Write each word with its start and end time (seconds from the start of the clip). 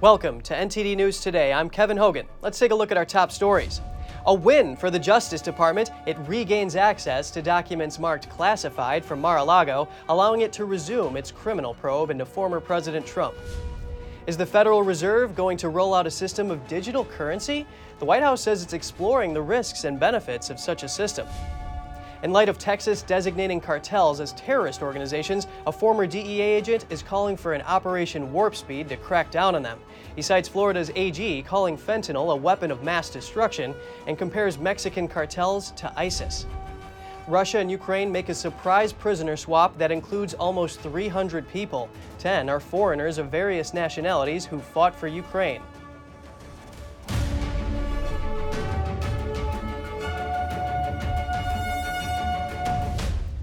Welcome 0.00 0.40
to 0.42 0.54
NTD 0.54 0.96
News 0.96 1.20
Today. 1.20 1.52
I'm 1.52 1.68
Kevin 1.68 1.98
Hogan. 1.98 2.26
Let's 2.40 2.58
take 2.58 2.70
a 2.70 2.74
look 2.74 2.90
at 2.90 2.96
our 2.96 3.04
top 3.04 3.30
stories. 3.30 3.82
A 4.24 4.32
win 4.32 4.74
for 4.74 4.90
the 4.90 4.98
Justice 4.98 5.42
Department. 5.42 5.90
It 6.06 6.16
regains 6.20 6.74
access 6.74 7.30
to 7.32 7.42
documents 7.42 7.98
marked 7.98 8.30
classified 8.30 9.04
from 9.04 9.20
Mar 9.20 9.36
a 9.36 9.44
Lago, 9.44 9.90
allowing 10.08 10.40
it 10.40 10.54
to 10.54 10.64
resume 10.64 11.18
its 11.18 11.30
criminal 11.30 11.74
probe 11.74 12.08
into 12.08 12.24
former 12.24 12.60
President 12.60 13.04
Trump. 13.04 13.34
Is 14.26 14.38
the 14.38 14.46
Federal 14.46 14.82
Reserve 14.82 15.34
going 15.34 15.58
to 15.58 15.68
roll 15.68 15.92
out 15.92 16.06
a 16.06 16.10
system 16.10 16.50
of 16.50 16.66
digital 16.66 17.04
currency? 17.04 17.66
The 17.98 18.06
White 18.06 18.22
House 18.22 18.40
says 18.40 18.62
it's 18.62 18.72
exploring 18.72 19.34
the 19.34 19.42
risks 19.42 19.84
and 19.84 20.00
benefits 20.00 20.48
of 20.48 20.58
such 20.58 20.82
a 20.82 20.88
system. 20.88 21.26
In 22.22 22.32
light 22.32 22.50
of 22.50 22.58
Texas 22.58 23.00
designating 23.00 23.62
cartels 23.62 24.20
as 24.20 24.34
terrorist 24.34 24.82
organizations, 24.82 25.46
a 25.66 25.72
former 25.72 26.06
DEA 26.06 26.42
agent 26.42 26.84
is 26.90 27.02
calling 27.02 27.34
for 27.34 27.54
an 27.54 27.62
Operation 27.62 28.30
Warp 28.30 28.54
Speed 28.54 28.90
to 28.90 28.98
crack 28.98 29.30
down 29.30 29.54
on 29.54 29.62
them. 29.62 29.78
He 30.16 30.20
cites 30.20 30.46
Florida's 30.46 30.90
AG 30.96 31.42
calling 31.44 31.78
fentanyl 31.78 32.34
a 32.34 32.36
weapon 32.36 32.70
of 32.70 32.82
mass 32.82 33.08
destruction 33.08 33.74
and 34.06 34.18
compares 34.18 34.58
Mexican 34.58 35.08
cartels 35.08 35.70
to 35.72 35.90
ISIS. 35.98 36.44
Russia 37.26 37.58
and 37.58 37.70
Ukraine 37.70 38.12
make 38.12 38.28
a 38.28 38.34
surprise 38.34 38.92
prisoner 38.92 39.36
swap 39.36 39.78
that 39.78 39.90
includes 39.90 40.34
almost 40.34 40.80
300 40.80 41.48
people. 41.48 41.88
10 42.18 42.50
are 42.50 42.60
foreigners 42.60 43.16
of 43.16 43.30
various 43.30 43.72
nationalities 43.72 44.44
who 44.44 44.58
fought 44.58 44.94
for 44.94 45.06
Ukraine. 45.06 45.62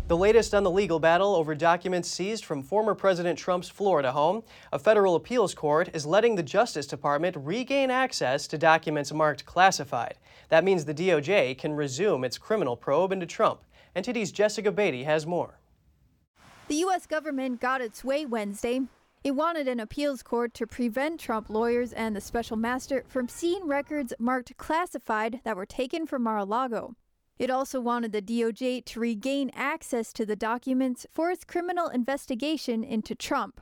The 0.08 0.16
latest 0.16 0.56
on 0.56 0.64
the 0.64 0.72
legal 0.72 1.00
battle 1.00 1.36
over 1.36 1.54
documents 1.54 2.10
seized 2.10 2.46
from 2.46 2.64
former 2.64 2.96
President 2.96 3.38
Trump's 3.38 3.68
Florida 3.68 4.14
home. 4.14 4.42
A 4.72 4.80
federal 4.80 5.16
appeals 5.16 5.54
court 5.54 5.90
is 5.94 6.06
letting 6.06 6.36
the 6.36 6.44
Justice 6.44 6.88
Department 6.88 7.36
regain 7.38 7.92
access 7.92 8.48
to 8.48 8.58
documents 8.58 9.12
marked 9.12 9.46
classified. 9.46 10.16
That 10.48 10.64
means 10.64 10.86
the 10.86 10.94
DOJ 10.94 11.58
can 11.58 11.74
resume 11.74 12.24
its 12.24 12.38
criminal 12.38 12.78
probe 12.78 13.12
into 13.12 13.26
Trump. 13.26 13.66
NTD's 13.98 14.32
Jessica 14.32 14.72
Beatty 14.72 15.04
has 15.04 15.28
more. 15.28 15.60
The 16.70 16.76
U.S. 16.76 17.06
government 17.06 17.60
got 17.60 17.82
its 17.82 18.06
way 18.06 18.26
Wednesday. 18.26 18.80
It 19.26 19.32
wanted 19.32 19.68
an 19.68 19.82
appeals 19.82 20.24
court 20.24 20.54
to 20.54 20.66
prevent 20.66 21.20
Trump 21.20 21.50
lawyers 21.50 21.92
and 21.92 22.16
the 22.16 22.22
special 22.22 22.56
master 22.56 23.04
from 23.10 23.28
seeing 23.28 23.68
records 23.68 24.14
marked 24.20 24.56
classified 24.56 25.42
that 25.44 25.58
were 25.58 25.66
taken 25.66 26.08
from 26.08 26.24
Mar 26.24 26.38
a 26.38 26.46
Lago. 26.46 26.96
It 27.40 27.50
also 27.52 27.80
wanted 27.80 28.12
the 28.12 28.22
DOJ 28.22 28.84
to 28.86 29.00
regain 29.00 29.52
access 29.54 30.12
to 30.14 30.26
the 30.26 30.36
documents 30.36 31.06
for 31.14 31.30
its 31.30 31.44
criminal 31.44 31.88
investigation 31.88 32.84
into 32.84 33.14
Trump. 33.14 33.62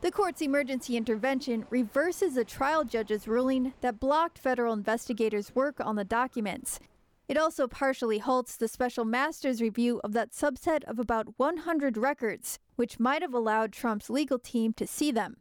The 0.00 0.10
court's 0.10 0.42
emergency 0.42 0.96
intervention 0.96 1.64
reverses 1.70 2.36
a 2.36 2.44
trial 2.44 2.82
judge's 2.82 3.28
ruling 3.28 3.74
that 3.82 4.00
blocked 4.00 4.38
federal 4.38 4.72
investigators' 4.72 5.54
work 5.54 5.76
on 5.78 5.94
the 5.94 6.04
documents. 6.04 6.80
It 7.28 7.38
also 7.38 7.68
partially 7.68 8.18
halts 8.18 8.56
the 8.56 8.66
special 8.66 9.04
master's 9.04 9.62
review 9.62 10.00
of 10.02 10.12
that 10.14 10.32
subset 10.32 10.82
of 10.84 10.98
about 10.98 11.38
100 11.38 11.96
records, 11.96 12.58
which 12.74 12.98
might 12.98 13.22
have 13.22 13.32
allowed 13.32 13.72
Trump's 13.72 14.10
legal 14.10 14.40
team 14.40 14.72
to 14.72 14.86
see 14.88 15.12
them. 15.12 15.36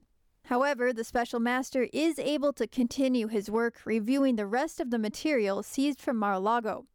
However, 0.45 0.93
the 0.93 1.03
special 1.03 1.39
master 1.39 1.87
is 1.91 2.19
able 2.19 2.53
to 2.53 2.67
continue 2.67 3.27
his 3.27 3.49
work 3.49 3.81
reviewing 3.83 4.35
the 4.35 4.45
rest 4.45 4.79
of 4.79 4.91
the 4.91 4.99
material 4.99 5.63
seized 5.63 5.99
from 5.99 6.17
Mar 6.17 6.33
a 6.33 6.39
Lago. 6.39 6.85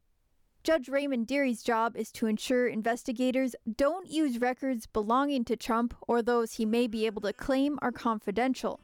Judge 0.67 0.89
Raymond 0.89 1.29
Dearie's 1.29 1.63
job 1.63 1.97
is 1.97 2.11
to 2.11 2.27
ensure 2.27 2.67
investigators 2.67 3.55
don't 3.77 4.11
use 4.11 4.41
records 4.41 4.89
belonging 4.89 5.45
to 5.45 5.55
Trump 5.55 5.95
or 6.09 6.23
those 6.23 6.55
he 6.55 6.67
may 6.67 6.89
be 6.89 7.07
able 7.07 7.21
to 7.21 7.33
claim 7.33 7.79
are 7.83 7.93
confidential. 7.93 8.81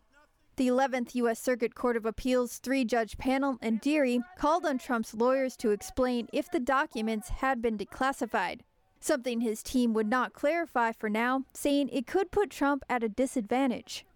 The 0.54 0.68
11th 0.68 1.16
U.S. 1.16 1.40
Circuit 1.40 1.74
Court 1.74 1.96
of 1.96 2.06
Appeals 2.06 2.58
three 2.58 2.84
judge 2.84 3.18
panel 3.18 3.58
and 3.60 3.80
Dearie 3.80 4.20
called 4.38 4.64
on 4.64 4.78
Trump's 4.78 5.12
lawyers 5.12 5.56
to 5.56 5.72
explain 5.72 6.28
if 6.32 6.48
the 6.48 6.60
documents 6.60 7.30
had 7.30 7.60
been 7.60 7.76
declassified, 7.76 8.60
something 9.00 9.40
his 9.40 9.60
team 9.60 9.92
would 9.92 10.06
not 10.06 10.34
clarify 10.34 10.92
for 10.92 11.10
now, 11.10 11.46
saying 11.52 11.88
it 11.88 12.06
could 12.06 12.30
put 12.30 12.50
Trump 12.50 12.84
at 12.88 13.02
a 13.02 13.08
disadvantage. 13.08 14.06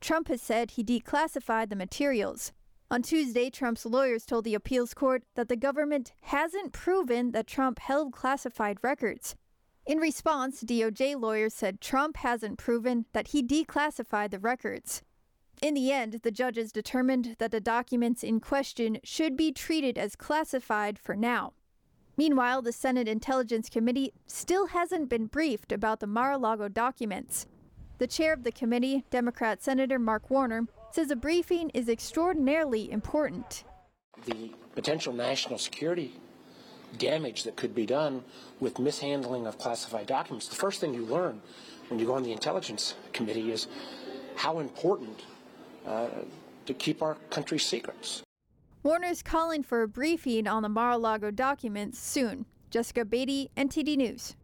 Trump 0.00 0.28
has 0.28 0.40
said 0.40 0.70
he 0.70 0.84
declassified 0.84 1.70
the 1.70 1.74
materials. 1.74 2.52
On 2.88 3.02
Tuesday, 3.02 3.50
Trump's 3.50 3.84
lawyers 3.84 4.24
told 4.24 4.44
the 4.44 4.54
appeals 4.54 4.94
court 4.94 5.24
that 5.34 5.48
the 5.48 5.56
government 5.56 6.12
hasn't 6.22 6.72
proven 6.72 7.32
that 7.32 7.48
Trump 7.48 7.80
held 7.80 8.12
classified 8.12 8.78
records. 8.80 9.34
In 9.86 9.98
response, 9.98 10.62
DOJ 10.62 11.20
lawyers 11.20 11.52
said 11.52 11.80
Trump 11.80 12.18
hasn't 12.18 12.58
proven 12.58 13.06
that 13.12 13.28
he 13.28 13.42
declassified 13.42 14.30
the 14.30 14.38
records. 14.38 15.02
In 15.60 15.74
the 15.74 15.90
end, 15.90 16.20
the 16.22 16.30
judges 16.30 16.70
determined 16.70 17.36
that 17.38 17.50
the 17.50 17.60
documents 17.60 18.22
in 18.22 18.38
question 18.38 18.98
should 19.02 19.36
be 19.36 19.50
treated 19.50 19.98
as 19.98 20.14
classified 20.14 20.98
for 20.98 21.16
now. 21.16 21.54
Meanwhile, 22.16 22.62
the 22.62 22.72
Senate 22.72 23.08
Intelligence 23.08 23.68
Committee 23.68 24.12
still 24.26 24.68
hasn't 24.68 25.08
been 25.08 25.26
briefed 25.26 25.72
about 25.72 25.98
the 25.98 26.06
Mar 26.06 26.32
a 26.32 26.38
Lago 26.38 26.68
documents. 26.68 27.46
The 27.98 28.06
chair 28.06 28.32
of 28.32 28.44
the 28.44 28.52
committee, 28.52 29.04
Democrat 29.10 29.62
Senator 29.62 29.98
Mark 29.98 30.30
Warner, 30.30 30.66
says 30.90 31.10
a 31.10 31.16
briefing 31.16 31.70
is 31.70 31.88
extraordinarily 31.88 32.90
important. 32.90 33.64
The 34.24 34.52
potential 34.74 35.12
national 35.12 35.58
security 35.58 36.14
damage 36.98 37.44
that 37.44 37.56
could 37.56 37.74
be 37.74 37.86
done 37.86 38.24
with 38.60 38.78
mishandling 38.78 39.46
of 39.46 39.58
classified 39.58 40.06
documents. 40.06 40.48
The 40.48 40.56
first 40.56 40.80
thing 40.80 40.94
you 40.94 41.04
learn 41.04 41.42
when 41.88 41.98
you 42.00 42.06
go 42.06 42.14
on 42.14 42.22
the 42.22 42.32
Intelligence 42.32 42.94
Committee 43.12 43.52
is 43.52 43.66
how 44.36 44.58
important 44.58 45.22
uh, 45.86 46.08
to 46.64 46.74
keep 46.74 47.02
our 47.02 47.16
country's 47.30 47.64
secrets. 47.64 48.22
Warner's 48.82 49.22
calling 49.22 49.62
for 49.62 49.82
a 49.82 49.88
briefing 49.88 50.46
on 50.46 50.62
the 50.62 50.68
Mar 50.68 50.92
a 50.92 50.98
Lago 50.98 51.30
documents 51.30 51.98
soon. 51.98 52.46
Jessica 52.70 53.04
Beatty, 53.04 53.50
NTD 53.56 53.96
News. 53.96 54.36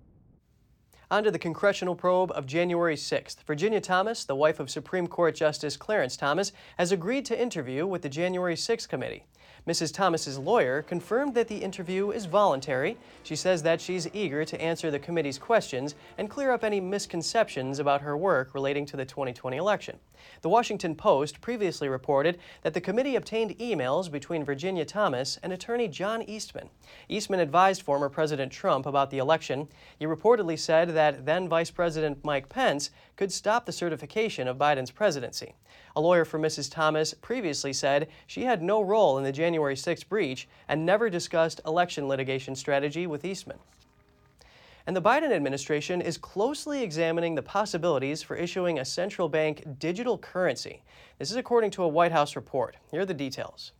On 1.12 1.22
to 1.24 1.30
the 1.30 1.38
congressional 1.38 1.94
probe 1.94 2.32
of 2.34 2.46
January 2.46 2.96
6th. 2.96 3.42
Virginia 3.46 3.82
Thomas, 3.82 4.24
the 4.24 4.34
wife 4.34 4.58
of 4.58 4.70
Supreme 4.70 5.06
Court 5.06 5.34
Justice 5.34 5.76
Clarence 5.76 6.16
Thomas, 6.16 6.52
has 6.78 6.90
agreed 6.90 7.26
to 7.26 7.38
interview 7.38 7.86
with 7.86 8.00
the 8.00 8.08
January 8.08 8.54
6th 8.54 8.88
committee. 8.88 9.26
Mrs. 9.68 9.92
Thomas's 9.92 10.38
lawyer 10.38 10.80
confirmed 10.80 11.34
that 11.34 11.48
the 11.48 11.58
interview 11.58 12.12
is 12.12 12.24
voluntary. 12.24 12.96
She 13.24 13.36
says 13.36 13.62
that 13.62 13.78
she's 13.78 14.08
eager 14.14 14.46
to 14.46 14.58
answer 14.58 14.90
the 14.90 14.98
committee's 14.98 15.38
questions 15.38 15.96
and 16.16 16.30
clear 16.30 16.50
up 16.50 16.64
any 16.64 16.80
misconceptions 16.80 17.78
about 17.78 18.00
her 18.00 18.16
work 18.16 18.54
relating 18.54 18.86
to 18.86 18.96
the 18.96 19.04
2020 19.04 19.58
election. 19.58 19.98
The 20.42 20.48
Washington 20.48 20.94
Post 20.94 21.40
previously 21.40 21.88
reported 21.88 22.38
that 22.62 22.74
the 22.74 22.80
committee 22.80 23.16
obtained 23.16 23.58
emails 23.58 24.10
between 24.10 24.44
Virginia 24.44 24.84
Thomas 24.84 25.38
and 25.42 25.52
attorney 25.52 25.88
John 25.88 26.22
Eastman. 26.22 26.70
Eastman 27.08 27.40
advised 27.40 27.82
former 27.82 28.08
President 28.08 28.52
Trump 28.52 28.86
about 28.86 29.10
the 29.10 29.18
election. 29.18 29.68
He 29.98 30.06
reportedly 30.06 30.58
said 30.58 30.90
that 30.94 31.26
then 31.26 31.48
Vice 31.48 31.70
President 31.70 32.24
Mike 32.24 32.48
Pence 32.48 32.90
could 33.16 33.32
stop 33.32 33.66
the 33.66 33.72
certification 33.72 34.48
of 34.48 34.58
Biden's 34.58 34.90
presidency. 34.90 35.54
A 35.94 36.00
lawyer 36.00 36.24
for 36.24 36.38
Mrs. 36.38 36.70
Thomas 36.70 37.14
previously 37.14 37.72
said 37.72 38.08
she 38.26 38.44
had 38.44 38.62
no 38.62 38.80
role 38.80 39.18
in 39.18 39.24
the 39.24 39.32
January 39.32 39.76
6 39.76 40.04
breach 40.04 40.48
and 40.68 40.86
never 40.86 41.10
discussed 41.10 41.60
election 41.66 42.08
litigation 42.08 42.54
strategy 42.54 43.06
with 43.06 43.24
Eastman. 43.24 43.58
And 44.86 44.96
the 44.96 45.02
Biden 45.02 45.32
administration 45.32 46.00
is 46.00 46.18
closely 46.18 46.82
examining 46.82 47.34
the 47.34 47.42
possibilities 47.42 48.22
for 48.22 48.36
issuing 48.36 48.78
a 48.78 48.84
central 48.84 49.28
bank 49.28 49.64
digital 49.78 50.18
currency. 50.18 50.82
This 51.18 51.30
is 51.30 51.36
according 51.36 51.70
to 51.72 51.84
a 51.84 51.88
White 51.88 52.12
House 52.12 52.34
report. 52.34 52.76
Here 52.90 53.02
are 53.02 53.06
the 53.06 53.14
details. 53.14 53.72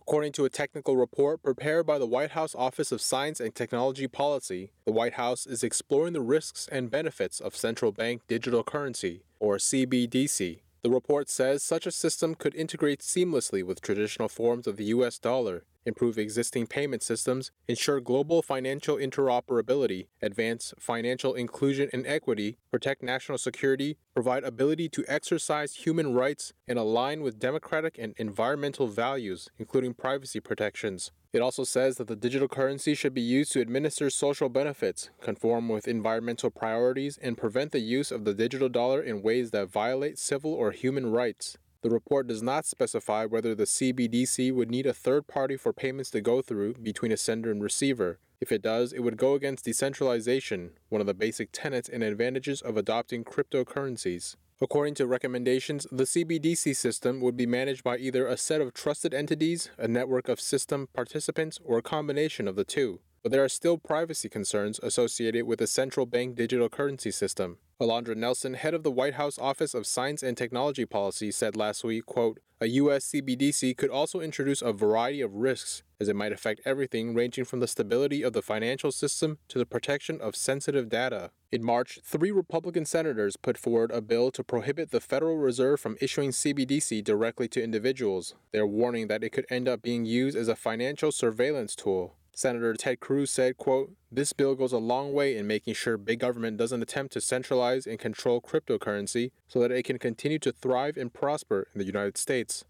According 0.00 0.32
to 0.32 0.44
a 0.44 0.50
technical 0.50 0.96
report 0.96 1.42
prepared 1.42 1.86
by 1.86 1.98
the 1.98 2.06
White 2.06 2.32
House 2.32 2.54
Office 2.54 2.90
of 2.90 3.00
Science 3.00 3.38
and 3.38 3.54
Technology 3.54 4.08
Policy, 4.08 4.72
the 4.84 4.92
White 4.92 5.14
House 5.14 5.46
is 5.46 5.62
exploring 5.62 6.12
the 6.12 6.20
risks 6.20 6.68
and 6.72 6.90
benefits 6.90 7.38
of 7.38 7.54
central 7.54 7.92
bank 7.92 8.22
digital 8.26 8.64
currency, 8.64 9.22
or 9.38 9.58
CBDC. 9.58 10.62
The 10.82 10.90
report 10.90 11.30
says 11.30 11.62
such 11.62 11.86
a 11.86 11.92
system 11.92 12.34
could 12.34 12.56
integrate 12.56 12.98
seamlessly 12.98 13.62
with 13.62 13.80
traditional 13.80 14.28
forms 14.28 14.66
of 14.66 14.76
the 14.76 14.86
US 14.86 15.20
dollar, 15.20 15.64
improve 15.84 16.18
existing 16.18 16.66
payment 16.66 17.02
systems, 17.02 17.50
ensure 17.68 18.00
global 18.00 18.42
financial 18.42 18.96
interoperability, 18.96 20.06
advance 20.20 20.74
financial 20.78 21.34
inclusion 21.34 21.88
and 21.92 22.06
equity, 22.06 22.56
protect 22.70 23.02
national 23.02 23.38
security, 23.38 23.96
provide 24.14 24.44
ability 24.44 24.88
to 24.88 25.04
exercise 25.08 25.74
human 25.74 26.14
rights, 26.14 26.52
and 26.68 26.78
align 26.78 27.22
with 27.22 27.38
democratic 27.38 27.98
and 27.98 28.14
environmental 28.16 28.86
values, 28.86 29.48
including 29.58 29.94
privacy 29.94 30.40
protections. 30.40 31.10
It 31.32 31.40
also 31.40 31.64
says 31.64 31.96
that 31.96 32.08
the 32.08 32.16
digital 32.16 32.46
currency 32.46 32.94
should 32.94 33.14
be 33.14 33.22
used 33.22 33.52
to 33.52 33.60
administer 33.60 34.10
social 34.10 34.50
benefits, 34.50 35.08
conform 35.22 35.70
with 35.70 35.88
environmental 35.88 36.50
priorities, 36.50 37.16
and 37.16 37.38
prevent 37.38 37.72
the 37.72 37.80
use 37.80 38.12
of 38.12 38.26
the 38.26 38.34
digital 38.34 38.68
dollar 38.68 39.00
in 39.00 39.22
ways 39.22 39.50
that 39.52 39.70
violate 39.70 40.18
civil 40.18 40.52
or 40.52 40.72
human 40.72 41.10
rights. 41.10 41.56
The 41.82 41.90
report 41.90 42.28
does 42.28 42.44
not 42.44 42.64
specify 42.64 43.24
whether 43.24 43.56
the 43.56 43.64
CBDC 43.64 44.54
would 44.54 44.70
need 44.70 44.86
a 44.86 44.94
third 44.94 45.26
party 45.26 45.56
for 45.56 45.72
payments 45.72 46.10
to 46.10 46.20
go 46.20 46.40
through 46.40 46.74
between 46.74 47.10
a 47.10 47.16
sender 47.16 47.50
and 47.50 47.60
receiver. 47.60 48.20
If 48.40 48.52
it 48.52 48.62
does, 48.62 48.92
it 48.92 49.00
would 49.00 49.16
go 49.16 49.34
against 49.34 49.64
decentralization, 49.64 50.70
one 50.90 51.00
of 51.00 51.08
the 51.08 51.14
basic 51.14 51.50
tenets 51.50 51.88
and 51.88 52.04
advantages 52.04 52.62
of 52.62 52.76
adopting 52.76 53.24
cryptocurrencies. 53.24 54.36
According 54.60 54.94
to 54.94 55.08
recommendations, 55.08 55.88
the 55.90 56.04
CBDC 56.04 56.76
system 56.76 57.20
would 57.20 57.36
be 57.36 57.46
managed 57.46 57.82
by 57.82 57.98
either 57.98 58.28
a 58.28 58.36
set 58.36 58.60
of 58.60 58.72
trusted 58.72 59.12
entities, 59.12 59.70
a 59.76 59.88
network 59.88 60.28
of 60.28 60.40
system 60.40 60.88
participants, 60.92 61.58
or 61.64 61.78
a 61.78 61.82
combination 61.82 62.46
of 62.46 62.54
the 62.54 62.64
two. 62.64 63.00
But 63.22 63.30
there 63.30 63.44
are 63.44 63.48
still 63.48 63.78
privacy 63.78 64.28
concerns 64.28 64.80
associated 64.82 65.46
with 65.46 65.60
the 65.60 65.66
central 65.66 66.06
bank 66.06 66.34
digital 66.34 66.68
currency 66.68 67.12
system. 67.12 67.58
Alondra 67.80 68.16
Nelson, 68.16 68.54
head 68.54 68.74
of 68.74 68.82
the 68.82 68.90
White 68.90 69.14
House 69.14 69.38
Office 69.38 69.74
of 69.74 69.86
Science 69.86 70.22
and 70.22 70.36
Technology 70.36 70.84
Policy, 70.84 71.30
said 71.30 71.56
last 71.56 71.84
week, 71.84 72.06
quote, 72.06 72.40
a 72.60 72.66
U.S. 72.66 73.06
CBDC 73.06 73.76
could 73.76 73.90
also 73.90 74.20
introduce 74.20 74.62
a 74.62 74.72
variety 74.72 75.20
of 75.20 75.34
risks, 75.34 75.82
as 76.00 76.08
it 76.08 76.14
might 76.14 76.32
affect 76.32 76.60
everything 76.64 77.12
ranging 77.12 77.44
from 77.44 77.58
the 77.58 77.66
stability 77.66 78.22
of 78.22 78.34
the 78.34 78.42
financial 78.42 78.92
system 78.92 79.38
to 79.48 79.58
the 79.58 79.66
protection 79.66 80.20
of 80.20 80.36
sensitive 80.36 80.88
data. 80.88 81.32
In 81.50 81.64
March, 81.64 81.98
three 82.04 82.30
Republican 82.30 82.84
senators 82.84 83.36
put 83.36 83.58
forward 83.58 83.90
a 83.90 84.00
bill 84.00 84.30
to 84.30 84.44
prohibit 84.44 84.92
the 84.92 85.00
Federal 85.00 85.38
Reserve 85.38 85.80
from 85.80 85.96
issuing 86.00 86.30
CBDC 86.30 87.02
directly 87.02 87.48
to 87.48 87.62
individuals. 87.62 88.36
They're 88.52 88.64
warning 88.64 89.08
that 89.08 89.24
it 89.24 89.30
could 89.30 89.46
end 89.50 89.68
up 89.68 89.82
being 89.82 90.04
used 90.04 90.36
as 90.36 90.46
a 90.46 90.54
financial 90.54 91.10
surveillance 91.10 91.74
tool. 91.74 92.14
Senator 92.34 92.72
Ted 92.74 92.98
Cruz 92.98 93.30
said, 93.30 93.58
quote, 93.58 93.92
This 94.10 94.32
bill 94.32 94.54
goes 94.54 94.72
a 94.72 94.78
long 94.78 95.12
way 95.12 95.36
in 95.36 95.46
making 95.46 95.74
sure 95.74 95.98
big 95.98 96.20
government 96.20 96.56
doesn't 96.56 96.82
attempt 96.82 97.12
to 97.12 97.20
centralize 97.20 97.86
and 97.86 97.98
control 97.98 98.40
cryptocurrency 98.40 99.32
so 99.46 99.60
that 99.60 99.70
it 99.70 99.82
can 99.82 99.98
continue 99.98 100.38
to 100.38 100.52
thrive 100.52 100.96
and 100.96 101.12
prosper 101.12 101.68
in 101.74 101.78
the 101.78 101.84
United 101.86 102.16
States. 102.16 102.64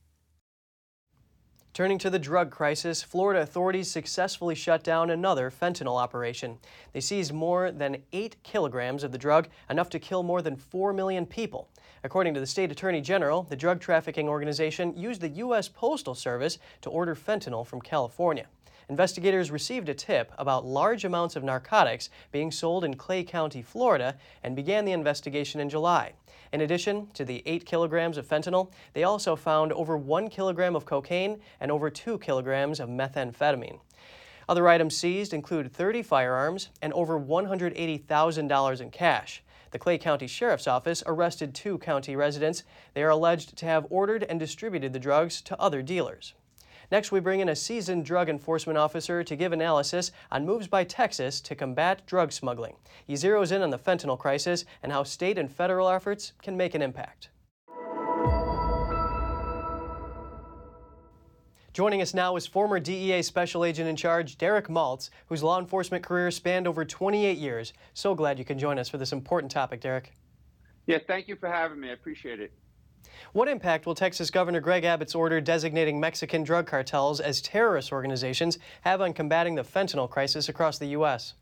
Turning 1.75 1.97
to 1.97 2.11
the 2.11 2.19
drug 2.19 2.51
crisis, 2.51 3.03
Florida 3.03 3.41
authorities 3.41 3.91
successfully 3.91 4.55
shut 4.55 4.85
down 4.85 5.09
another 5.09 5.51
fentanyl 5.51 5.99
operation. 5.99 6.59
They 6.93 7.01
seized 7.01 7.33
more 7.33 7.71
than 7.71 8.03
8 8.13 8.37
kilograms 8.43 9.05
of 9.05 9.13
the 9.13 9.17
drug, 9.17 9.49
enough 9.71 9.89
to 9.91 9.99
kill 9.99 10.23
more 10.23 10.43
than 10.43 10.57
4 10.57 10.93
million 10.93 11.25
people. 11.25 11.71
According 12.05 12.35
to 12.35 12.41
the 12.41 12.47
state 12.47 12.73
attorney 12.73 13.01
general, 13.01 13.45
the 13.45 13.55
drug 13.55 13.81
trafficking 13.81 14.29
organization 14.29 14.97
used 14.97 15.21
the 15.21 15.29
U.S. 15.29 15.69
Postal 15.69 16.17
Service 16.17 16.59
to 16.81 16.91
order 16.91 17.15
fentanyl 17.15 17.65
from 17.65 17.81
California. 17.81 18.47
Investigators 18.89 19.53
received 19.53 19.89
a 19.89 19.95
tip 19.95 20.33
about 20.37 20.67
large 20.67 21.05
amounts 21.05 21.37
of 21.37 21.45
narcotics 21.45 22.11
being 22.33 22.51
sold 22.51 22.83
in 22.83 22.95
Clay 22.95 23.23
County, 23.23 23.63
Florida, 23.63 24.17
and 24.43 24.57
began 24.57 24.85
the 24.85 24.91
investigation 24.91 25.61
in 25.61 25.69
July. 25.69 26.13
In 26.53 26.63
addition 26.63 27.07
to 27.15 27.25
the 27.25 27.41
8 27.47 27.65
kilograms 27.65 28.19
of 28.19 28.27
fentanyl, 28.27 28.73
they 28.95 29.05
also 29.05 29.37
found 29.37 29.73
over 29.73 29.97
1 29.97 30.29
kilogram 30.29 30.75
of 30.75 30.85
cocaine 30.85 31.41
and 31.61 31.71
over 31.71 31.89
2 31.89 32.19
kilograms 32.19 32.81
of 32.81 32.89
methamphetamine. 32.89 33.79
Other 34.49 34.67
items 34.67 34.97
seized 34.97 35.33
include 35.33 35.73
30 35.73 36.03
firearms 36.03 36.71
and 36.83 36.93
over 36.95 37.19
$180,000 37.19 38.81
in 38.81 38.91
cash. 38.91 39.43
The 39.73 39.79
Clay 39.79 39.97
County 39.97 40.27
Sheriff's 40.27 40.69
Office 40.69 41.03
arrested 41.07 41.55
two 41.55 41.79
county 41.79 42.15
residents. 42.15 42.63
They 42.93 43.03
are 43.03 43.09
alleged 43.09 43.57
to 43.57 43.67
have 43.67 43.87
ordered 43.89 44.23
and 44.23 44.39
distributed 44.39 44.93
the 44.93 44.99
drugs 44.99 45.41
to 45.43 45.59
other 45.59 45.81
dealers. 45.81 46.35
Next, 46.91 47.11
we 47.11 47.21
bring 47.21 47.41
in 47.41 47.49
a 47.49 47.57
seasoned 47.57 48.05
drug 48.05 48.29
enforcement 48.29 48.79
officer 48.79 49.25
to 49.25 49.35
give 49.35 49.51
analysis 49.51 50.13
on 50.31 50.45
moves 50.45 50.69
by 50.69 50.85
Texas 50.85 51.41
to 51.41 51.55
combat 51.55 52.05
drug 52.05 52.33
smuggling. 52.33 52.77
He 53.07 53.15
zeroes 53.15 53.51
in 53.51 53.63
on 53.63 53.71
the 53.71 53.79
fentanyl 53.79 54.19
crisis 54.19 54.67
and 54.83 54.93
how 54.93 55.05
state 55.05 55.39
and 55.39 55.51
federal 55.51 55.89
efforts 55.89 56.35
can 56.43 56.55
make 56.55 56.75
an 56.75 56.83
impact. 56.83 57.31
Joining 61.73 62.03
us 62.03 62.13
now 62.13 62.37
is 62.37 62.47
former 62.47 62.79
DEA 62.79 63.23
Special 63.23 63.65
Agent 63.65 63.89
in 63.89 63.97
Charge 63.97 64.37
Derek 64.37 64.69
Maltz, 64.69 65.09
whose 65.29 65.43
law 65.43 65.59
enforcement 65.59 66.05
career 66.05 66.31
spanned 66.31 66.67
over 66.67 66.85
28 66.85 67.39
years. 67.39 67.73
So 67.95 68.15
glad 68.15 68.39
you 68.39 68.45
can 68.45 68.59
join 68.59 68.79
us 68.79 68.91
for 68.91 68.99
this 68.99 69.11
important 69.11 69.51
topic, 69.51 69.81
Derek. 69.81 70.13
Yeah, 70.87 70.99
thank 71.07 71.29
you 71.29 71.37
for 71.37 71.49
having 71.49 71.81
me. 71.81 71.89
I 71.89 71.93
appreciate 71.93 72.41
it. 72.41 72.53
What 73.33 73.49
impact 73.49 73.87
will 73.87 73.95
Texas 73.95 74.31
Governor 74.31 74.61
Greg 74.61 74.85
Abbott's 74.85 75.15
order 75.15 75.41
designating 75.41 75.99
Mexican 75.99 76.43
drug 76.45 76.67
cartels 76.67 77.21
as 77.21 77.41
terrorist 77.41 77.91
organizations 77.91 78.59
have 78.83 79.01
on 79.01 79.15
combating 79.15 79.55
the 79.55 79.65
fentanyl 79.65 80.11
crisis 80.11 80.51
across 80.51 80.77
the 80.77 80.89
U.S.? 80.89 81.33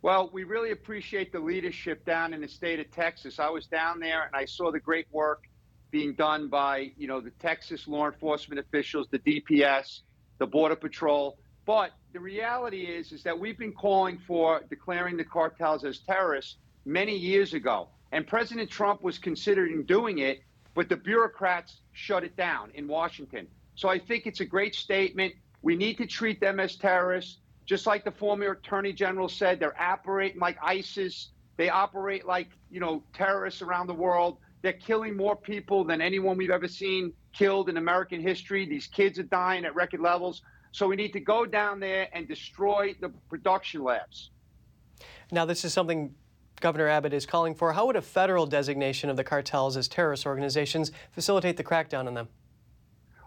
Well, 0.00 0.30
we 0.32 0.44
really 0.44 0.70
appreciate 0.70 1.30
the 1.30 1.40
leadership 1.40 2.06
down 2.06 2.32
in 2.32 2.40
the 2.40 2.48
state 2.48 2.80
of 2.80 2.90
Texas. 2.90 3.38
I 3.38 3.50
was 3.50 3.66
down 3.66 4.00
there 4.00 4.24
and 4.24 4.34
I 4.34 4.46
saw 4.46 4.72
the 4.72 4.80
great 4.80 5.06
work 5.12 5.42
being 5.90 6.14
done 6.14 6.48
by, 6.48 6.92
you 6.96 7.06
know, 7.06 7.20
the 7.20 7.30
Texas 7.30 7.86
law 7.86 8.06
enforcement 8.06 8.58
officials, 8.58 9.06
the 9.10 9.18
DPS, 9.18 10.00
the 10.38 10.46
Border 10.46 10.76
Patrol. 10.76 11.38
But 11.64 11.92
the 12.12 12.20
reality 12.20 12.82
is, 12.82 13.12
is 13.12 13.22
that 13.24 13.38
we've 13.38 13.58
been 13.58 13.72
calling 13.72 14.18
for 14.26 14.62
declaring 14.68 15.16
the 15.16 15.24
cartels 15.24 15.84
as 15.84 15.98
terrorists 15.98 16.56
many 16.84 17.16
years 17.16 17.54
ago. 17.54 17.88
And 18.12 18.26
President 18.26 18.70
Trump 18.70 19.02
was 19.02 19.18
considering 19.18 19.84
doing 19.84 20.18
it 20.18 20.42
but 20.76 20.90
the 20.90 20.96
bureaucrats 20.96 21.80
shut 21.92 22.22
it 22.22 22.36
down 22.36 22.70
in 22.74 22.86
Washington. 22.86 23.48
So 23.76 23.88
I 23.88 23.98
think 23.98 24.26
it's 24.26 24.40
a 24.40 24.44
great 24.44 24.74
statement. 24.74 25.32
We 25.62 25.74
need 25.74 25.96
to 25.96 26.06
treat 26.06 26.38
them 26.38 26.60
as 26.60 26.76
terrorists. 26.76 27.38
Just 27.64 27.86
like 27.86 28.04
the 28.04 28.10
former 28.10 28.52
attorney 28.52 28.92
general 28.92 29.28
said, 29.28 29.58
they're 29.58 29.80
operating 29.80 30.38
like 30.38 30.58
ISIS. 30.62 31.30
They 31.56 31.70
operate 31.70 32.26
like, 32.26 32.50
you 32.70 32.78
know, 32.78 33.02
terrorists 33.14 33.62
around 33.62 33.86
the 33.86 33.94
world. 33.94 34.36
They're 34.66 34.72
killing 34.72 35.16
more 35.16 35.36
people 35.36 35.84
than 35.84 36.00
anyone 36.00 36.36
we've 36.36 36.50
ever 36.50 36.66
seen 36.66 37.12
killed 37.32 37.68
in 37.68 37.76
American 37.76 38.20
history. 38.20 38.66
These 38.66 38.88
kids 38.88 39.16
are 39.16 39.22
dying 39.22 39.64
at 39.64 39.76
record 39.76 40.00
levels. 40.00 40.42
So 40.72 40.88
we 40.88 40.96
need 40.96 41.12
to 41.12 41.20
go 41.20 41.46
down 41.46 41.78
there 41.78 42.08
and 42.12 42.26
destroy 42.26 42.92
the 43.00 43.10
production 43.28 43.84
labs. 43.84 44.32
Now, 45.30 45.44
this 45.44 45.64
is 45.64 45.72
something 45.72 46.12
Governor 46.60 46.88
Abbott 46.88 47.12
is 47.12 47.26
calling 47.26 47.54
for. 47.54 47.72
How 47.72 47.86
would 47.86 47.94
a 47.94 48.02
federal 48.02 48.44
designation 48.44 49.08
of 49.08 49.16
the 49.16 49.22
cartels 49.22 49.76
as 49.76 49.86
terrorist 49.86 50.26
organizations 50.26 50.90
facilitate 51.12 51.56
the 51.56 51.62
crackdown 51.62 52.08
on 52.08 52.14
them? 52.14 52.28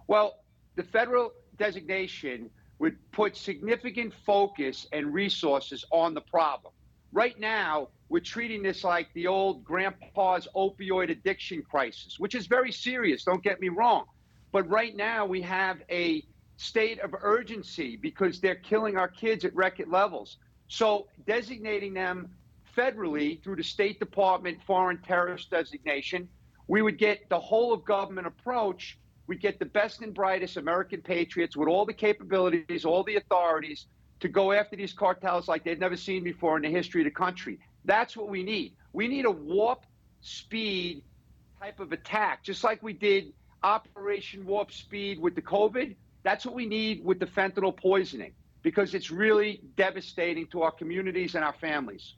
Well, 0.07 0.43
the 0.75 0.83
federal 0.83 1.31
designation 1.57 2.49
would 2.79 2.97
put 3.13 3.37
significant 3.37 4.13
focus 4.25 4.87
and 4.91 5.13
resources 5.13 5.85
on 5.89 6.13
the 6.13 6.21
problem. 6.21 6.73
Right 7.13 7.39
now, 7.39 7.87
we're 8.09 8.19
treating 8.19 8.63
this 8.63 8.83
like 8.83 9.07
the 9.13 9.27
old 9.27 9.63
grandpa's 9.63 10.47
opioid 10.55 11.11
addiction 11.11 11.61
crisis, 11.61 12.19
which 12.19 12.35
is 12.35 12.47
very 12.47 12.71
serious, 12.71 13.23
don't 13.23 13.43
get 13.43 13.61
me 13.61 13.69
wrong. 13.69 14.05
But 14.51 14.67
right 14.67 14.95
now, 14.95 15.25
we 15.25 15.41
have 15.43 15.77
a 15.91 16.25
state 16.57 16.99
of 16.99 17.13
urgency 17.21 17.95
because 17.95 18.41
they're 18.41 18.55
killing 18.55 18.97
our 18.97 19.07
kids 19.07 19.45
at 19.45 19.55
record 19.55 19.87
levels. 19.87 20.37
So 20.67 21.07
designating 21.25 21.93
them 21.93 22.29
federally 22.75 23.41
through 23.43 23.57
the 23.57 23.63
State 23.63 23.99
Department 23.99 24.57
foreign 24.65 24.97
terrorist 24.99 25.51
designation. 25.51 26.27
We 26.67 26.81
would 26.81 26.97
get 26.97 27.29
the 27.29 27.39
whole 27.39 27.73
of 27.73 27.85
government 27.85 28.27
approach. 28.27 28.97
We'd 29.27 29.41
get 29.41 29.59
the 29.59 29.65
best 29.65 30.01
and 30.01 30.13
brightest 30.13 30.57
American 30.57 31.01
patriots 31.01 31.55
with 31.55 31.69
all 31.69 31.85
the 31.85 31.93
capabilities, 31.93 32.85
all 32.85 33.03
the 33.03 33.17
authorities 33.17 33.85
to 34.19 34.27
go 34.27 34.51
after 34.51 34.75
these 34.75 34.93
cartels 34.93 35.47
like 35.47 35.63
they've 35.63 35.79
never 35.79 35.95
seen 35.95 36.23
before 36.23 36.57
in 36.57 36.63
the 36.63 36.69
history 36.69 37.01
of 37.01 37.05
the 37.05 37.11
country. 37.11 37.59
That's 37.85 38.15
what 38.15 38.29
we 38.29 38.43
need. 38.43 38.73
We 38.93 39.07
need 39.07 39.25
a 39.25 39.31
warp 39.31 39.85
speed 40.21 41.03
type 41.59 41.79
of 41.79 41.91
attack, 41.91 42.43
just 42.43 42.63
like 42.63 42.81
we 42.81 42.93
did 42.93 43.33
Operation 43.63 44.45
Warp 44.45 44.71
Speed 44.71 45.19
with 45.19 45.35
the 45.35 45.41
COVID. 45.41 45.95
That's 46.23 46.45
what 46.45 46.55
we 46.55 46.65
need 46.65 47.03
with 47.03 47.19
the 47.19 47.25
fentanyl 47.25 47.75
poisoning 47.75 48.33
because 48.61 48.93
it's 48.93 49.11
really 49.11 49.61
devastating 49.77 50.47
to 50.47 50.63
our 50.63 50.71
communities 50.71 51.35
and 51.35 51.43
our 51.43 51.53
families. 51.53 52.15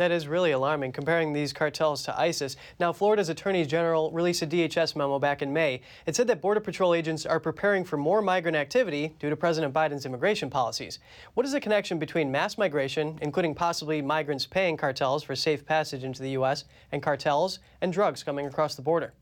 That 0.00 0.12
is 0.12 0.26
really 0.26 0.52
alarming, 0.52 0.92
comparing 0.92 1.34
these 1.34 1.52
cartels 1.52 2.02
to 2.04 2.18
ISIS. 2.18 2.56
Now, 2.78 2.90
Florida's 2.90 3.28
Attorney 3.28 3.66
General 3.66 4.10
released 4.12 4.40
a 4.40 4.46
DHS 4.46 4.96
memo 4.96 5.18
back 5.18 5.42
in 5.42 5.52
May. 5.52 5.82
It 6.06 6.16
said 6.16 6.26
that 6.28 6.40
Border 6.40 6.60
Patrol 6.60 6.94
agents 6.94 7.26
are 7.26 7.38
preparing 7.38 7.84
for 7.84 7.98
more 7.98 8.22
migrant 8.22 8.56
activity 8.56 9.14
due 9.18 9.28
to 9.28 9.36
President 9.36 9.74
Biden's 9.74 10.06
immigration 10.06 10.48
policies. 10.48 11.00
What 11.34 11.44
is 11.44 11.52
the 11.52 11.60
connection 11.60 11.98
between 11.98 12.32
mass 12.32 12.56
migration, 12.56 13.18
including 13.20 13.54
possibly 13.54 14.00
migrants 14.00 14.46
paying 14.46 14.78
cartels 14.78 15.22
for 15.22 15.36
safe 15.36 15.66
passage 15.66 16.02
into 16.02 16.22
the 16.22 16.30
U.S., 16.30 16.64
and 16.92 17.02
cartels 17.02 17.58
and 17.82 17.92
drugs 17.92 18.22
coming 18.22 18.46
across 18.46 18.76
the 18.76 18.80
border? 18.80 19.12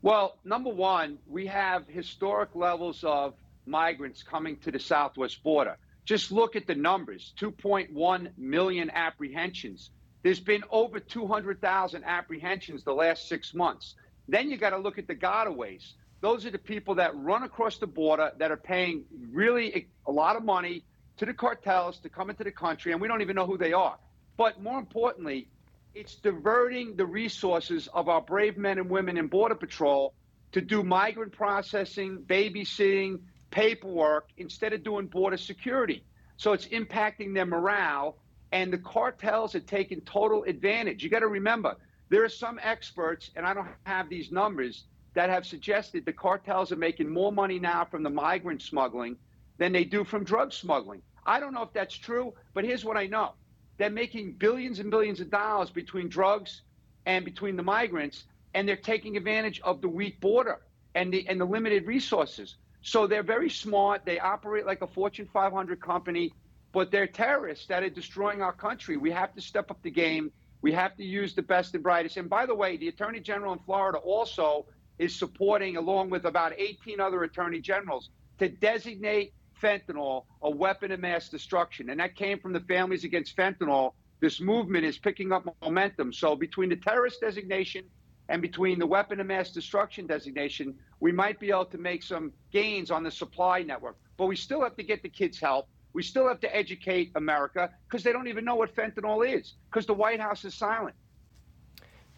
Well, 0.00 0.38
number 0.44 0.70
one, 0.70 1.18
we 1.26 1.44
have 1.48 1.88
historic 1.88 2.50
levels 2.54 3.02
of 3.02 3.34
migrants 3.66 4.22
coming 4.22 4.58
to 4.58 4.70
the 4.70 4.78
southwest 4.78 5.42
border. 5.42 5.76
Just 6.04 6.30
look 6.30 6.54
at 6.54 6.68
the 6.68 6.74
numbers 6.76 7.32
2.1 7.40 8.28
million 8.38 8.90
apprehensions 8.90 9.90
there's 10.24 10.40
been 10.40 10.64
over 10.70 10.98
200,000 10.98 12.02
apprehensions 12.02 12.82
the 12.82 12.94
last 12.94 13.28
six 13.28 13.52
months. 13.52 13.94
Then 14.26 14.50
you 14.50 14.56
got 14.56 14.70
to 14.70 14.78
look 14.78 14.98
at 14.98 15.06
the 15.06 15.14
gotaways. 15.14 15.92
Those 16.22 16.46
are 16.46 16.50
the 16.50 16.58
people 16.58 16.94
that 16.94 17.14
run 17.14 17.42
across 17.42 17.76
the 17.76 17.86
border 17.86 18.32
that 18.38 18.50
are 18.50 18.56
paying 18.56 19.04
really 19.30 19.88
a 20.06 20.10
lot 20.10 20.34
of 20.34 20.42
money 20.42 20.82
to 21.18 21.26
the 21.26 21.34
cartels 21.34 21.98
to 22.00 22.08
come 22.08 22.30
into 22.30 22.42
the 22.42 22.50
country, 22.50 22.92
and 22.92 23.02
we 23.02 23.06
don't 23.06 23.20
even 23.20 23.36
know 23.36 23.46
who 23.46 23.58
they 23.58 23.74
are. 23.74 23.98
But 24.38 24.62
more 24.62 24.78
importantly, 24.78 25.46
it's 25.94 26.14
diverting 26.14 26.96
the 26.96 27.04
resources 27.04 27.86
of 27.92 28.08
our 28.08 28.22
brave 28.22 28.56
men 28.56 28.78
and 28.78 28.88
women 28.88 29.18
in 29.18 29.26
Border 29.26 29.54
Patrol 29.54 30.14
to 30.52 30.62
do 30.62 30.82
migrant 30.82 31.32
processing, 31.32 32.24
babysitting, 32.26 33.20
paperwork 33.50 34.30
instead 34.38 34.72
of 34.72 34.82
doing 34.82 35.06
border 35.06 35.36
security. 35.36 36.02
So 36.38 36.54
it's 36.54 36.66
impacting 36.68 37.34
their 37.34 37.46
morale 37.46 38.16
and 38.54 38.72
the 38.72 38.78
cartels 38.78 39.56
are 39.56 39.60
taking 39.60 40.00
total 40.02 40.44
advantage. 40.44 41.02
You 41.02 41.10
got 41.10 41.18
to 41.20 41.26
remember, 41.26 41.76
There 42.08 42.22
are 42.22 42.28
some 42.28 42.60
experts, 42.62 43.32
and 43.34 43.44
I 43.44 43.52
don't 43.52 43.66
have 43.84 44.08
these 44.08 44.30
numbers, 44.30 44.84
that 45.14 45.28
have 45.28 45.44
suggested 45.44 46.06
the 46.06 46.12
cartels 46.12 46.70
are 46.70 46.76
making 46.76 47.08
more 47.12 47.32
money 47.32 47.58
now 47.58 47.84
from 47.84 48.04
the 48.04 48.10
migrant 48.10 48.62
smuggling 48.62 49.16
than 49.58 49.72
they 49.72 49.84
do 49.84 50.04
from 50.04 50.22
drug 50.22 50.52
smuggling. 50.52 51.02
I 51.26 51.40
don't 51.40 51.52
know 51.52 51.62
if 51.62 51.72
that's 51.72 51.96
true, 51.96 52.32
but 52.54 52.64
here's 52.64 52.84
what 52.84 52.96
I 52.96 53.06
know. 53.06 53.32
They're 53.76 53.90
making 53.90 54.34
billions 54.34 54.78
and 54.78 54.88
billions 54.88 55.20
of 55.20 55.30
dollars 55.30 55.70
between 55.70 56.08
drugs 56.08 56.62
and 57.06 57.24
between 57.24 57.56
the 57.56 57.62
migrants, 57.64 58.24
and 58.54 58.68
they're 58.68 58.76
taking 58.76 59.16
advantage 59.16 59.60
of 59.64 59.80
the 59.80 59.88
weak 59.88 60.20
border 60.20 60.60
and 60.94 61.12
the 61.12 61.26
and 61.28 61.40
the 61.40 61.44
limited 61.44 61.86
resources. 61.88 62.56
So 62.82 63.08
they're 63.08 63.24
very 63.24 63.50
smart. 63.50 64.04
They 64.04 64.20
operate 64.20 64.64
like 64.64 64.82
a 64.82 64.86
Fortune 64.86 65.28
500 65.32 65.80
company, 65.80 66.32
but 66.74 66.90
they're 66.90 67.06
terrorists 67.06 67.66
that 67.66 67.84
are 67.84 67.88
destroying 67.88 68.42
our 68.42 68.52
country. 68.52 68.96
We 68.96 69.12
have 69.12 69.32
to 69.34 69.40
step 69.40 69.70
up 69.70 69.80
the 69.82 69.92
game. 69.92 70.32
We 70.60 70.72
have 70.72 70.96
to 70.96 71.04
use 71.04 71.32
the 71.32 71.42
best 71.42 71.72
and 71.74 71.82
brightest. 71.82 72.16
And 72.16 72.28
by 72.28 72.46
the 72.46 72.54
way, 72.54 72.76
the 72.76 72.88
Attorney 72.88 73.20
General 73.20 73.52
in 73.52 73.60
Florida 73.60 73.98
also 73.98 74.66
is 74.98 75.14
supporting, 75.14 75.76
along 75.76 76.10
with 76.10 76.24
about 76.24 76.52
18 76.58 76.98
other 76.98 77.22
attorney 77.22 77.60
generals, 77.60 78.10
to 78.38 78.48
designate 78.48 79.32
fentanyl 79.62 80.24
a 80.42 80.50
weapon 80.50 80.90
of 80.90 80.98
mass 80.98 81.28
destruction. 81.28 81.90
And 81.90 82.00
that 82.00 82.16
came 82.16 82.40
from 82.40 82.52
the 82.52 82.60
Families 82.60 83.04
Against 83.04 83.36
Fentanyl. 83.36 83.92
This 84.18 84.40
movement 84.40 84.84
is 84.84 84.98
picking 84.98 85.30
up 85.32 85.46
momentum. 85.62 86.12
So 86.12 86.34
between 86.34 86.70
the 86.70 86.76
terrorist 86.76 87.20
designation 87.20 87.84
and 88.28 88.42
between 88.42 88.80
the 88.80 88.86
weapon 88.86 89.20
of 89.20 89.26
mass 89.28 89.52
destruction 89.52 90.08
designation, 90.08 90.74
we 90.98 91.12
might 91.12 91.38
be 91.38 91.50
able 91.50 91.66
to 91.66 91.78
make 91.78 92.02
some 92.02 92.32
gains 92.52 92.90
on 92.90 93.04
the 93.04 93.10
supply 93.12 93.62
network. 93.62 93.96
But 94.16 94.26
we 94.26 94.34
still 94.34 94.62
have 94.62 94.76
to 94.76 94.82
get 94.82 95.02
the 95.02 95.08
kids 95.08 95.38
help. 95.38 95.68
We 95.94 96.02
still 96.02 96.28
have 96.28 96.40
to 96.40 96.54
educate 96.54 97.12
America 97.14 97.70
because 97.88 98.02
they 98.02 98.12
don't 98.12 98.28
even 98.28 98.44
know 98.44 98.56
what 98.56 98.74
fentanyl 98.74 99.26
is 99.26 99.54
because 99.70 99.86
the 99.86 99.94
White 99.94 100.20
House 100.20 100.44
is 100.44 100.54
silent 100.54 100.94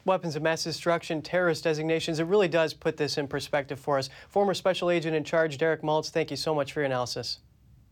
weapons 0.06 0.36
of 0.36 0.42
mass 0.42 0.64
destruction, 0.64 1.20
terrorist 1.20 1.64
designations. 1.64 2.20
It 2.20 2.24
really 2.24 2.48
does 2.48 2.72
put 2.72 2.96
this 2.96 3.18
in 3.18 3.26
perspective 3.26 3.78
for 3.78 3.98
us. 3.98 4.08
Former 4.28 4.54
Special 4.54 4.88
Agent 4.88 5.14
in 5.16 5.24
Charge 5.24 5.58
Derek 5.58 5.82
Maltz, 5.82 6.10
thank 6.10 6.30
you 6.30 6.36
so 6.36 6.54
much 6.54 6.72
for 6.72 6.80
your 6.80 6.86
analysis. 6.86 7.40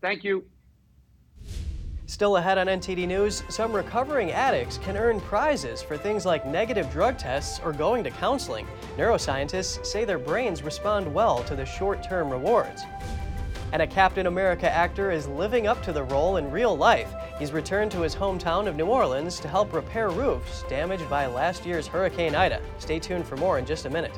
Thank 0.00 0.24
you. 0.24 0.44
Still 2.06 2.36
ahead 2.36 2.58
on 2.58 2.66
NTD 2.66 3.08
News, 3.08 3.42
some 3.48 3.72
recovering 3.72 4.30
addicts 4.30 4.78
can 4.78 4.96
earn 4.96 5.20
prizes 5.22 5.82
for 5.82 5.96
things 5.96 6.26
like 6.26 6.46
negative 6.46 6.90
drug 6.92 7.16
tests 7.16 7.60
or 7.64 7.72
going 7.72 8.04
to 8.04 8.10
counseling. 8.10 8.66
Neuroscientists 8.96 9.84
say 9.84 10.04
their 10.04 10.18
brains 10.18 10.62
respond 10.62 11.12
well 11.12 11.42
to 11.44 11.56
the 11.56 11.64
short 11.64 12.02
term 12.02 12.30
rewards. 12.30 12.84
And 13.74 13.82
a 13.82 13.88
Captain 13.88 14.28
America 14.28 14.70
actor 14.70 15.10
is 15.10 15.26
living 15.26 15.66
up 15.66 15.82
to 15.82 15.92
the 15.92 16.04
role 16.04 16.36
in 16.36 16.48
real 16.48 16.76
life. 16.76 17.12
He's 17.40 17.50
returned 17.50 17.90
to 17.90 18.02
his 18.02 18.14
hometown 18.14 18.68
of 18.68 18.76
New 18.76 18.86
Orleans 18.86 19.40
to 19.40 19.48
help 19.48 19.72
repair 19.72 20.10
roofs 20.10 20.62
damaged 20.68 21.10
by 21.10 21.26
last 21.26 21.66
year's 21.66 21.88
Hurricane 21.88 22.36
Ida. 22.36 22.62
Stay 22.78 23.00
tuned 23.00 23.26
for 23.26 23.36
more 23.36 23.58
in 23.58 23.66
just 23.66 23.84
a 23.84 23.90
minute. 23.90 24.16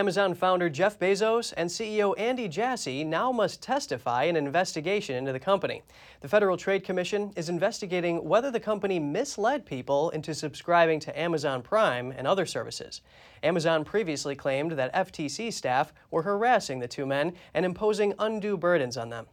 Amazon 0.00 0.32
founder 0.32 0.70
Jeff 0.70 0.98
Bezos 0.98 1.52
and 1.58 1.68
CEO 1.68 2.14
Andy 2.18 2.48
Jassy 2.48 3.04
now 3.04 3.30
must 3.30 3.62
testify 3.62 4.22
in 4.22 4.34
an 4.34 4.46
investigation 4.46 5.14
into 5.14 5.30
the 5.30 5.38
company. 5.38 5.82
The 6.22 6.28
Federal 6.28 6.56
Trade 6.56 6.84
Commission 6.84 7.34
is 7.36 7.50
investigating 7.50 8.24
whether 8.24 8.50
the 8.50 8.60
company 8.60 8.98
misled 8.98 9.66
people 9.66 10.08
into 10.08 10.32
subscribing 10.32 11.00
to 11.00 11.20
Amazon 11.20 11.60
Prime 11.60 12.14
and 12.16 12.26
other 12.26 12.46
services. 12.46 13.02
Amazon 13.42 13.84
previously 13.84 14.34
claimed 14.34 14.72
that 14.72 14.94
FTC 14.94 15.52
staff 15.52 15.92
were 16.10 16.22
harassing 16.22 16.78
the 16.78 16.88
two 16.88 17.04
men 17.04 17.34
and 17.52 17.66
imposing 17.66 18.14
undue 18.18 18.56
burdens 18.56 18.96
on 18.96 19.10
them. 19.10 19.26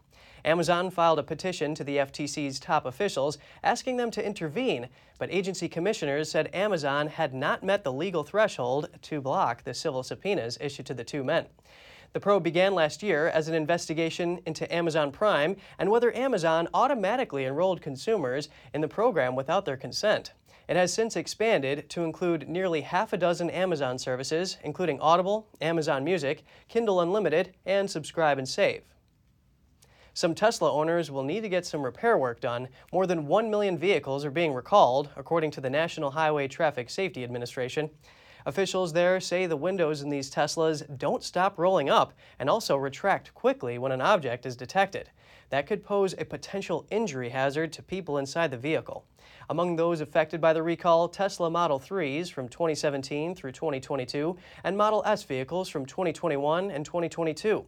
Amazon 0.47 0.89
filed 0.89 1.19
a 1.19 1.23
petition 1.23 1.75
to 1.75 1.83
the 1.83 1.97
FTC's 1.97 2.57
top 2.57 2.85
officials 2.85 3.37
asking 3.65 3.97
them 3.97 4.09
to 4.11 4.25
intervene, 4.25 4.87
but 5.19 5.29
agency 5.29 5.67
commissioners 5.67 6.31
said 6.31 6.49
Amazon 6.53 7.07
had 7.07 7.33
not 7.33 7.63
met 7.63 7.83
the 7.83 7.91
legal 7.91 8.23
threshold 8.23 8.87
to 9.01 9.19
block 9.19 9.65
the 9.65 9.73
civil 9.73 10.03
subpoenas 10.03 10.57
issued 10.61 10.85
to 10.85 10.93
the 10.93 11.03
two 11.03 11.21
men. 11.21 11.47
The 12.13 12.21
probe 12.21 12.43
began 12.43 12.73
last 12.73 13.03
year 13.03 13.27
as 13.27 13.49
an 13.49 13.55
investigation 13.55 14.39
into 14.45 14.73
Amazon 14.73 15.11
Prime 15.11 15.57
and 15.77 15.91
whether 15.91 16.15
Amazon 16.15 16.69
automatically 16.73 17.43
enrolled 17.43 17.81
consumers 17.81 18.47
in 18.73 18.79
the 18.79 18.87
program 18.87 19.35
without 19.35 19.65
their 19.65 19.75
consent. 19.75 20.31
It 20.69 20.77
has 20.77 20.93
since 20.93 21.17
expanded 21.17 21.89
to 21.89 22.05
include 22.05 22.47
nearly 22.47 22.79
half 22.79 23.11
a 23.11 23.17
dozen 23.17 23.49
Amazon 23.49 23.97
services, 23.97 24.57
including 24.63 25.01
Audible, 25.01 25.49
Amazon 25.59 26.05
Music, 26.05 26.45
Kindle 26.69 27.01
Unlimited, 27.01 27.53
and 27.65 27.91
Subscribe 27.91 28.37
and 28.37 28.47
Save. 28.47 28.83
Some 30.17 30.33
Tesla 30.33 30.73
owners 30.73 31.11
will 31.11 31.21
need 31.21 31.41
to 31.41 31.47
get 31.47 31.63
some 31.63 31.83
repair 31.83 32.17
work 32.17 32.41
done. 32.41 32.69
More 32.91 33.05
than 33.05 33.27
1 33.27 33.51
million 33.51 33.77
vehicles 33.77 34.25
are 34.25 34.31
being 34.31 34.51
recalled, 34.51 35.09
according 35.15 35.51
to 35.51 35.61
the 35.61 35.69
National 35.69 36.09
Highway 36.09 36.47
Traffic 36.47 36.89
Safety 36.89 37.23
Administration. 37.23 37.91
Officials 38.47 38.93
there 38.93 39.19
say 39.19 39.45
the 39.45 39.55
windows 39.55 40.01
in 40.01 40.09
these 40.09 40.31
Teslas 40.31 40.97
don't 40.97 41.21
stop 41.21 41.59
rolling 41.59 41.91
up 41.91 42.13
and 42.39 42.49
also 42.49 42.77
retract 42.77 43.31
quickly 43.35 43.77
when 43.77 43.91
an 43.91 44.01
object 44.01 44.47
is 44.47 44.55
detected. 44.55 45.11
That 45.51 45.67
could 45.67 45.83
pose 45.83 46.15
a 46.17 46.25
potential 46.25 46.87
injury 46.89 47.29
hazard 47.29 47.71
to 47.73 47.83
people 47.83 48.17
inside 48.17 48.49
the 48.49 48.57
vehicle. 48.57 49.05
Among 49.51 49.75
those 49.75 50.01
affected 50.01 50.41
by 50.41 50.51
the 50.51 50.63
recall, 50.63 51.09
Tesla 51.09 51.51
Model 51.51 51.79
3s 51.79 52.31
from 52.31 52.49
2017 52.49 53.35
through 53.35 53.51
2022 53.51 54.35
and 54.63 54.75
Model 54.75 55.03
S 55.05 55.21
vehicles 55.21 55.69
from 55.69 55.85
2021 55.85 56.71
and 56.71 56.83
2022. 56.83 57.67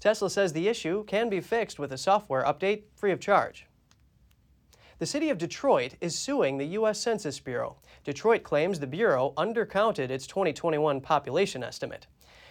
Tesla 0.00 0.30
says 0.30 0.54
the 0.54 0.66
issue 0.66 1.04
can 1.04 1.28
be 1.28 1.40
fixed 1.40 1.78
with 1.78 1.92
a 1.92 1.98
software 1.98 2.42
update 2.42 2.84
free 2.94 3.12
of 3.12 3.20
charge. 3.20 3.66
The 4.98 5.06
city 5.06 5.28
of 5.28 5.38
Detroit 5.38 5.94
is 6.00 6.18
suing 6.18 6.56
the 6.56 6.66
U.S. 6.68 6.98
Census 6.98 7.38
Bureau. 7.38 7.76
Detroit 8.02 8.42
claims 8.42 8.80
the 8.80 8.86
Bureau 8.86 9.34
undercounted 9.36 10.10
its 10.10 10.26
2021 10.26 11.00
population 11.00 11.62
estimate. 11.62 12.06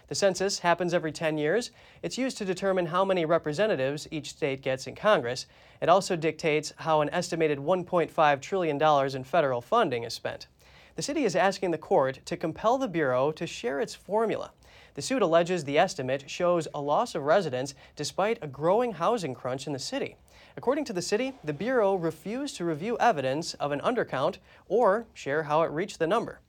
The 0.08 0.16
census 0.16 0.60
happens 0.60 0.94
every 0.94 1.12
10 1.12 1.38
years. 1.38 1.70
It's 2.02 2.18
used 2.18 2.38
to 2.40 2.46
determine 2.46 2.88
how 2.88 3.06
many 3.06 3.26
representatives 3.26 4.08
each 4.10 4.32
state 4.32 4.64
gets 4.64 4.88
in 4.88 4.96
Congress. 4.96 5.46
It 5.82 5.90
also 5.90 6.16
dictates 6.16 6.74
how 6.78 7.02
an 7.02 7.10
estimated 7.12 7.60
$1.5 7.60 8.42
trillion 8.42 9.16
in 9.16 9.24
federal 9.24 9.62
funding 9.62 10.04
is 10.04 10.14
spent. 10.14 10.48
The 10.96 11.04
city 11.04 11.24
is 11.24 11.36
asking 11.36 11.72
the 11.72 11.78
court 11.78 12.20
to 12.26 12.38
compel 12.38 12.80
the 12.80 12.88
Bureau 12.88 13.32
to 13.32 13.46
share 13.46 13.80
its 13.80 13.94
formula. 13.94 14.52
The 15.00 15.04
suit 15.04 15.22
alleges 15.22 15.64
the 15.64 15.78
estimate 15.78 16.30
shows 16.30 16.68
a 16.74 16.82
loss 16.82 17.16
of 17.16 17.24
residents 17.24 17.74
despite 17.96 18.38
a 18.42 18.48
growing 18.48 18.92
housing 18.92 19.34
crunch 19.34 19.66
in 19.66 19.72
the 19.72 19.80
city. 19.80 20.18
According 20.58 20.84
to 20.84 20.92
the 20.92 21.02
city, 21.02 21.36
the 21.42 21.54
Bureau 21.54 21.96
refused 21.96 22.58
to 22.58 22.66
review 22.66 22.98
evidence 23.00 23.54
of 23.54 23.72
an 23.72 23.80
undercount 23.80 24.40
or 24.68 25.08
share 25.14 25.44
how 25.44 25.62
it 25.62 25.72
reached 25.72 26.00
the 26.00 26.08
number. 26.08 26.42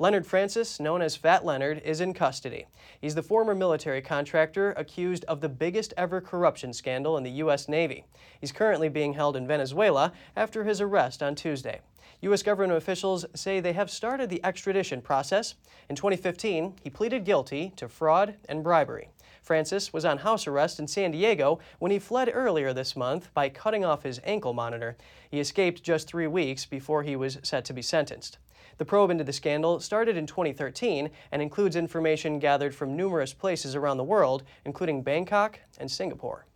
Leonard 0.00 0.26
Francis, 0.26 0.80
known 0.80 1.02
as 1.02 1.14
Fat 1.14 1.44
Leonard, 1.44 1.82
is 1.84 2.00
in 2.00 2.14
custody. 2.14 2.64
He's 3.02 3.14
the 3.14 3.22
former 3.22 3.54
military 3.54 4.00
contractor 4.00 4.72
accused 4.72 5.24
of 5.24 5.42
the 5.42 5.48
biggest 5.50 5.92
ever 5.94 6.22
corruption 6.22 6.72
scandal 6.72 7.18
in 7.18 7.22
the 7.22 7.30
U.S. 7.32 7.68
Navy. 7.68 8.06
He's 8.40 8.50
currently 8.50 8.88
being 8.88 9.12
held 9.12 9.36
in 9.36 9.46
Venezuela 9.46 10.14
after 10.34 10.64
his 10.64 10.80
arrest 10.80 11.22
on 11.22 11.34
Tuesday. 11.34 11.80
U.S. 12.22 12.42
government 12.42 12.78
officials 12.78 13.26
say 13.34 13.60
they 13.60 13.74
have 13.74 13.90
started 13.90 14.30
the 14.30 14.42
extradition 14.42 15.02
process. 15.02 15.56
In 15.90 15.96
2015, 15.96 16.76
he 16.82 16.88
pleaded 16.88 17.26
guilty 17.26 17.74
to 17.76 17.86
fraud 17.86 18.36
and 18.48 18.64
bribery. 18.64 19.10
Francis 19.42 19.92
was 19.92 20.06
on 20.06 20.16
house 20.16 20.46
arrest 20.46 20.78
in 20.78 20.88
San 20.88 21.10
Diego 21.10 21.58
when 21.78 21.92
he 21.92 21.98
fled 21.98 22.30
earlier 22.32 22.72
this 22.72 22.96
month 22.96 23.28
by 23.34 23.50
cutting 23.50 23.84
off 23.84 24.04
his 24.04 24.18
ankle 24.24 24.54
monitor. 24.54 24.96
He 25.30 25.40
escaped 25.40 25.82
just 25.82 26.08
three 26.08 26.26
weeks 26.26 26.64
before 26.64 27.02
he 27.02 27.16
was 27.16 27.36
set 27.42 27.66
to 27.66 27.74
be 27.74 27.82
sentenced. 27.82 28.38
The 28.80 28.86
probe 28.86 29.10
into 29.10 29.24
the 29.24 29.32
scandal 29.34 29.78
started 29.78 30.16
in 30.16 30.26
2013 30.26 31.10
and 31.32 31.42
includes 31.42 31.76
information 31.76 32.38
gathered 32.38 32.74
from 32.74 32.96
numerous 32.96 33.34
places 33.34 33.74
around 33.74 33.98
the 33.98 34.04
world, 34.04 34.42
including 34.64 35.02
Bangkok 35.02 35.60
and 35.76 35.90
Singapore. 35.90 36.46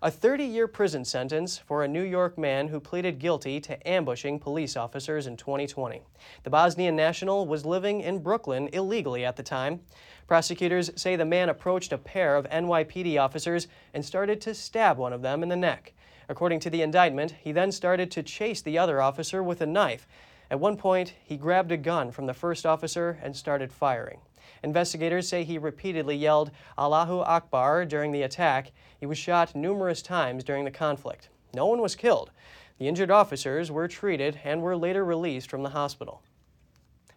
A 0.00 0.12
30 0.12 0.44
year 0.44 0.68
prison 0.68 1.04
sentence 1.04 1.58
for 1.58 1.82
a 1.82 1.88
New 1.88 2.04
York 2.04 2.38
man 2.38 2.68
who 2.68 2.78
pleaded 2.78 3.18
guilty 3.18 3.58
to 3.62 3.88
ambushing 3.88 4.38
police 4.38 4.76
officers 4.76 5.26
in 5.26 5.36
2020. 5.36 6.02
The 6.44 6.50
Bosnian 6.50 6.94
national 6.94 7.48
was 7.48 7.66
living 7.66 8.00
in 8.00 8.22
Brooklyn 8.22 8.68
illegally 8.72 9.24
at 9.24 9.34
the 9.34 9.42
time. 9.42 9.80
Prosecutors 10.28 10.92
say 10.94 11.16
the 11.16 11.24
man 11.24 11.48
approached 11.48 11.92
a 11.92 11.98
pair 11.98 12.36
of 12.36 12.48
NYPD 12.48 13.20
officers 13.20 13.66
and 13.92 14.04
started 14.04 14.40
to 14.42 14.54
stab 14.54 14.98
one 14.98 15.12
of 15.12 15.22
them 15.22 15.42
in 15.42 15.48
the 15.48 15.56
neck. 15.56 15.94
According 16.28 16.60
to 16.60 16.70
the 16.70 16.82
indictment, 16.82 17.34
he 17.40 17.50
then 17.50 17.72
started 17.72 18.08
to 18.12 18.22
chase 18.22 18.62
the 18.62 18.78
other 18.78 19.02
officer 19.02 19.42
with 19.42 19.60
a 19.60 19.66
knife. 19.66 20.06
At 20.50 20.58
one 20.58 20.76
point, 20.76 21.14
he 21.22 21.36
grabbed 21.36 21.70
a 21.70 21.76
gun 21.76 22.10
from 22.10 22.26
the 22.26 22.34
first 22.34 22.66
officer 22.66 23.20
and 23.22 23.36
started 23.36 23.72
firing. 23.72 24.18
Investigators 24.64 25.28
say 25.28 25.44
he 25.44 25.58
repeatedly 25.58 26.16
yelled 26.16 26.50
Allahu 26.76 27.20
Akbar 27.20 27.84
during 27.84 28.10
the 28.10 28.22
attack. 28.22 28.72
He 28.98 29.06
was 29.06 29.16
shot 29.16 29.54
numerous 29.54 30.02
times 30.02 30.42
during 30.42 30.64
the 30.64 30.70
conflict. 30.70 31.28
No 31.54 31.66
one 31.66 31.80
was 31.80 31.94
killed. 31.94 32.30
The 32.78 32.88
injured 32.88 33.10
officers 33.10 33.70
were 33.70 33.86
treated 33.86 34.40
and 34.42 34.60
were 34.60 34.76
later 34.76 35.04
released 35.04 35.50
from 35.50 35.62
the 35.62 35.70
hospital. 35.70 36.20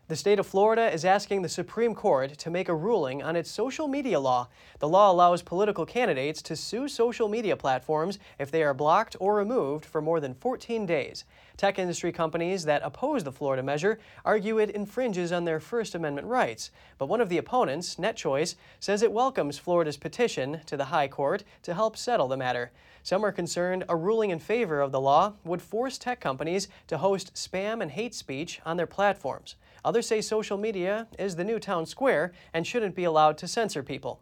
The 0.10 0.17
state 0.17 0.38
of 0.38 0.45
Florida 0.45 0.91
is 0.91 1.05
asking 1.05 1.43
the 1.43 1.50
Supreme 1.50 1.95
Court 1.95 2.38
to 2.38 2.50
make 2.50 2.67
a 2.67 2.75
ruling 2.75 3.24
on 3.24 3.38
its 3.38 3.50
social 3.50 3.88
media 3.88 4.19
law. 4.19 4.50
The 4.79 4.89
law 4.89 5.10
allows 5.10 5.41
political 5.41 5.86
candidates 5.86 6.41
to 6.41 6.57
sue 6.57 6.89
social 6.89 7.29
media 7.29 7.55
platforms 7.55 8.19
if 8.38 8.51
they 8.51 8.63
are 8.63 8.74
blocked 8.74 9.15
or 9.22 9.33
removed 9.36 9.86
for 9.86 10.01
more 10.01 10.19
than 10.19 10.33
14 10.33 10.86
days. 10.86 11.24
Tech 11.55 11.79
industry 11.79 12.12
companies 12.12 12.65
that 12.65 12.81
oppose 12.83 13.24
the 13.24 13.31
Florida 13.31 13.63
measure 13.63 13.98
argue 14.25 14.57
it 14.57 14.72
infringes 14.72 15.31
on 15.31 15.45
their 15.45 15.62
First 15.62 15.95
Amendment 15.95 16.27
rights. 16.27 16.69
But 16.98 17.07
one 17.07 17.22
of 17.22 17.29
the 17.29 17.38
opponents, 17.38 17.95
NetChoice, 17.95 18.55
says 18.81 19.03
it 19.03 19.12
welcomes 19.13 19.57
Florida's 19.57 19.95
petition 19.95 20.60
to 20.65 20.75
the 20.75 20.86
High 20.86 21.07
Court 21.07 21.45
to 21.62 21.74
help 21.74 21.95
settle 21.95 22.27
the 22.27 22.36
matter. 22.36 22.74
Some 23.03 23.24
are 23.24 23.31
concerned 23.31 23.86
a 23.88 23.95
ruling 23.95 24.31
in 24.31 24.39
favor 24.39 24.81
of 24.81 24.91
the 24.91 25.00
law 25.00 25.33
would 25.45 25.62
force 25.62 25.98
tech 25.98 26.19
companies 26.19 26.67
to 26.88 26.98
host 26.98 27.33
spam 27.36 27.81
and 27.81 27.91
hate 27.91 28.13
speech 28.13 28.60
on 28.65 28.75
their 28.75 28.86
platforms. 28.86 29.55
Others 29.86 30.08
say 30.08 30.22
social 30.22 30.58
media 30.58 31.08
is 31.20 31.36
the 31.36 31.44
new 31.44 31.60
town 31.60 31.86
square 31.86 32.32
and 32.54 32.66
shouldn't 32.66 32.96
be 32.96 33.04
allowed 33.04 33.38
to 33.40 33.48
censor 33.48 33.84
people. 33.84 34.22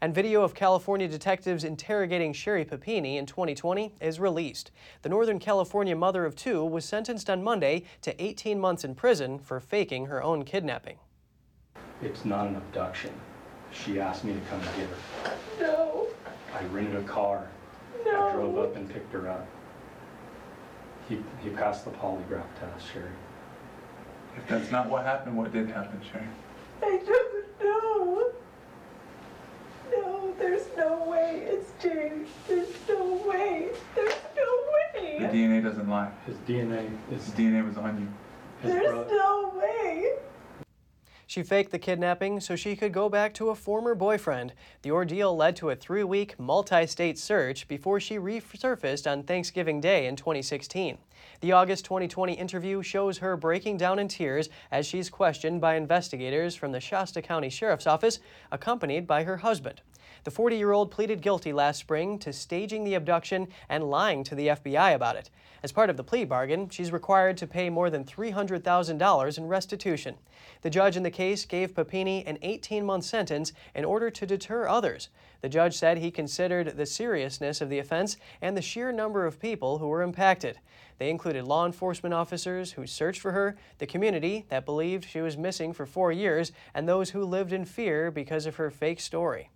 And 0.00 0.14
video 0.14 0.42
of 0.42 0.54
California 0.54 1.08
detectives 1.08 1.64
interrogating 1.64 2.32
Sherri 2.32 2.64
Papini 2.64 3.18
in 3.18 3.26
2020 3.26 3.94
is 4.00 4.20
released. 4.20 4.70
The 5.02 5.08
Northern 5.08 5.38
California 5.38 5.94
mother 5.94 6.24
of 6.24 6.36
two 6.36 6.64
was 6.64 6.84
sentenced 6.84 7.28
on 7.28 7.42
Monday 7.42 7.84
to 8.02 8.22
18 8.22 8.58
months 8.58 8.84
in 8.84 8.94
prison 8.94 9.38
for 9.38 9.60
faking 9.60 10.06
her 10.06 10.22
own 10.22 10.44
kidnapping. 10.44 10.98
It's 12.00 12.24
not 12.24 12.46
an 12.46 12.56
abduction. 12.56 13.12
She 13.72 14.00
asked 14.00 14.24
me 14.24 14.32
to 14.32 14.40
come 14.40 14.60
get 14.60 14.88
her. 14.88 15.36
No. 15.60 16.06
I 16.54 16.64
rented 16.66 16.96
a 16.96 17.02
car. 17.02 17.48
No. 18.06 18.28
I 18.28 18.32
drove 18.32 18.58
up 18.58 18.76
and 18.76 18.88
picked 18.88 19.12
her 19.12 19.28
up. 19.28 19.46
He, 21.08 21.18
he 21.42 21.50
passed 21.50 21.84
the 21.84 21.90
polygraph 21.90 22.46
test, 22.58 22.90
Sherri. 22.92 23.10
If 24.36 24.48
that's 24.48 24.70
not 24.70 24.88
what 24.88 25.04
happened, 25.04 25.36
what 25.36 25.52
did 25.52 25.68
happen, 25.70 26.00
Sherri? 26.10 26.24
I 26.82 26.96
don't 27.04 27.60
know. 27.62 28.32
No, 29.92 30.34
there's 30.38 30.66
no 30.76 31.04
way. 31.08 31.42
It's 31.46 31.70
James. 31.82 32.28
There's 32.48 32.68
no 32.88 33.20
way. 33.26 33.68
There's 33.94 34.14
no 34.36 34.62
way. 35.02 35.18
The. 35.20 35.26
DNA 35.26 35.62
doesn't 35.62 35.88
lie. 35.88 36.10
His 36.26 36.36
DNA 36.38 36.88
His 37.10 37.22
DNA 37.30 37.66
was 37.66 37.76
on 37.76 38.00
you. 38.00 38.08
his 38.62 38.72
There's 38.72 38.86
brother. 38.90 39.08
no 39.10 39.52
way. 39.56 40.12
She 41.30 41.44
faked 41.44 41.70
the 41.70 41.78
kidnapping 41.78 42.40
so 42.40 42.56
she 42.56 42.74
could 42.74 42.92
go 42.92 43.08
back 43.08 43.34
to 43.34 43.50
a 43.50 43.54
former 43.54 43.94
boyfriend. 43.94 44.52
The 44.82 44.90
ordeal 44.90 45.36
led 45.36 45.54
to 45.56 45.70
a 45.70 45.76
three 45.76 46.02
week, 46.02 46.36
multi 46.40 46.88
state 46.88 47.20
search 47.20 47.68
before 47.68 48.00
she 48.00 48.16
resurfaced 48.16 49.08
on 49.08 49.22
Thanksgiving 49.22 49.80
Day 49.80 50.08
in 50.08 50.16
2016. 50.16 50.98
The 51.40 51.52
August 51.52 51.84
2020 51.84 52.32
interview 52.32 52.82
shows 52.82 53.18
her 53.18 53.36
breaking 53.36 53.76
down 53.76 54.00
in 54.00 54.08
tears 54.08 54.48
as 54.72 54.86
she's 54.86 55.08
questioned 55.08 55.60
by 55.60 55.76
investigators 55.76 56.56
from 56.56 56.72
the 56.72 56.80
Shasta 56.80 57.22
County 57.22 57.48
Sheriff's 57.48 57.86
Office, 57.86 58.18
accompanied 58.50 59.06
by 59.06 59.22
her 59.22 59.36
husband. 59.36 59.82
The 60.24 60.30
40 60.30 60.56
year 60.56 60.72
old 60.72 60.90
pleaded 60.90 61.22
guilty 61.22 61.52
last 61.52 61.78
spring 61.78 62.18
to 62.18 62.32
staging 62.32 62.84
the 62.84 62.94
abduction 62.94 63.48
and 63.68 63.90
lying 63.90 64.22
to 64.24 64.34
the 64.34 64.48
FBI 64.48 64.94
about 64.94 65.16
it. 65.16 65.30
As 65.62 65.72
part 65.72 65.90
of 65.90 65.96
the 65.96 66.04
plea 66.04 66.24
bargain, 66.24 66.68
she's 66.68 66.92
required 66.92 67.36
to 67.38 67.46
pay 67.46 67.70
more 67.70 67.90
than 67.90 68.04
$300,000 68.04 69.38
in 69.38 69.46
restitution. 69.46 70.16
The 70.62 70.70
judge 70.70 70.96
in 70.96 71.02
the 71.02 71.10
case 71.10 71.44
gave 71.44 71.74
Papini 71.74 72.24
an 72.26 72.38
18 72.42 72.84
month 72.84 73.04
sentence 73.04 73.52
in 73.74 73.84
order 73.84 74.10
to 74.10 74.26
deter 74.26 74.68
others. 74.68 75.08
The 75.40 75.48
judge 75.48 75.76
said 75.76 75.98
he 75.98 76.10
considered 76.10 76.76
the 76.76 76.86
seriousness 76.86 77.60
of 77.60 77.70
the 77.70 77.78
offense 77.78 78.16
and 78.42 78.56
the 78.56 78.62
sheer 78.62 78.92
number 78.92 79.24
of 79.26 79.40
people 79.40 79.78
who 79.78 79.88
were 79.88 80.02
impacted. 80.02 80.58
They 80.98 81.08
included 81.08 81.44
law 81.44 81.64
enforcement 81.64 82.14
officers 82.14 82.72
who 82.72 82.86
searched 82.86 83.20
for 83.20 83.32
her, 83.32 83.56
the 83.78 83.86
community 83.86 84.44
that 84.50 84.66
believed 84.66 85.06
she 85.08 85.22
was 85.22 85.38
missing 85.38 85.72
for 85.72 85.86
four 85.86 86.12
years, 86.12 86.52
and 86.74 86.86
those 86.86 87.10
who 87.10 87.24
lived 87.24 87.54
in 87.54 87.64
fear 87.64 88.10
because 88.10 88.44
of 88.44 88.56
her 88.56 88.70
fake 88.70 89.00
story. 89.00 89.48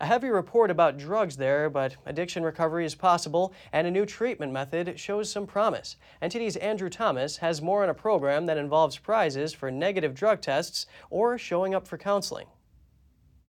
A 0.00 0.06
heavy 0.06 0.28
report 0.28 0.70
about 0.70 0.98
drugs 0.98 1.36
there, 1.36 1.70
but 1.70 1.96
addiction 2.04 2.42
recovery 2.42 2.84
is 2.84 2.94
possible, 2.94 3.52
and 3.72 3.86
a 3.86 3.90
new 3.90 4.04
treatment 4.04 4.52
method 4.52 4.98
shows 4.98 5.30
some 5.30 5.46
promise. 5.46 5.96
NTD's 6.20 6.56
Andrew 6.56 6.90
Thomas 6.90 7.36
has 7.36 7.62
more 7.62 7.84
on 7.84 7.88
a 7.88 7.94
program 7.94 8.46
that 8.46 8.58
involves 8.58 8.98
prizes 8.98 9.52
for 9.52 9.70
negative 9.70 10.14
drug 10.14 10.40
tests 10.40 10.86
or 11.10 11.38
showing 11.38 11.74
up 11.74 11.86
for 11.86 11.96
counseling. 11.96 12.46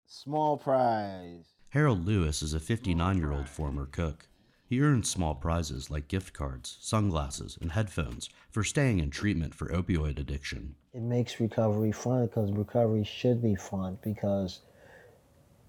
Small 0.06 0.56
prize. 0.56 1.46
Harold 1.70 2.04
Lewis 2.04 2.42
is 2.42 2.54
a 2.54 2.60
59 2.60 3.18
year 3.18 3.32
old 3.32 3.48
former 3.48 3.86
cook. 3.86 4.28
He 4.66 4.80
earns 4.80 5.08
small 5.08 5.34
prizes 5.34 5.90
like 5.90 6.08
gift 6.08 6.32
cards, 6.32 6.78
sunglasses, 6.80 7.56
and 7.60 7.72
headphones 7.72 8.28
for 8.50 8.64
staying 8.64 8.98
in 8.98 9.10
treatment 9.10 9.54
for 9.54 9.68
opioid 9.68 10.18
addiction. 10.18 10.74
It 10.92 11.02
makes 11.02 11.40
recovery 11.40 11.92
fun 11.92 12.26
because 12.26 12.50
recovery 12.52 13.04
should 13.04 13.42
be 13.42 13.54
fun 13.54 13.98
because 14.02 14.60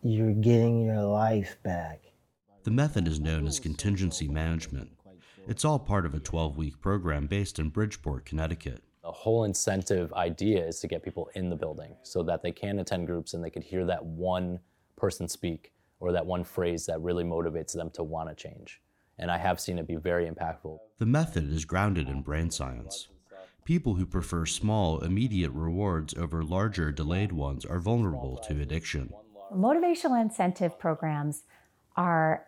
you're 0.04 0.34
getting 0.34 0.84
your 0.84 1.02
life 1.02 1.58
back. 1.64 2.02
The 2.64 2.72
method 2.72 3.08
is 3.08 3.22
known 3.22 3.48
as 3.48 3.60
contingency 3.60 4.28
management. 4.28 4.90
It's 5.48 5.64
all 5.64 5.80
part 5.80 6.06
of 6.06 6.14
a 6.14 6.20
12 6.20 6.58
week 6.58 6.82
program 6.82 7.26
based 7.26 7.58
in 7.58 7.70
Bridgeport, 7.70 8.26
Connecticut. 8.26 8.84
The 9.02 9.12
whole 9.12 9.46
incentive 9.46 10.12
idea 10.14 10.66
is 10.66 10.82
to 10.82 10.88
get 10.88 11.04
people 11.04 11.30
in 11.36 11.50
the 11.50 11.56
building 11.56 11.96
so 12.04 12.22
that 12.24 12.42
they 12.42 12.52
can 12.52 12.80
attend 12.80 13.08
groups 13.08 13.34
and 13.34 13.44
they 13.44 13.50
could 13.50 13.64
hear 13.64 13.86
that 13.86 14.04
one 14.06 14.60
person 14.98 15.28
speak 15.28 15.72
or 16.02 16.12
that 16.12 16.26
one 16.26 16.44
phrase 16.44 16.86
that 16.88 17.00
really 17.02 17.24
motivates 17.24 17.74
them 17.74 17.90
to 17.92 18.04
want 18.04 18.28
to 18.30 18.36
change. 18.36 18.82
And 19.20 19.32
I 19.32 19.38
have 19.38 19.60
seen 19.60 19.78
it 19.78 19.88
be 19.88 19.96
very 19.96 20.30
impactful. 20.30 20.80
The 20.98 21.06
method 21.06 21.50
is 21.50 21.64
grounded 21.64 22.10
in 22.10 22.22
brain 22.22 22.52
science. 22.52 23.08
People 23.64 23.96
who 23.96 24.06
prefer 24.06 24.46
small, 24.46 25.00
immediate 25.00 25.52
rewards 25.52 26.14
over 26.16 26.44
larger, 26.44 26.92
delayed 26.92 27.32
ones 27.32 27.66
are 27.66 27.80
vulnerable 27.80 28.36
to 28.48 28.62
addiction. 28.62 29.14
Motivational 29.56 30.20
incentive 30.20 30.80
programs 30.80 31.44
are 31.96 32.46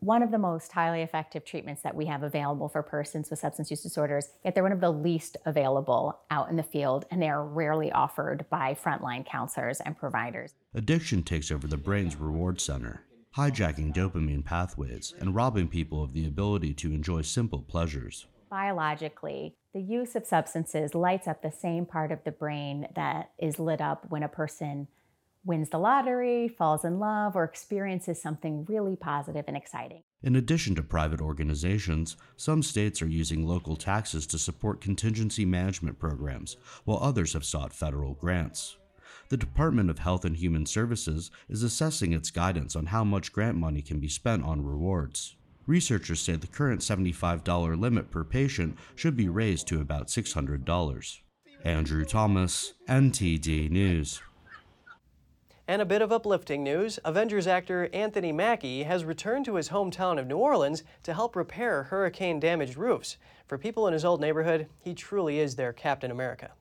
one 0.00 0.22
of 0.22 0.30
the 0.30 0.38
most 0.38 0.72
highly 0.72 1.02
effective 1.02 1.44
treatments 1.44 1.82
that 1.82 1.94
we 1.94 2.06
have 2.06 2.22
available 2.22 2.68
for 2.68 2.82
persons 2.82 3.28
with 3.28 3.40
substance 3.40 3.70
use 3.70 3.82
disorders, 3.82 4.30
yet 4.44 4.54
they're 4.54 4.62
one 4.62 4.72
of 4.72 4.80
the 4.80 4.92
least 4.92 5.36
available 5.44 6.20
out 6.30 6.48
in 6.48 6.56
the 6.56 6.62
field, 6.62 7.04
and 7.10 7.20
they 7.20 7.28
are 7.28 7.44
rarely 7.44 7.90
offered 7.92 8.46
by 8.48 8.74
frontline 8.74 9.26
counselors 9.26 9.80
and 9.80 9.98
providers. 9.98 10.54
Addiction 10.72 11.22
takes 11.22 11.50
over 11.50 11.66
the 11.66 11.76
brain's 11.76 12.16
reward 12.16 12.60
center, 12.60 13.02
hijacking 13.36 13.92
dopamine 13.92 14.44
pathways 14.44 15.14
and 15.18 15.34
robbing 15.34 15.68
people 15.68 16.02
of 16.02 16.12
the 16.12 16.26
ability 16.26 16.72
to 16.72 16.92
enjoy 16.92 17.20
simple 17.20 17.60
pleasures. 17.60 18.26
Biologically, 18.48 19.56
the 19.74 19.80
use 19.80 20.16
of 20.16 20.24
substances 20.24 20.94
lights 20.94 21.28
up 21.28 21.42
the 21.42 21.50
same 21.50 21.84
part 21.84 22.10
of 22.12 22.24
the 22.24 22.32
brain 22.32 22.88
that 22.94 23.32
is 23.36 23.58
lit 23.58 23.80
up 23.80 24.06
when 24.08 24.22
a 24.22 24.28
person 24.28 24.88
wins 25.48 25.70
the 25.70 25.78
lottery, 25.78 26.46
falls 26.46 26.84
in 26.84 27.00
love, 27.00 27.34
or 27.34 27.42
experiences 27.42 28.22
something 28.22 28.64
really 28.66 28.94
positive 28.94 29.46
and 29.48 29.56
exciting. 29.56 30.02
In 30.22 30.36
addition 30.36 30.74
to 30.74 30.82
private 30.82 31.20
organizations, 31.20 32.16
some 32.36 32.62
states 32.62 33.00
are 33.02 33.08
using 33.08 33.46
local 33.46 33.74
taxes 33.74 34.26
to 34.28 34.38
support 34.38 34.80
contingency 34.80 35.44
management 35.44 35.98
programs, 35.98 36.56
while 36.84 36.98
others 37.02 37.32
have 37.32 37.44
sought 37.44 37.72
federal 37.72 38.14
grants. 38.14 38.76
The 39.30 39.36
Department 39.36 39.90
of 39.90 39.98
Health 39.98 40.24
and 40.24 40.36
Human 40.36 40.66
Services 40.66 41.30
is 41.48 41.62
assessing 41.62 42.12
its 42.12 42.30
guidance 42.30 42.76
on 42.76 42.86
how 42.86 43.04
much 43.04 43.32
grant 43.32 43.56
money 43.56 43.82
can 43.82 43.98
be 44.00 44.08
spent 44.08 44.44
on 44.44 44.64
rewards. 44.64 45.36
Researchers 45.66 46.20
say 46.20 46.36
the 46.36 46.46
current 46.46 46.80
$75 46.80 47.78
limit 47.78 48.10
per 48.10 48.24
patient 48.24 48.78
should 48.96 49.16
be 49.16 49.28
raised 49.28 49.66
to 49.68 49.80
about 49.80 50.08
$600. 50.08 51.18
Andrew 51.64 52.04
Thomas, 52.04 52.72
NTD 52.88 53.70
News. 53.70 54.22
And 55.70 55.82
a 55.82 55.86
bit 55.86 56.00
of 56.00 56.10
uplifting 56.10 56.64
news 56.64 56.98
Avengers 57.04 57.46
actor 57.46 57.90
Anthony 57.92 58.32
Mackie 58.32 58.84
has 58.84 59.04
returned 59.04 59.44
to 59.44 59.56
his 59.56 59.68
hometown 59.68 60.18
of 60.18 60.26
New 60.26 60.38
Orleans 60.38 60.82
to 61.02 61.12
help 61.12 61.36
repair 61.36 61.82
hurricane 61.82 62.40
damaged 62.40 62.78
roofs. 62.78 63.18
For 63.46 63.58
people 63.58 63.86
in 63.86 63.92
his 63.92 64.02
old 64.02 64.18
neighborhood, 64.18 64.68
he 64.80 64.94
truly 64.94 65.38
is 65.38 65.56
their 65.56 65.74
Captain 65.74 66.10
America. 66.10 66.52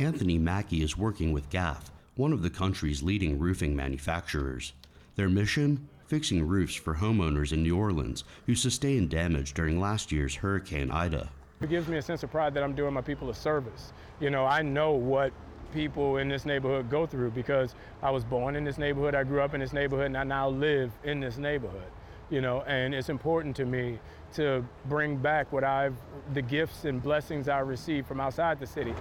Anthony 0.00 0.38
Mackie 0.38 0.82
is 0.82 0.98
working 0.98 1.30
with 1.30 1.48
GAF, 1.50 1.82
one 2.16 2.32
of 2.32 2.42
the 2.42 2.50
country's 2.50 3.00
leading 3.00 3.38
roofing 3.38 3.76
manufacturers. 3.76 4.72
Their 5.14 5.28
mission? 5.28 5.88
Fixing 6.08 6.48
roofs 6.48 6.74
for 6.74 6.96
homeowners 6.96 7.52
in 7.52 7.62
New 7.62 7.78
Orleans 7.78 8.24
who 8.46 8.56
sustained 8.56 9.10
damage 9.10 9.54
during 9.54 9.78
last 9.78 10.10
year's 10.10 10.34
Hurricane 10.34 10.90
Ida. 10.90 11.30
It 11.60 11.70
gives 11.70 11.86
me 11.86 11.98
a 11.98 12.02
sense 12.02 12.24
of 12.24 12.32
pride 12.32 12.54
that 12.54 12.64
I'm 12.64 12.74
doing 12.74 12.92
my 12.92 13.02
people 13.02 13.30
a 13.30 13.34
service. 13.34 13.92
You 14.18 14.30
know, 14.30 14.44
I 14.46 14.62
know 14.62 14.92
what 14.92 15.32
people 15.72 16.18
in 16.18 16.28
this 16.28 16.44
neighborhood 16.44 16.90
go 16.90 17.06
through 17.06 17.30
because 17.30 17.74
I 18.02 18.10
was 18.10 18.24
born 18.24 18.56
in 18.56 18.64
this 18.64 18.78
neighborhood, 18.78 19.14
I 19.14 19.24
grew 19.24 19.40
up 19.40 19.54
in 19.54 19.60
this 19.60 19.72
neighborhood, 19.72 20.06
and 20.06 20.16
I 20.16 20.24
now 20.24 20.48
live 20.48 20.92
in 21.04 21.20
this 21.20 21.38
neighborhood. 21.38 21.90
You 22.30 22.40
know, 22.40 22.62
and 22.62 22.94
it's 22.94 23.08
important 23.08 23.56
to 23.56 23.64
me 23.64 23.98
to 24.34 24.64
bring 24.86 25.16
back 25.16 25.50
what 25.52 25.64
I've, 25.64 25.96
the 26.34 26.42
gifts 26.42 26.84
and 26.84 27.02
blessings 27.02 27.48
I 27.48 27.60
received 27.60 28.06
from 28.06 28.20
outside 28.20 28.60
the 28.60 28.66
city. 28.66 28.94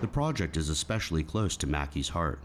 The 0.00 0.08
project 0.08 0.56
is 0.56 0.70
especially 0.70 1.22
close 1.22 1.56
to 1.58 1.66
Mackie's 1.66 2.08
heart. 2.08 2.40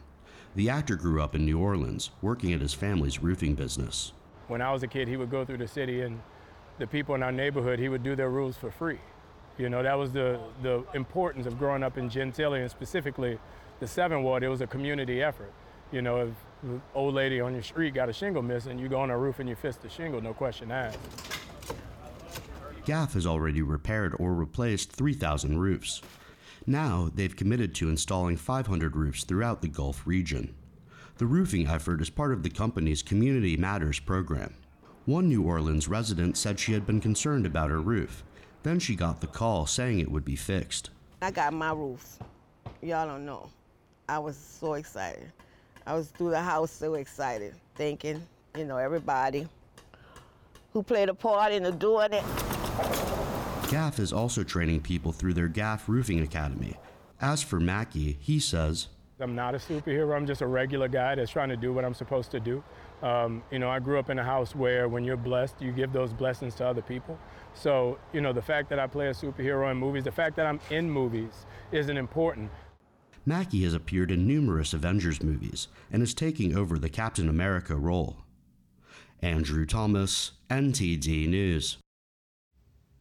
The 0.55 0.69
actor 0.69 0.95
grew 0.95 1.21
up 1.21 1.35
in 1.35 1.45
New 1.45 1.59
Orleans, 1.59 2.11
working 2.21 2.51
at 2.51 2.61
his 2.61 2.73
family's 2.73 3.21
roofing 3.21 3.55
business. 3.55 4.11
When 4.47 4.61
I 4.61 4.71
was 4.73 4.83
a 4.83 4.87
kid, 4.87 5.07
he 5.07 5.17
would 5.17 5.31
go 5.31 5.45
through 5.45 5.57
the 5.57 5.67
city 5.67 6.01
and 6.01 6.21
the 6.77 6.87
people 6.87 7.15
in 7.15 7.23
our 7.23 7.31
neighborhood, 7.31 7.79
he 7.79 7.87
would 7.87 8.03
do 8.03 8.15
their 8.15 8.29
roofs 8.29 8.57
for 8.57 8.69
free. 8.69 8.99
You 9.57 9.69
know, 9.69 9.81
that 9.83 9.97
was 9.97 10.11
the, 10.11 10.39
the 10.61 10.83
importance 10.93 11.45
of 11.45 11.57
growing 11.57 11.83
up 11.83 11.97
in 11.97 12.09
Gentilly 12.09 12.61
and 12.61 12.69
specifically 12.69 13.39
the 13.79 13.87
7 13.87 14.21
Ward. 14.23 14.43
It 14.43 14.49
was 14.49 14.61
a 14.61 14.67
community 14.67 15.23
effort. 15.23 15.53
You 15.91 16.01
know, 16.01 16.21
if 16.21 16.29
an 16.63 16.81
old 16.93 17.13
lady 17.13 17.39
on 17.39 17.53
your 17.53 17.63
street 17.63 17.93
got 17.93 18.09
a 18.09 18.13
shingle 18.13 18.41
missing, 18.41 18.77
you 18.77 18.89
go 18.89 18.99
on 18.99 19.11
a 19.11 19.17
roof 19.17 19.39
and 19.39 19.47
you 19.47 19.55
fix 19.55 19.77
the 19.77 19.89
shingle, 19.89 20.21
no 20.21 20.33
question 20.33 20.71
asked. 20.71 20.99
GAF 22.85 23.13
has 23.13 23.25
already 23.25 23.61
repaired 23.61 24.13
or 24.19 24.33
replaced 24.33 24.91
3,000 24.91 25.57
roofs. 25.57 26.01
Now, 26.67 27.09
they've 27.13 27.35
committed 27.35 27.73
to 27.75 27.89
installing 27.89 28.37
500 28.37 28.95
roofs 28.95 29.23
throughout 29.23 29.61
the 29.61 29.67
Gulf 29.67 30.05
region. 30.05 30.53
The 31.17 31.25
roofing 31.25 31.67
effort 31.67 32.01
is 32.01 32.09
part 32.09 32.33
of 32.33 32.43
the 32.43 32.49
company's 32.49 33.01
Community 33.01 33.55
Matters 33.55 33.99
program. 33.99 34.55
One 35.05 35.29
New 35.29 35.43
Orleans 35.43 35.87
resident 35.87 36.37
said 36.37 36.59
she 36.59 36.73
had 36.73 36.85
been 36.85 36.99
concerned 36.99 37.45
about 37.45 37.69
her 37.69 37.81
roof. 37.81 38.23
Then 38.65 38.79
she 38.79 38.95
got 38.95 39.21
the 39.21 39.27
call 39.27 39.67
saying 39.67 39.99
it 39.99 40.09
would 40.09 40.25
be 40.25 40.35
fixed. 40.35 40.89
I 41.21 41.29
got 41.29 41.53
my 41.53 41.71
roof. 41.71 42.17
Y'all 42.81 43.05
don't 43.05 43.23
know. 43.23 43.47
I 44.09 44.17
was 44.17 44.35
so 44.35 44.73
excited. 44.73 45.31
I 45.85 45.93
was 45.93 46.07
through 46.07 46.31
the 46.31 46.41
house 46.41 46.71
so 46.71 46.95
excited, 46.95 47.53
thinking, 47.75 48.25
you 48.57 48.65
know, 48.65 48.77
everybody 48.77 49.47
who 50.73 50.81
played 50.81 51.09
a 51.09 51.13
part 51.13 51.51
in 51.51 51.61
the 51.61 51.71
doing 51.71 52.11
it. 52.11 52.23
GAF 53.69 53.99
is 53.99 54.11
also 54.11 54.43
training 54.43 54.81
people 54.81 55.11
through 55.11 55.35
their 55.35 55.47
GAF 55.47 55.87
Roofing 55.87 56.21
Academy. 56.21 56.75
As 57.21 57.43
for 57.43 57.59
Mackie, 57.59 58.17
he 58.19 58.39
says, 58.39 58.87
I'm 59.19 59.35
not 59.35 59.53
a 59.53 59.59
superhero. 59.59 60.15
I'm 60.15 60.25
just 60.25 60.41
a 60.41 60.47
regular 60.47 60.87
guy 60.87 61.13
that's 61.13 61.31
trying 61.31 61.49
to 61.49 61.55
do 61.55 61.71
what 61.71 61.85
I'm 61.85 61.93
supposed 61.93 62.31
to 62.31 62.39
do. 62.39 62.63
Um, 63.03 63.43
you 63.51 63.59
know, 63.59 63.69
I 63.69 63.77
grew 63.77 63.99
up 63.99 64.09
in 64.09 64.17
a 64.17 64.23
house 64.23 64.55
where 64.55 64.89
when 64.89 65.03
you're 65.03 65.17
blessed, 65.17 65.61
you 65.61 65.71
give 65.71 65.93
those 65.93 66.11
blessings 66.11 66.55
to 66.55 66.65
other 66.65 66.81
people. 66.81 67.19
So, 67.55 67.97
you 68.13 68.21
know, 68.21 68.33
the 68.33 68.41
fact 68.41 68.69
that 68.69 68.79
I 68.79 68.85
play 68.85 69.07
a 69.07 69.11
superhero 69.11 69.71
in 69.71 69.77
movies, 69.77 70.03
the 70.03 70.11
fact 70.11 70.35
that 70.35 70.45
I'm 70.45 70.59
in 70.69 70.89
movies 70.89 71.45
isn't 71.71 71.97
important. 71.97 72.51
Mackie 73.25 73.63
has 73.63 73.73
appeared 73.73 74.11
in 74.11 74.27
numerous 74.27 74.73
Avengers 74.73 75.23
movies 75.23 75.67
and 75.91 76.03
is 76.03 76.13
taking 76.13 76.55
over 76.55 76.77
the 76.77 76.89
Captain 76.89 77.27
America 77.27 77.75
role. 77.75 78.17
Andrew 79.21 79.65
Thomas, 79.65 80.33
NTD 80.49 81.27
News. 81.27 81.77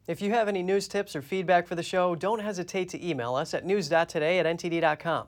If 0.07 0.23
you 0.23 0.31
have 0.31 0.49
any 0.49 0.63
news 0.63 0.87
tips 0.87 1.17
or 1.17 1.23
feedback 1.23 1.67
for 1.67 1.75
the 1.75 1.83
show, 1.83 2.15
don't 2.15 2.39
hesitate 2.39 2.89
to 2.91 3.07
email 3.07 3.35
us 3.35 3.55
at 3.55 3.67
news.today 3.67 4.39
at 4.39 4.47
ntd.com. 4.47 5.27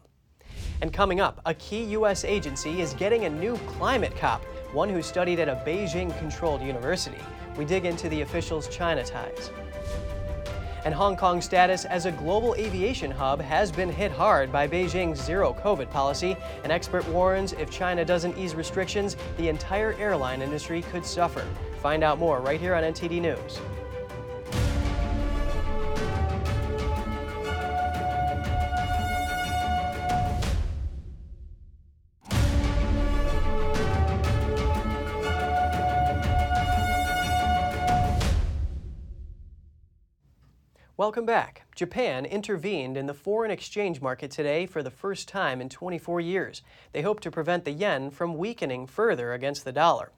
And 0.81 0.93
coming 0.93 1.21
up, 1.21 1.41
a 1.47 1.55
key 1.55 1.83
U.S. 1.85 2.25
agency 2.25 2.81
is 2.81 2.95
getting 2.95 3.25
a 3.25 3.31
new 3.31 3.57
climate 3.67 4.15
cop, 4.17 4.45
one 4.73 4.89
who 4.89 5.03
studied 5.03 5.41
at 5.41 5.49
a 5.49 5.63
Beijing 5.67 6.17
controlled 6.19 6.63
university. 6.63 7.19
We 7.57 7.65
dig 7.65 7.85
into 7.85 8.09
the 8.09 8.23
officials' 8.23 8.69
China 8.69 9.05
ties. 9.05 9.51
And 10.85 10.95
Hong 10.95 11.17
Kong's 11.17 11.45
status 11.45 11.85
as 11.85 12.07
a 12.07 12.13
global 12.13 12.55
aviation 12.55 13.11
hub 13.11 13.41
has 13.41 13.73
been 13.73 13.89
hit 13.89 14.13
hard 14.13 14.53
by 14.53 14.69
Beijing's 14.69 15.21
zero 15.21 15.53
COVID 15.53 15.91
policy. 15.91 16.37
An 16.63 16.71
expert 16.71 17.07
warns 17.09 17.55
if 17.55 17.71
China 17.71 18.05
doesn't 18.05 18.39
ease 18.39 18.55
restrictions, 18.55 19.17
the 19.37 19.49
entire 19.49 19.95
airline 19.95 20.43
industry 20.43 20.83
could 20.83 21.05
suffer. 21.05 21.45
Find 21.83 22.05
out 22.05 22.19
more 22.19 22.41
right 22.41 22.61
here 22.61 22.75
on 22.75 22.85
NTD 22.85 23.21
News. 23.21 23.59
Welcome 41.07 41.25
back. 41.25 41.63
Japan 41.77 42.25
intervened 42.25 42.97
in 42.97 43.07
the 43.07 43.15
foreign 43.15 43.53
exchange 43.53 44.01
market 44.01 44.29
today 44.33 44.67
for 44.67 44.83
the 44.83 44.91
first 44.91 45.29
time 45.29 45.61
in 45.61 45.69
24 45.69 46.21
years. 46.21 46.63
They 46.91 47.03
hope 47.03 47.21
to 47.21 47.31
prevent 47.31 47.65
the 47.65 47.71
yen 47.71 48.11
from 48.11 48.37
weakening 48.37 48.89
further 48.89 49.33
against 49.33 49.65
the 49.65 49.71
dollar. 49.71 50.11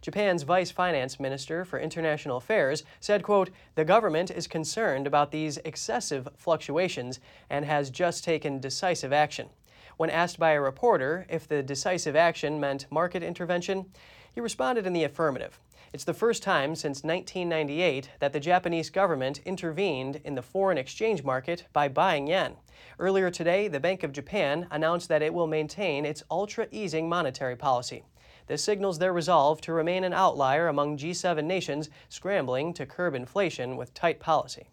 Japan's 0.00 0.44
vice 0.44 0.70
finance 0.70 1.20
minister 1.20 1.66
for 1.66 1.78
international 1.78 2.38
affairs 2.38 2.84
said, 3.00 3.22
quote, 3.22 3.50
"The 3.74 3.84
government 3.84 4.30
is 4.30 4.46
concerned 4.46 5.06
about 5.06 5.30
these 5.30 5.58
excessive 5.58 6.26
fluctuations 6.38 7.20
and 7.50 7.66
has 7.66 7.90
just 7.90 8.24
taken 8.24 8.60
decisive 8.60 9.12
action." 9.12 9.50
When 9.98 10.08
asked 10.08 10.38
by 10.38 10.52
a 10.52 10.60
reporter 10.62 11.26
if 11.28 11.46
the 11.46 11.62
decisive 11.62 12.16
action 12.16 12.58
meant 12.58 12.90
market 12.90 13.22
intervention, 13.22 13.92
he 14.32 14.40
responded 14.40 14.86
in 14.86 14.94
the 14.94 15.04
affirmative. 15.04 15.60
It's 15.92 16.04
the 16.04 16.14
first 16.14 16.44
time 16.44 16.76
since 16.76 17.02
1998 17.02 18.10
that 18.20 18.32
the 18.32 18.38
Japanese 18.38 18.90
government 18.90 19.40
intervened 19.44 20.20
in 20.22 20.36
the 20.36 20.42
foreign 20.42 20.78
exchange 20.78 21.24
market 21.24 21.66
by 21.72 21.88
buying 21.88 22.28
yen. 22.28 22.54
Earlier 23.00 23.28
today, 23.28 23.66
the 23.66 23.80
Bank 23.80 24.04
of 24.04 24.12
Japan 24.12 24.68
announced 24.70 25.08
that 25.08 25.20
it 25.20 25.34
will 25.34 25.48
maintain 25.48 26.06
its 26.06 26.22
ultra 26.30 26.68
easing 26.70 27.08
monetary 27.08 27.56
policy. 27.56 28.04
This 28.46 28.62
signals 28.62 29.00
their 29.00 29.12
resolve 29.12 29.60
to 29.62 29.72
remain 29.72 30.04
an 30.04 30.12
outlier 30.12 30.68
among 30.68 30.96
G7 30.96 31.44
nations 31.44 31.90
scrambling 32.08 32.72
to 32.74 32.86
curb 32.86 33.16
inflation 33.16 33.76
with 33.76 33.92
tight 33.92 34.20
policy. 34.20 34.68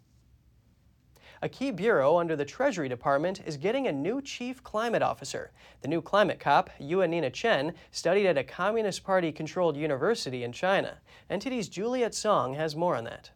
A 1.39 1.50
key 1.50 1.69
bureau 1.69 2.17
under 2.17 2.36
the 2.36 2.45
Treasury 2.45 2.89
Department 2.89 3.41
is 3.45 3.58
getting 3.58 3.86
a 3.86 3.91
new 3.91 4.23
chief 4.23 4.63
climate 4.63 5.04
officer. 5.04 5.52
The 5.82 5.88
new 5.88 6.02
climate 6.02 6.39
cop, 6.39 6.71
Yuanina 6.82 7.32
Chen, 7.32 7.73
studied 7.91 8.26
at 8.26 8.39
a 8.39 8.43
Communist 8.43 9.04
Party 9.04 9.32
controlled 9.32 9.78
university 9.78 10.43
in 10.43 10.52
China. 10.52 10.97
NTD's 11.30 11.69
Juliet 11.69 12.15
Song 12.15 12.56
has 12.56 12.76
more 12.76 12.95
on 12.95 13.04
that. 13.04 13.30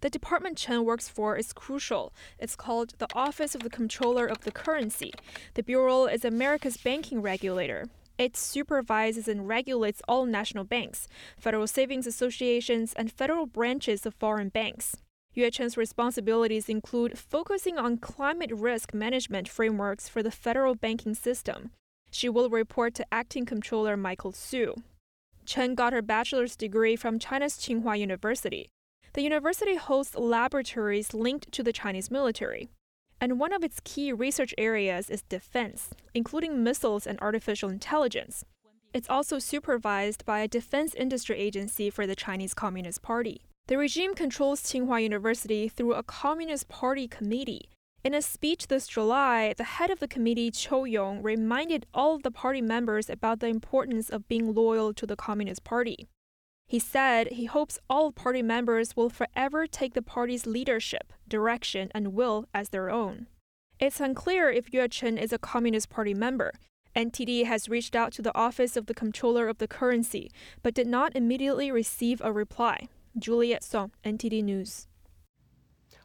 The 0.00 0.10
department 0.10 0.58
Chen 0.58 0.84
works 0.84 1.08
for 1.08 1.36
is 1.36 1.52
crucial. 1.52 2.12
It's 2.40 2.56
called 2.56 2.94
the 2.98 3.08
Office 3.14 3.54
of 3.54 3.62
the 3.62 3.70
Comptroller 3.70 4.26
of 4.26 4.40
the 4.40 4.50
Currency. 4.50 5.12
The 5.54 5.62
bureau 5.62 6.06
is 6.06 6.24
America's 6.24 6.76
banking 6.76 7.22
regulator. 7.22 7.86
It 8.18 8.36
supervises 8.36 9.28
and 9.28 9.46
regulates 9.46 10.02
all 10.08 10.26
national 10.26 10.64
banks, 10.64 11.06
federal 11.38 11.66
savings 11.66 12.06
associations, 12.06 12.94
and 12.94 13.12
federal 13.12 13.46
branches 13.46 14.04
of 14.06 14.14
foreign 14.14 14.48
banks. 14.48 14.96
Yue 15.36 15.50
Chen's 15.50 15.76
responsibilities 15.76 16.66
include 16.66 17.18
focusing 17.18 17.76
on 17.76 17.98
climate 17.98 18.50
risk 18.50 18.94
management 18.94 19.46
frameworks 19.46 20.08
for 20.08 20.22
the 20.22 20.30
federal 20.30 20.74
banking 20.74 21.14
system. 21.14 21.72
She 22.10 22.30
will 22.30 22.48
report 22.48 22.94
to 22.94 23.06
acting 23.12 23.44
comptroller 23.44 23.98
Michael 23.98 24.32
Hsu. 24.32 24.74
Chen 25.44 25.74
got 25.74 25.92
her 25.92 26.00
bachelor's 26.00 26.56
degree 26.56 26.96
from 26.96 27.18
China's 27.18 27.52
Tsinghua 27.52 27.98
University. 27.98 28.70
The 29.12 29.20
university 29.20 29.74
hosts 29.76 30.16
laboratories 30.16 31.12
linked 31.12 31.52
to 31.52 31.62
the 31.62 31.72
Chinese 31.72 32.10
military. 32.10 32.70
And 33.20 33.38
one 33.38 33.52
of 33.52 33.62
its 33.62 33.82
key 33.84 34.14
research 34.14 34.54
areas 34.56 35.10
is 35.10 35.20
defense, 35.20 35.90
including 36.14 36.64
missiles 36.64 37.06
and 37.06 37.18
artificial 37.20 37.68
intelligence. 37.68 38.46
It's 38.94 39.10
also 39.10 39.38
supervised 39.38 40.24
by 40.24 40.40
a 40.40 40.48
defense 40.48 40.94
industry 40.94 41.36
agency 41.36 41.90
for 41.90 42.06
the 42.06 42.16
Chinese 42.16 42.54
Communist 42.54 43.02
Party. 43.02 43.42
The 43.68 43.76
regime 43.76 44.14
controls 44.14 44.62
Tsinghua 44.62 45.02
University 45.02 45.68
through 45.68 45.94
a 45.94 46.04
Communist 46.04 46.68
Party 46.68 47.08
committee. 47.08 47.68
In 48.04 48.14
a 48.14 48.22
speech 48.22 48.68
this 48.68 48.86
July, 48.86 49.54
the 49.56 49.64
head 49.64 49.90
of 49.90 49.98
the 49.98 50.06
committee, 50.06 50.52
Qiu 50.52 50.88
Yong, 50.88 51.20
reminded 51.20 51.84
all 51.92 52.14
of 52.14 52.22
the 52.22 52.30
party 52.30 52.60
members 52.60 53.10
about 53.10 53.40
the 53.40 53.48
importance 53.48 54.08
of 54.08 54.28
being 54.28 54.54
loyal 54.54 54.94
to 54.94 55.04
the 55.04 55.16
Communist 55.16 55.64
Party. 55.64 56.06
He 56.68 56.78
said 56.78 57.32
he 57.32 57.46
hopes 57.46 57.80
all 57.90 58.12
party 58.12 58.40
members 58.40 58.94
will 58.94 59.10
forever 59.10 59.66
take 59.66 59.94
the 59.94 60.02
party's 60.02 60.46
leadership, 60.46 61.12
direction, 61.26 61.90
and 61.92 62.14
will 62.14 62.46
as 62.54 62.68
their 62.68 62.88
own. 62.88 63.26
It's 63.80 63.98
unclear 63.98 64.48
if 64.48 64.72
Yue 64.72 64.86
Chen 64.86 65.18
is 65.18 65.32
a 65.32 65.38
Communist 65.38 65.88
Party 65.88 66.14
member. 66.14 66.52
NTD 66.94 67.46
has 67.46 67.68
reached 67.68 67.96
out 67.96 68.12
to 68.12 68.22
the 68.22 68.36
Office 68.36 68.76
of 68.76 68.86
the 68.86 68.94
Comptroller 68.94 69.48
of 69.48 69.58
the 69.58 69.66
Currency, 69.66 70.30
but 70.62 70.72
did 70.72 70.86
not 70.86 71.16
immediately 71.16 71.72
receive 71.72 72.20
a 72.22 72.32
reply. 72.32 72.86
Juliet 73.18 73.64
Song, 73.64 73.92
NTD 74.04 74.44
News. 74.44 74.88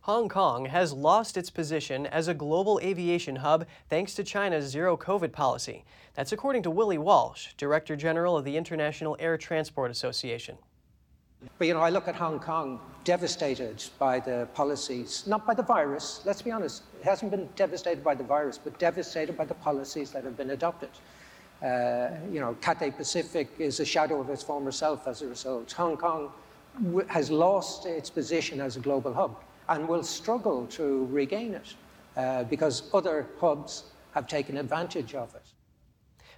Hong 0.03 0.29
Kong 0.29 0.65
has 0.65 0.93
lost 0.93 1.35
its 1.35 1.49
position 1.49 2.05
as 2.07 2.29
a 2.29 2.33
global 2.33 2.79
aviation 2.81 3.35
hub 3.35 3.65
thanks 3.89 4.15
to 4.15 4.23
China's 4.23 4.65
zero 4.65 4.95
COVID 4.95 5.33
policy. 5.33 5.83
That's 6.13 6.31
according 6.31 6.63
to 6.63 6.71
Willie 6.71 6.97
Walsh, 6.97 7.49
Director 7.57 7.97
General 7.97 8.37
of 8.37 8.45
the 8.45 8.55
International 8.55 9.17
Air 9.19 9.37
Transport 9.37 9.91
Association. 9.91 10.57
But 11.57 11.67
you 11.67 11.73
know, 11.73 11.81
I 11.81 11.89
look 11.89 12.07
at 12.07 12.15
Hong 12.15 12.39
Kong 12.39 12.79
devastated 13.03 13.83
by 13.99 14.21
the 14.21 14.47
policies, 14.53 15.23
not 15.27 15.45
by 15.45 15.53
the 15.53 15.63
virus, 15.63 16.21
let's 16.23 16.41
be 16.41 16.51
honest, 16.51 16.83
it 16.99 17.03
hasn't 17.03 17.29
been 17.29 17.49
devastated 17.57 18.03
by 18.03 18.15
the 18.15 18.23
virus, 18.23 18.57
but 18.57 18.79
devastated 18.79 19.37
by 19.37 19.43
the 19.43 19.55
policies 19.55 20.11
that 20.11 20.23
have 20.23 20.37
been 20.37 20.51
adopted. 20.51 20.89
Uh, 21.61 22.11
you 22.31 22.39
know, 22.39 22.55
Cathay 22.61 22.91
Pacific 22.91 23.49
is 23.59 23.81
a 23.81 23.85
shadow 23.85 24.21
of 24.21 24.29
its 24.29 24.41
former 24.41 24.71
self 24.71 25.07
as 25.07 25.21
a 25.21 25.27
result. 25.27 25.71
Hong 25.73 25.97
Kong 25.97 26.31
has 27.07 27.29
lost 27.29 27.85
its 27.85 28.09
position 28.09 28.61
as 28.61 28.77
a 28.77 28.79
global 28.79 29.13
hub 29.13 29.35
and 29.69 29.87
will 29.87 30.03
struggle 30.03 30.65
to 30.67 31.05
regain 31.11 31.53
it 31.53 31.75
uh, 32.17 32.43
because 32.45 32.89
other 32.93 33.27
hubs 33.39 33.85
have 34.13 34.27
taken 34.27 34.57
advantage 34.57 35.15
of 35.15 35.33
it. 35.35 35.45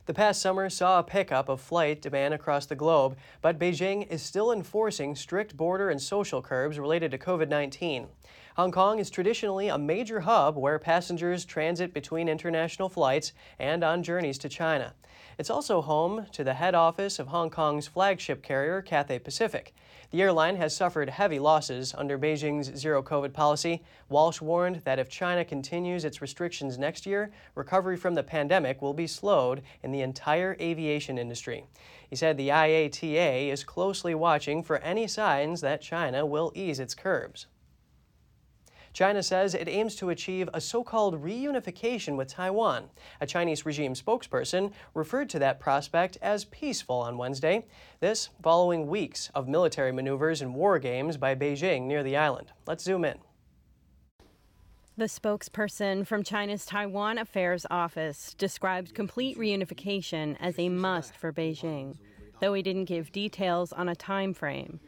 The 0.05 0.13
past 0.13 0.41
summer 0.41 0.69
saw 0.69 0.99
a 0.99 1.03
pickup 1.03 1.47
of 1.47 1.61
flight 1.61 2.01
demand 2.01 2.33
across 2.33 2.65
the 2.65 2.75
globe, 2.75 3.15
but 3.41 3.57
Beijing 3.57 4.05
is 4.09 4.21
still 4.21 4.51
enforcing 4.51 5.15
strict 5.15 5.55
border 5.55 5.89
and 5.89 6.01
social 6.01 6.41
curbs 6.41 6.77
related 6.77 7.11
to 7.11 7.17
COVID 7.17 7.47
19. 7.47 8.07
Hong 8.55 8.71
Kong 8.71 8.99
is 8.99 9.09
traditionally 9.09 9.67
a 9.69 9.79
major 9.79 10.19
hub 10.19 10.57
where 10.57 10.77
passengers 10.77 11.43
transit 11.43 11.91
between 11.91 12.29
international 12.29 12.87
flights 12.87 13.33
and 13.57 13.83
on 13.83 14.03
journeys 14.03 14.37
to 14.37 14.47
China. 14.47 14.93
It's 15.39 15.49
also 15.49 15.81
home 15.81 16.27
to 16.33 16.43
the 16.43 16.53
head 16.53 16.75
office 16.75 17.17
of 17.17 17.29
Hong 17.29 17.49
Kong's 17.49 17.87
flagship 17.87 18.43
carrier, 18.43 18.83
Cathay 18.83 19.17
Pacific. 19.17 19.73
The 20.11 20.21
airline 20.21 20.57
has 20.57 20.75
suffered 20.75 21.09
heavy 21.09 21.39
losses 21.39 21.95
under 21.97 22.19
Beijing's 22.19 22.77
zero 22.77 23.01
COVID 23.01 23.33
policy. 23.33 23.81
Walsh 24.07 24.39
warned 24.39 24.83
that 24.85 24.99
if 24.99 25.09
China 25.09 25.43
continues 25.43 26.05
its 26.05 26.21
restrictions 26.21 26.77
next 26.77 27.07
year, 27.07 27.31
recovery 27.55 27.97
from 27.97 28.13
the 28.13 28.21
pandemic 28.21 28.83
will 28.83 28.93
be 28.93 29.07
slowed 29.07 29.63
in 29.81 29.91
the 29.91 30.01
entire 30.01 30.55
aviation 30.59 31.17
industry. 31.17 31.65
He 32.07 32.15
said 32.15 32.37
the 32.37 32.49
IATA 32.49 33.47
is 33.47 33.63
closely 33.63 34.13
watching 34.13 34.61
for 34.61 34.77
any 34.77 35.07
signs 35.07 35.61
that 35.61 35.81
China 35.81 36.23
will 36.23 36.51
ease 36.53 36.79
its 36.79 36.93
curbs. 36.93 37.47
China 38.93 39.23
says 39.23 39.55
it 39.55 39.67
aims 39.67 39.95
to 39.95 40.11
achieve 40.11 40.47
a 40.53 40.61
so 40.61 40.83
called 40.83 41.23
reunification 41.23 42.15
with 42.15 42.27
Taiwan. 42.27 42.89
A 43.19 43.25
Chinese 43.25 43.65
regime 43.65 43.95
spokesperson 43.95 44.71
referred 44.93 45.29
to 45.31 45.39
that 45.39 45.59
prospect 45.59 46.17
as 46.21 46.45
peaceful 46.45 46.97
on 46.97 47.17
Wednesday. 47.17 47.65
This 47.99 48.29
following 48.43 48.87
weeks 48.87 49.31
of 49.33 49.47
military 49.47 49.91
maneuvers 49.91 50.43
and 50.43 50.53
war 50.53 50.77
games 50.77 51.17
by 51.17 51.33
Beijing 51.33 51.83
near 51.83 52.03
the 52.03 52.15
island. 52.15 52.51
Let's 52.67 52.83
zoom 52.83 53.03
in. 53.03 53.17
The 54.95 55.05
spokesperson 55.05 56.05
from 56.05 56.21
China's 56.21 56.67
Taiwan 56.67 57.17
Affairs 57.17 57.65
Office 57.71 58.35
described 58.35 58.93
complete 58.93 59.39
reunification 59.39 60.37
as 60.39 60.59
a 60.59 60.69
must 60.69 61.15
for 61.15 61.33
Beijing, 61.33 61.97
though 62.39 62.53
he 62.53 62.61
didn't 62.61 62.85
give 62.85 63.11
details 63.11 63.73
on 63.73 63.89
a 63.89 63.95
time 63.95 64.35
frame. 64.35 64.79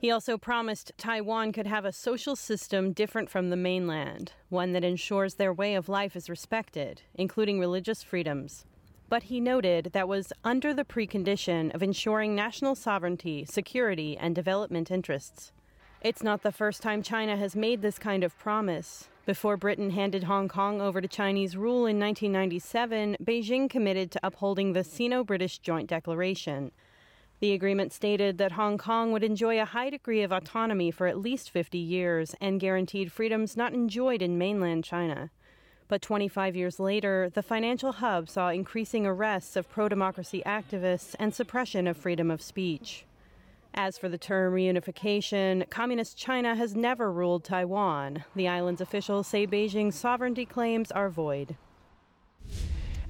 He 0.00 0.12
also 0.12 0.38
promised 0.38 0.92
Taiwan 0.96 1.50
could 1.52 1.66
have 1.66 1.84
a 1.84 1.92
social 1.92 2.36
system 2.36 2.92
different 2.92 3.28
from 3.28 3.50
the 3.50 3.56
mainland, 3.56 4.32
one 4.48 4.72
that 4.72 4.84
ensures 4.84 5.34
their 5.34 5.52
way 5.52 5.74
of 5.74 5.88
life 5.88 6.14
is 6.14 6.30
respected, 6.30 7.02
including 7.14 7.58
religious 7.58 8.04
freedoms. 8.04 8.64
But 9.08 9.24
he 9.24 9.40
noted 9.40 9.90
that 9.94 10.06
was 10.06 10.32
under 10.44 10.72
the 10.72 10.84
precondition 10.84 11.74
of 11.74 11.82
ensuring 11.82 12.36
national 12.36 12.76
sovereignty, 12.76 13.44
security, 13.44 14.16
and 14.16 14.36
development 14.36 14.90
interests. 14.90 15.50
It's 16.00 16.22
not 16.22 16.42
the 16.42 16.52
first 16.52 16.80
time 16.80 17.02
China 17.02 17.36
has 17.36 17.56
made 17.56 17.82
this 17.82 17.98
kind 17.98 18.22
of 18.22 18.38
promise. 18.38 19.08
Before 19.26 19.56
Britain 19.56 19.90
handed 19.90 20.24
Hong 20.24 20.46
Kong 20.48 20.80
over 20.80 21.00
to 21.00 21.08
Chinese 21.08 21.56
rule 21.56 21.86
in 21.86 21.98
1997, 21.98 23.16
Beijing 23.22 23.68
committed 23.68 24.12
to 24.12 24.20
upholding 24.22 24.74
the 24.74 24.84
Sino 24.84 25.24
British 25.24 25.58
Joint 25.58 25.88
Declaration. 25.88 26.70
The 27.40 27.52
agreement 27.52 27.92
stated 27.92 28.36
that 28.38 28.52
Hong 28.52 28.78
Kong 28.78 29.12
would 29.12 29.22
enjoy 29.22 29.60
a 29.60 29.64
high 29.64 29.90
degree 29.90 30.22
of 30.22 30.32
autonomy 30.32 30.90
for 30.90 31.06
at 31.06 31.20
least 31.20 31.50
50 31.50 31.78
years 31.78 32.34
and 32.40 32.58
guaranteed 32.58 33.12
freedoms 33.12 33.56
not 33.56 33.72
enjoyed 33.72 34.22
in 34.22 34.38
mainland 34.38 34.82
China. 34.82 35.30
But 35.86 36.02
25 36.02 36.56
years 36.56 36.80
later, 36.80 37.30
the 37.32 37.42
financial 37.42 37.92
hub 37.92 38.28
saw 38.28 38.48
increasing 38.48 39.06
arrests 39.06 39.54
of 39.54 39.70
pro 39.70 39.88
democracy 39.88 40.42
activists 40.44 41.14
and 41.20 41.32
suppression 41.32 41.86
of 41.86 41.96
freedom 41.96 42.28
of 42.28 42.42
speech. 42.42 43.04
As 43.72 43.96
for 43.96 44.08
the 44.08 44.18
term 44.18 44.52
reunification, 44.52 45.68
Communist 45.70 46.16
China 46.16 46.56
has 46.56 46.74
never 46.74 47.12
ruled 47.12 47.44
Taiwan. 47.44 48.24
The 48.34 48.48
island's 48.48 48.80
officials 48.80 49.28
say 49.28 49.46
Beijing's 49.46 49.94
sovereignty 49.94 50.44
claims 50.44 50.90
are 50.90 51.08
void. 51.08 51.56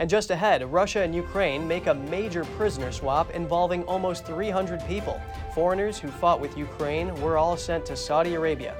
And 0.00 0.08
just 0.08 0.30
ahead, 0.30 0.62
Russia 0.72 1.02
and 1.02 1.12
Ukraine 1.12 1.66
make 1.66 1.88
a 1.88 1.94
major 1.94 2.44
prisoner 2.44 2.92
swap 2.92 3.30
involving 3.30 3.82
almost 3.84 4.24
300 4.26 4.86
people. 4.86 5.20
Foreigners 5.54 5.98
who 5.98 6.08
fought 6.08 6.40
with 6.40 6.56
Ukraine 6.56 7.12
were 7.20 7.36
all 7.36 7.56
sent 7.56 7.84
to 7.86 7.96
Saudi 7.96 8.34
Arabia. 8.34 8.76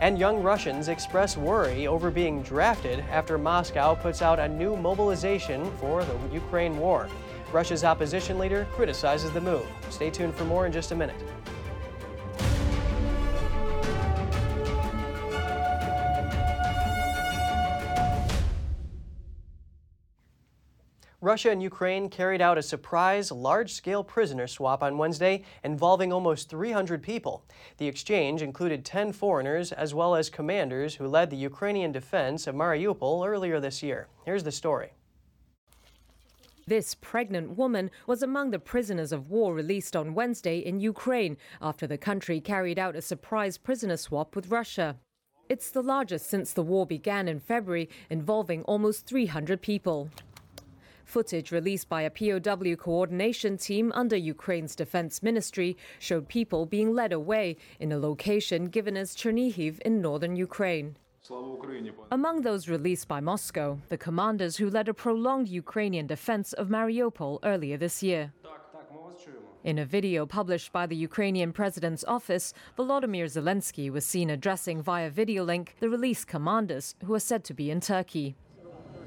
And 0.00 0.18
young 0.18 0.42
Russians 0.42 0.88
express 0.88 1.36
worry 1.36 1.86
over 1.86 2.10
being 2.10 2.42
drafted 2.42 3.04
after 3.10 3.38
Moscow 3.38 3.94
puts 3.94 4.20
out 4.20 4.40
a 4.40 4.48
new 4.48 4.74
mobilization 4.76 5.70
for 5.78 6.04
the 6.04 6.18
Ukraine 6.32 6.76
war. 6.78 7.08
Russia's 7.52 7.84
opposition 7.84 8.38
leader 8.38 8.66
criticizes 8.72 9.30
the 9.30 9.40
move. 9.40 9.66
Stay 9.90 10.10
tuned 10.10 10.34
for 10.34 10.44
more 10.44 10.66
in 10.66 10.72
just 10.72 10.90
a 10.90 10.96
minute. 10.96 11.22
Russia 21.22 21.50
and 21.50 21.62
Ukraine 21.62 22.08
carried 22.08 22.40
out 22.40 22.56
a 22.56 22.62
surprise, 22.62 23.30
large 23.30 23.74
scale 23.74 24.02
prisoner 24.02 24.46
swap 24.46 24.82
on 24.82 24.96
Wednesday 24.96 25.44
involving 25.62 26.14
almost 26.14 26.48
300 26.48 27.02
people. 27.02 27.44
The 27.76 27.86
exchange 27.86 28.40
included 28.40 28.86
10 28.86 29.12
foreigners 29.12 29.70
as 29.70 29.92
well 29.92 30.14
as 30.14 30.30
commanders 30.30 30.94
who 30.94 31.06
led 31.06 31.28
the 31.28 31.36
Ukrainian 31.36 31.92
defense 31.92 32.46
of 32.46 32.54
Mariupol 32.54 33.28
earlier 33.28 33.60
this 33.60 33.82
year. 33.82 34.08
Here's 34.24 34.44
the 34.44 34.50
story. 34.50 34.94
This 36.66 36.94
pregnant 36.94 37.54
woman 37.54 37.90
was 38.06 38.22
among 38.22 38.50
the 38.50 38.58
prisoners 38.58 39.12
of 39.12 39.28
war 39.28 39.52
released 39.52 39.94
on 39.94 40.14
Wednesday 40.14 40.60
in 40.60 40.80
Ukraine 40.80 41.36
after 41.60 41.86
the 41.86 41.98
country 41.98 42.40
carried 42.40 42.78
out 42.78 42.96
a 42.96 43.02
surprise 43.02 43.58
prisoner 43.58 43.98
swap 43.98 44.34
with 44.34 44.50
Russia. 44.50 44.96
It's 45.50 45.70
the 45.70 45.82
largest 45.82 46.30
since 46.30 46.54
the 46.54 46.62
war 46.62 46.86
began 46.86 47.28
in 47.28 47.40
February, 47.40 47.90
involving 48.08 48.62
almost 48.62 49.04
300 49.06 49.60
people. 49.60 50.08
Footage 51.10 51.50
released 51.50 51.88
by 51.88 52.02
a 52.02 52.08
POW 52.08 52.76
coordination 52.76 53.56
team 53.56 53.90
under 53.96 54.16
Ukraine's 54.16 54.76
defense 54.76 55.24
ministry 55.24 55.76
showed 55.98 56.28
people 56.28 56.66
being 56.66 56.94
led 56.94 57.12
away 57.12 57.56
in 57.80 57.90
a 57.90 57.98
location 57.98 58.66
given 58.66 58.96
as 58.96 59.16
Chernihiv 59.16 59.80
in 59.80 60.00
northern 60.00 60.36
Ukraine. 60.36 60.96
Among 62.12 62.42
those 62.42 62.68
released 62.68 63.08
by 63.08 63.18
Moscow, 63.18 63.80
the 63.88 63.98
commanders 63.98 64.56
who 64.58 64.70
led 64.70 64.88
a 64.88 64.94
prolonged 64.94 65.48
Ukrainian 65.48 66.06
defense 66.06 66.52
of 66.52 66.68
Mariupol 66.68 67.40
earlier 67.42 67.76
this 67.76 68.04
year. 68.04 68.32
In 69.64 69.80
a 69.80 69.84
video 69.84 70.26
published 70.26 70.70
by 70.72 70.86
the 70.86 70.96
Ukrainian 70.96 71.52
president's 71.52 72.04
office, 72.04 72.54
Volodymyr 72.78 73.26
Zelensky 73.26 73.90
was 73.90 74.06
seen 74.06 74.30
addressing 74.30 74.80
via 74.80 75.10
video 75.10 75.42
link 75.42 75.74
the 75.80 75.90
released 75.90 76.28
commanders 76.28 76.94
who 77.04 77.14
are 77.14 77.26
said 77.30 77.42
to 77.46 77.52
be 77.52 77.68
in 77.68 77.80
Turkey. 77.80 78.36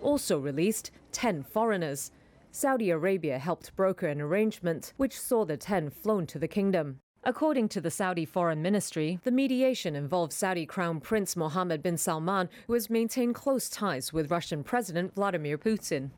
Also 0.04 0.38
released, 0.38 0.92
10 1.14 1.44
foreigners. 1.44 2.12
Saudi 2.52 2.92
Arabia 2.92 3.40
helped 3.40 3.76
broker 3.76 4.08
an 4.08 4.22
arrangement 4.22 4.94
which 4.98 5.20
saw 5.20 5.46
the 5.46 5.58
10 5.58 5.90
flown 5.90 6.28
to 6.28 6.38
the 6.38 6.48
kingdom. 6.48 7.00
According 7.24 7.70
to 7.70 7.82
the 7.82 7.90
Saudi 7.90 8.26
Foreign 8.26 8.62
Ministry, 8.62 9.18
the 9.24 9.32
mediation 9.32 9.96
involved 9.96 10.34
Saudi 10.34 10.66
Crown 10.66 11.00
Prince 11.00 11.38
Mohammed 11.38 11.82
bin 11.82 11.98
Salman, 11.98 12.50
who 12.68 12.74
has 12.74 12.90
maintained 12.90 13.34
close 13.34 13.70
ties 13.70 14.12
with 14.12 14.30
Russian 14.30 14.62
President 14.62 15.16
Vladimir 15.16 15.58
Putin. 15.58 16.12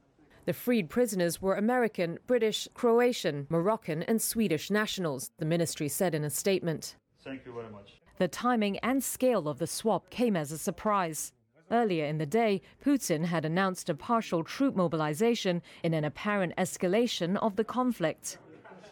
The 0.45 0.53
freed 0.53 0.89
prisoners 0.89 1.41
were 1.41 1.53
American, 1.53 2.17
British, 2.25 2.67
Croatian, 2.73 3.45
Moroccan, 3.49 4.01
and 4.03 4.19
Swedish 4.19 4.71
nationals, 4.71 5.29
the 5.37 5.45
ministry 5.45 5.87
said 5.87 6.15
in 6.15 6.23
a 6.23 6.29
statement. 6.31 6.95
Thank 7.23 7.45
you 7.45 7.53
very 7.53 7.69
much. 7.69 8.01
The 8.17 8.27
timing 8.27 8.79
and 8.79 9.03
scale 9.03 9.47
of 9.47 9.59
the 9.59 9.67
swap 9.67 10.09
came 10.09 10.35
as 10.35 10.51
a 10.51 10.57
surprise. 10.57 11.33
Earlier 11.71 12.05
in 12.05 12.19
the 12.19 12.25
day, 12.25 12.61
Putin 12.83 13.25
had 13.25 13.43
announced 13.43 13.89
a 13.89 13.95
partial 13.95 14.43
troop 14.43 14.75
mobilization 14.75 15.63
in 15.83 15.93
an 15.93 16.03
apparent 16.03 16.55
escalation 16.57 17.37
of 17.37 17.55
the 17.55 17.63
conflict. 17.63 18.37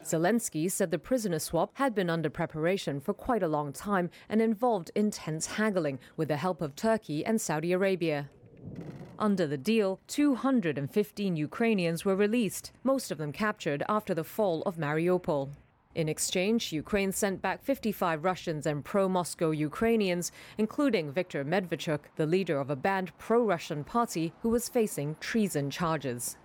Zelensky 0.04 0.70
said 0.70 0.92
the 0.92 1.00
prisoner 1.00 1.40
swap 1.40 1.72
had 1.76 1.96
been 1.96 2.10
under 2.10 2.30
preparation 2.30 3.00
for 3.00 3.14
quite 3.14 3.44
a 3.44 3.48
long 3.48 3.72
time 3.72 4.10
and 4.28 4.42
involved 4.42 4.92
intense 4.96 5.46
haggling 5.46 6.00
with 6.18 6.28
the 6.28 6.38
help 6.38 6.62
of 6.62 6.76
Turkey 6.76 7.24
and 7.26 7.40
Saudi 7.40 7.72
Arabia. 7.72 8.30
Under 9.20 9.46
the 9.46 9.58
deal, 9.58 10.00
215 10.08 11.36
Ukrainians 11.38 12.04
were 12.04 12.16
released, 12.16 12.72
most 12.84 13.12
of 13.12 13.18
them 13.20 13.32
captured 13.32 13.84
after 13.88 14.14
the 14.14 14.24
fall 14.24 14.64
of 14.64 14.78
Mariupol. 14.78 15.52
In 15.96 16.10
exchange, 16.10 16.74
Ukraine 16.74 17.12
sent 17.12 17.40
back 17.40 17.64
55 17.64 18.24
Russians 18.24 18.66
and 18.66 18.84
pro 18.84 19.08
Moscow 19.08 19.52
Ukrainians, 19.52 20.32
including 20.58 21.12
Viktor 21.12 21.46
Medvedchuk, 21.46 22.00
the 22.16 22.26
leader 22.26 22.60
of 22.60 22.72
a 22.72 22.76
banned 22.76 23.16
pro 23.20 23.44
Russian 23.44 23.84
party 23.84 24.34
who 24.42 24.50
was 24.50 24.68
facing 24.68 25.16
treason 25.20 25.70
charges. 25.70 26.38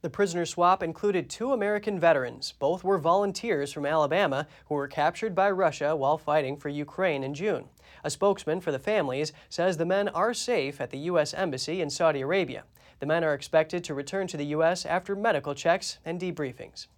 The 0.00 0.10
prisoner 0.10 0.44
swap 0.46 0.82
included 0.82 1.30
two 1.30 1.52
American 1.52 2.00
veterans. 2.00 2.54
Both 2.58 2.82
were 2.82 2.98
volunteers 2.98 3.72
from 3.72 3.86
Alabama 3.86 4.48
who 4.66 4.74
were 4.74 4.88
captured 4.88 5.32
by 5.32 5.52
Russia 5.52 5.94
while 5.94 6.18
fighting 6.18 6.56
for 6.56 6.70
Ukraine 6.70 7.22
in 7.22 7.34
June. 7.34 7.66
A 8.02 8.10
spokesman 8.10 8.60
for 8.60 8.72
the 8.72 8.80
families 8.80 9.32
says 9.48 9.76
the 9.76 9.86
men 9.86 10.08
are 10.08 10.34
safe 10.34 10.80
at 10.80 10.90
the 10.90 10.98
U.S. 10.98 11.34
Embassy 11.34 11.80
in 11.80 11.88
Saudi 11.88 12.22
Arabia. 12.22 12.64
The 12.98 13.06
men 13.06 13.22
are 13.22 13.32
expected 13.32 13.84
to 13.84 13.94
return 13.94 14.26
to 14.26 14.36
the 14.36 14.46
U.S. 14.46 14.84
after 14.84 15.14
medical 15.14 15.54
checks 15.54 15.98
and 16.04 16.20
debriefings. 16.20 16.88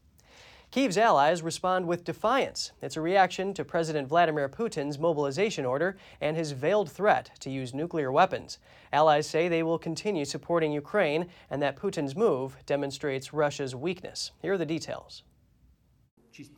Kyiv's 0.75 0.99
allies 0.99 1.41
respond 1.41 1.87
with 1.87 2.03
defiance. 2.03 2.73
It's 2.83 2.97
a 2.97 3.01
reaction 3.01 3.55
to 3.55 3.65
President 3.65 4.09
Vladimir 4.09 4.49
Putin's 4.49 4.99
mobilization 4.99 5.65
order 5.65 5.97
and 6.21 6.37
his 6.37 6.51
veiled 6.51 6.91
threat 6.91 7.31
to 7.39 7.49
use 7.49 7.73
nuclear 7.73 8.11
weapons. 8.11 8.59
Allies 8.93 9.29
say 9.29 9.47
they 9.47 9.63
will 9.63 9.79
continue 9.79 10.25
supporting 10.25 10.73
Ukraine 10.73 11.29
and 11.49 11.63
that 11.63 11.77
Putin's 11.77 12.17
move 12.17 12.57
demonstrates 12.67 13.33
Russia's 13.33 13.77
weakness. 13.77 14.33
Here 14.43 14.55
are 14.55 14.59
the 14.59 14.67
details. 14.67 15.23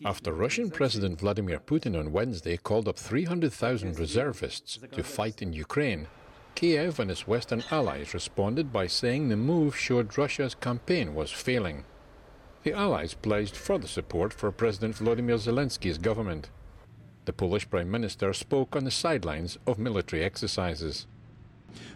After 0.06 0.32
Russian 0.32 0.70
President 0.70 1.20
Vladimir 1.20 1.58
Putin 1.58 1.98
on 1.98 2.10
Wednesday 2.10 2.56
called 2.56 2.88
up 2.88 2.98
300,000 2.98 3.98
reservists 3.98 4.78
to 4.92 5.02
fight 5.02 5.42
in 5.42 5.52
Ukraine, 5.52 6.06
Kiev 6.54 7.00
and 7.00 7.10
its 7.10 7.28
Western 7.28 7.62
allies 7.70 8.14
responded 8.14 8.72
by 8.72 8.86
saying 8.86 9.28
the 9.28 9.36
move 9.36 9.76
showed 9.76 10.16
Russia's 10.16 10.54
campaign 10.54 11.14
was 11.14 11.30
failing. 11.30 11.84
The 12.66 12.72
allies 12.72 13.14
pledged 13.14 13.54
further 13.54 13.86
support 13.86 14.32
for 14.32 14.50
President 14.50 14.96
Volodymyr 14.96 15.38
Zelensky's 15.38 15.98
government. 15.98 16.50
The 17.24 17.32
Polish 17.32 17.70
Prime 17.70 17.88
Minister 17.88 18.32
spoke 18.32 18.74
on 18.74 18.82
the 18.82 18.90
sidelines 18.90 19.56
of 19.68 19.78
military 19.78 20.24
exercises. 20.24 21.06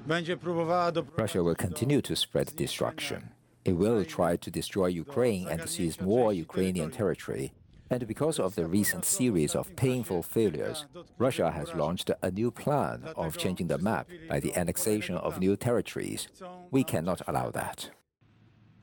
Russia 0.06 1.42
will 1.42 1.56
continue 1.56 2.00
to 2.02 2.14
spread 2.14 2.54
destruction. 2.54 3.30
It 3.64 3.72
will 3.72 4.04
try 4.04 4.36
to 4.36 4.48
destroy 4.48 4.86
Ukraine 4.86 5.48
and 5.48 5.68
seize 5.68 6.00
more 6.00 6.32
Ukrainian 6.32 6.92
territory 6.92 7.52
and 7.90 8.06
because 8.06 8.38
of 8.38 8.54
the 8.54 8.66
recent 8.66 9.04
series 9.04 9.56
of 9.56 9.74
painful 9.74 10.22
failures, 10.22 10.86
Russia 11.18 11.50
has 11.50 11.74
launched 11.74 12.12
a 12.22 12.30
new 12.30 12.52
plan 12.52 13.02
of 13.16 13.36
changing 13.36 13.66
the 13.66 13.78
map 13.78 14.08
by 14.28 14.38
the 14.38 14.56
annexation 14.56 15.16
of 15.16 15.40
new 15.40 15.56
territories. 15.56 16.28
We 16.70 16.84
cannot 16.84 17.20
allow 17.26 17.50
that. 17.50 17.90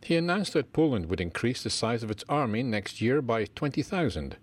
He 0.02 0.16
announced 0.16 0.54
that 0.54 0.74
Poland 0.74 1.08
would 1.08 1.22
increase 1.22 1.64
the 1.64 1.70
size 1.70 2.04
of 2.04 2.12
its 2.12 2.24
army 2.30 2.64
next 2.64 3.02
year 3.02 3.22
by 3.22 3.46
20,000. 3.46 4.38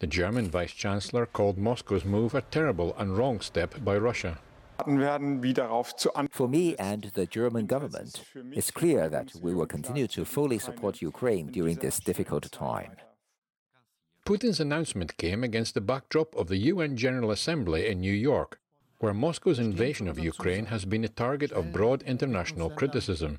The 0.00 0.06
German 0.06 0.50
vice 0.50 0.72
chancellor 0.72 1.26
called 1.26 1.56
Moscow's 1.56 2.04
move 2.04 2.34
a 2.34 2.42
terrible 2.42 2.94
and 2.98 3.16
wrong 3.16 3.40
step 3.40 3.82
by 3.84 3.96
Russia. 3.96 4.38
For 6.30 6.48
me 6.48 6.76
and 6.76 7.04
the 7.14 7.26
German 7.26 7.66
government, 7.66 8.22
it's 8.52 8.70
clear 8.70 9.08
that 9.08 9.32
we 9.40 9.54
will 9.54 9.66
continue 9.66 10.06
to 10.08 10.24
fully 10.24 10.58
support 10.58 11.00
Ukraine 11.00 11.46
during 11.46 11.76
this 11.76 12.00
difficult 12.00 12.50
time. 12.50 12.96
Putin's 14.26 14.58
announcement 14.58 15.16
came 15.16 15.44
against 15.44 15.74
the 15.74 15.80
backdrop 15.80 16.34
of 16.34 16.48
the 16.48 16.56
UN 16.56 16.96
General 16.96 17.30
Assembly 17.30 17.86
in 17.86 18.00
New 18.00 18.12
York, 18.12 18.58
where 18.98 19.14
Moscow's 19.14 19.58
invasion 19.58 20.08
of 20.08 20.18
Ukraine 20.18 20.66
has 20.66 20.84
been 20.84 21.04
a 21.04 21.08
target 21.08 21.52
of 21.52 21.72
broad 21.72 22.02
international 22.02 22.70
criticism. 22.70 23.38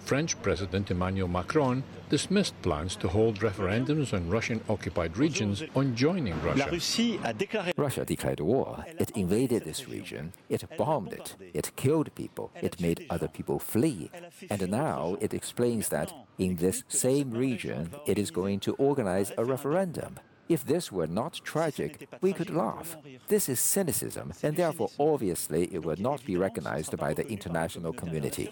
French 0.00 0.40
President 0.42 0.90
Emmanuel 0.90 1.28
Macron 1.28 1.84
dismissed 2.08 2.60
plans 2.62 2.96
to 2.96 3.08
hold 3.08 3.38
referendums 3.38 4.12
on 4.12 4.28
Russian 4.28 4.60
occupied 4.68 5.16
regions 5.16 5.62
on 5.76 5.94
joining 5.94 6.34
Russia. 6.42 7.72
Russia 7.76 8.04
declared 8.04 8.40
war. 8.40 8.84
It 8.98 9.10
invaded 9.10 9.64
this 9.64 9.88
region. 9.88 10.32
It 10.48 10.64
bombed 10.76 11.12
it. 11.12 11.36
It 11.54 11.76
killed 11.76 12.14
people. 12.14 12.50
It 12.60 12.80
made 12.80 13.06
other 13.08 13.28
people 13.28 13.58
flee. 13.58 14.10
And 14.50 14.70
now 14.70 15.16
it 15.20 15.34
explains 15.34 15.88
that 15.90 16.12
in 16.38 16.56
this 16.56 16.82
same 16.88 17.30
region, 17.30 17.94
it 18.06 18.18
is 18.18 18.30
going 18.30 18.60
to 18.60 18.74
organize 18.74 19.32
a 19.38 19.44
referendum. 19.44 20.18
If 20.48 20.64
this 20.64 20.90
were 20.90 21.06
not 21.06 21.40
tragic, 21.44 22.08
we 22.20 22.32
could 22.32 22.50
laugh. 22.50 22.96
This 23.28 23.48
is 23.48 23.60
cynicism, 23.60 24.32
and 24.42 24.56
therefore, 24.56 24.90
obviously, 24.98 25.72
it 25.72 25.84
will 25.84 26.00
not 26.00 26.24
be 26.24 26.36
recognized 26.36 26.96
by 26.96 27.14
the 27.14 27.24
international 27.28 27.92
community. 27.92 28.50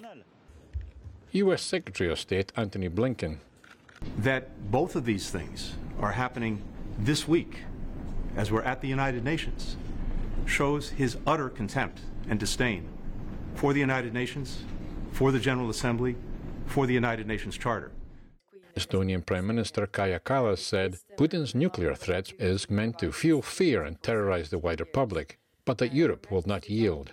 U.S. 1.33 1.62
Secretary 1.62 2.11
of 2.11 2.19
State 2.19 2.53
Antony 2.57 2.88
Blinken. 2.88 3.38
That 4.17 4.71
both 4.71 4.97
of 4.97 5.05
these 5.05 5.31
things 5.31 5.75
are 6.01 6.12
happening 6.12 6.62
this 6.99 7.29
week 7.29 7.59
as 8.37 8.51
we're 8.51 8.62
at 8.62 8.81
the 8.81 8.88
United 8.88 9.25
Nations 9.25 9.77
shows 10.47 10.91
his 10.91 11.19
utter 11.27 11.49
contempt 11.49 12.01
and 12.29 12.41
disdain 12.41 12.88
for 13.55 13.73
the 13.73 13.81
United 13.81 14.14
Nations, 14.14 14.62
for 15.12 15.33
the 15.33 15.38
General 15.38 15.69
Assembly, 15.69 16.17
for 16.67 16.87
the 16.87 16.95
United 16.95 17.27
Nations 17.27 17.59
Charter. 17.59 17.91
Estonian 18.77 19.27
Prime 19.27 19.47
Minister 19.47 19.87
Kaja 19.87 20.21
Kallas 20.21 20.59
said 20.61 20.99
Putin's 21.17 21.55
nuclear 21.55 21.95
threat 21.95 22.33
is 22.38 22.71
meant 22.71 22.99
to 23.01 23.11
fuel 23.11 23.43
fear 23.43 23.83
and 23.83 24.01
terrorize 24.03 24.51
the 24.51 24.59
wider 24.59 24.85
public, 24.85 25.38
but 25.64 25.79
that 25.79 25.93
Europe 25.93 26.31
will 26.31 26.45
not 26.47 26.71
yield. 26.71 27.12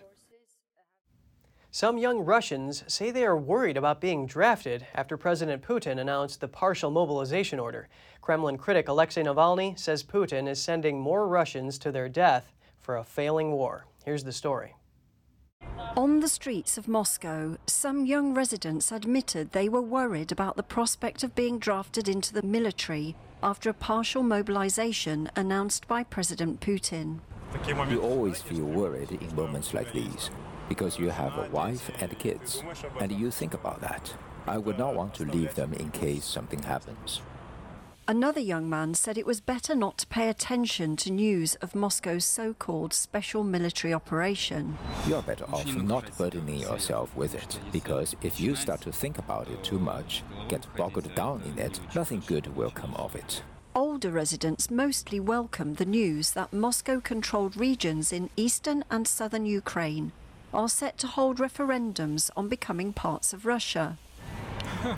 Some 1.76 1.98
young 1.98 2.20
Russians 2.20 2.86
say 2.88 3.12
they 3.12 3.26
are 3.26 3.36
worried 3.36 3.76
about 3.76 4.00
being 4.00 4.28
drafted 4.28 4.88
after 4.96 5.18
President 5.18 5.62
Putin 5.62 6.00
announced 6.00 6.40
the 6.40 6.48
partial 6.48 6.90
mobilization 6.90 7.60
order. 7.60 7.90
Kremlin 8.22 8.58
critic 8.58 8.88
Alexei 8.88 9.22
Navalny 9.24 9.78
says 9.78 10.02
Putin 10.02 10.48
is 10.48 10.64
sending 10.64 10.98
more 10.98 11.28
Russians 11.28 11.78
to 11.80 11.92
their 11.92 12.08
death 12.08 12.54
for 12.80 12.96
a 12.96 13.04
failing 13.04 13.52
war. 13.52 13.88
Here's 14.06 14.24
the 14.24 14.32
story. 14.32 14.78
On 15.98 16.22
the 16.22 16.30
streets 16.30 16.78
of 16.78 16.88
Moscow, 16.88 17.58
some 17.68 18.06
young 18.06 18.34
residents 18.34 18.90
admitted 18.94 19.52
they 19.52 19.68
were 19.68 19.82
worried 19.82 20.32
about 20.32 20.56
the 20.56 20.64
prospect 20.64 21.26
of 21.26 21.36
being 21.36 21.60
drafted 21.60 22.08
into 22.08 22.34
the 22.34 22.42
military 22.42 23.18
after 23.44 23.70
a 23.70 23.74
partial 23.74 24.24
mobilization 24.24 25.30
announced 25.36 25.90
by 25.90 26.06
President 26.06 26.62
Putin. 26.62 27.20
You 27.68 28.02
always 28.02 28.42
feel 28.42 28.64
worried 28.64 29.12
in 29.12 29.36
moments 29.36 29.74
like 29.74 29.92
these 29.92 30.30
because 30.70 31.00
you 31.00 31.10
have 31.10 31.38
a 31.38 31.50
wife 31.50 31.90
and 32.00 32.18
kids, 32.20 32.64
and 33.00 33.12
you 33.12 33.32
think 33.32 33.54
about 33.54 33.82
that. 33.82 34.14
I 34.48 34.58
would 34.58 34.78
not 34.78 34.96
want 34.96 35.14
to 35.16 35.26
leave 35.26 35.56
them 35.56 35.74
in 35.74 35.92
case 35.92 36.26
something 36.26 36.62
happens. 36.64 37.22
Another 38.08 38.40
young 38.40 38.70
man 38.70 38.94
said 38.94 39.18
it 39.18 39.26
was 39.26 39.42
better 39.42 39.74
not 39.74 39.98
to 39.98 40.06
pay 40.06 40.30
attention 40.30 40.96
to 40.98 41.12
news 41.12 41.56
of 41.56 41.74
Moscow's 41.74 42.24
so 42.26 42.54
called 42.54 42.94
special 42.94 43.44
military 43.44 43.96
operation. 43.96 44.78
You're 45.08 45.24
better 45.24 45.46
off 45.46 45.66
not 45.76 46.16
burdening 46.16 46.60
yourself 46.60 47.16
with 47.16 47.34
it, 47.34 47.60
because 47.72 48.16
if 48.22 48.40
you 48.40 48.56
start 48.56 48.82
to 48.82 48.92
think 48.92 49.18
about 49.18 49.50
it 49.50 49.64
too 49.64 49.80
much, 49.80 50.22
get 50.48 50.68
bogged 50.78 51.16
down 51.16 51.42
in 51.48 51.58
it, 51.58 51.80
nothing 51.96 52.22
good 52.28 52.56
will 52.56 52.70
come 52.70 52.94
of 52.94 53.16
it. 53.16 53.42
Older 53.74 54.12
residents 54.12 54.70
mostly 54.70 55.20
welcomed 55.20 55.78
the 55.78 55.86
news 55.86 56.32
that 56.32 56.54
Moscow 56.54 57.00
controlled 57.00 57.58
regions 57.58 58.14
in 58.14 58.30
eastern 58.38 58.86
and 58.92 59.08
southern 59.08 59.48
Ukraine 59.48 60.12
are 60.56 60.70
set 60.70 60.98
to 61.00 61.08
hold 61.08 61.38
referendums 61.38 62.32
on 62.36 62.48
becoming 62.48 62.94
parts 62.94 63.34
of 63.34 63.46
Russia. 63.46 63.98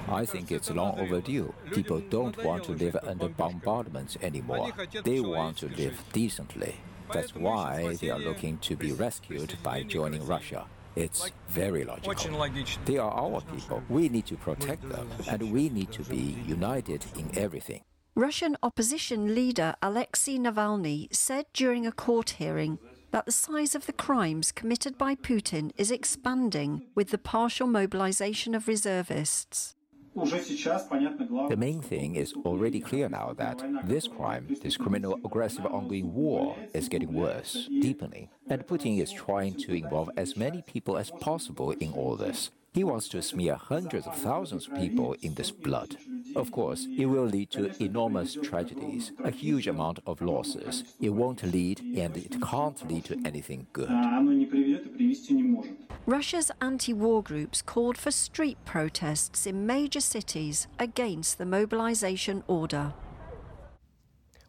I 0.08 0.26
think 0.26 0.52
it's 0.52 0.70
long 0.70 1.00
overdue. 1.00 1.54
People 1.72 2.00
don't 2.00 2.38
want 2.43 2.63
to 2.65 2.74
live 2.74 2.96
under 3.04 3.28
bombardments 3.28 4.17
anymore. 4.22 4.72
They 5.04 5.20
want 5.20 5.58
to 5.58 5.67
live 5.70 6.02
decently. 6.13 6.76
That's 7.12 7.34
why 7.34 7.96
they 8.00 8.10
are 8.10 8.20
looking 8.20 8.58
to 8.60 8.76
be 8.76 8.91
rescued 8.91 9.56
by 9.63 9.84
joining 9.84 10.26
Russia. 10.28 10.65
It's 10.96 11.32
very 11.48 11.84
logical. 11.86 12.50
They 12.86 12.98
are 12.98 13.12
our 13.12 13.41
people. 13.41 13.82
We 13.88 14.10
need 14.10 14.26
to 14.28 14.36
protect 14.36 14.88
them, 14.89 15.10
and 15.30 15.52
we 15.52 15.70
need 15.70 15.91
to 15.93 16.04
be 16.04 16.38
united 16.46 17.06
in 17.17 17.30
everything. 17.38 17.82
Russian 18.15 18.58
opposition 18.63 19.36
leader 19.36 19.76
Alexei 19.82 20.38
Navalny 20.38 21.08
said 21.15 21.46
during 21.54 21.86
a 21.86 21.91
court 21.91 22.32
hearing 22.32 22.80
that 23.12 23.26
the 23.26 23.32
size 23.32 23.76
of 23.76 23.86
the 23.86 23.93
crimes 23.93 24.52
committed 24.52 24.98
by 24.98 25.15
Putin 25.15 25.72
is 25.78 25.91
expanding 25.91 26.86
with 26.96 27.10
the 27.10 27.17
partial 27.17 27.67
mobilization 27.67 28.54
of 28.54 28.67
reservists. 28.67 29.76
The 30.15 31.56
main 31.56 31.80
thing 31.82 32.15
is 32.15 32.34
already 32.43 32.80
clear 32.80 33.08
now 33.08 33.34
that 33.38 33.62
this 33.84 34.08
crime, 34.08 34.58
this 34.63 34.76
criminal 34.76 35.20
aggressive 35.24 35.67
ongoing 35.67 36.12
war, 36.12 36.56
is 36.74 36.89
getting 36.89 37.13
worse, 37.13 37.70
deepening. 37.70 38.30
And 38.50 38.65
Putin 38.65 39.00
is 39.00 39.12
trying 39.12 39.54
to 39.58 39.76
involve 39.76 40.10
as 40.17 40.36
many 40.36 40.63
people 40.63 40.98
as 40.98 41.12
possible 41.12 41.70
in 41.72 41.91
all 41.93 42.15
this. 42.15 42.50
He 42.78 42.84
wants 42.84 43.08
to 43.08 43.24
smear 43.24 43.56
hundreds 43.56 44.06
of 44.06 44.16
thousands 44.16 44.68
of 44.68 44.76
people 44.76 45.16
in 45.24 45.34
this 45.34 45.50
blood. 45.50 45.98
Of 46.36 46.52
course, 46.52 46.88
it 46.96 47.08
will 47.08 47.26
lead 47.26 47.50
to 47.54 47.74
enormous 47.84 48.36
tragedies, 48.36 49.13
a 49.24 49.32
huge 49.32 49.68
amount 49.68 49.98
of 50.06 50.22
losses. 50.22 50.84
It 51.02 51.10
won't 51.10 51.42
lead, 51.42 51.80
and 51.80 52.16
it 52.16 52.40
can't 52.40 52.88
lead 52.88 53.06
to 53.06 53.20
anything 53.26 53.66
good. 53.74 53.90
Russia's 56.06 56.52
anti 56.62 56.94
war 56.94 57.24
groups 57.24 57.63
called 57.63 57.98
for 57.98 58.12
street 58.12 58.60
protests 58.63 59.48
in 59.48 59.66
major 59.66 60.00
cities 60.00 60.68
against 60.78 61.40
the 61.40 61.48
mobilization 61.48 62.44
order. 62.46 62.94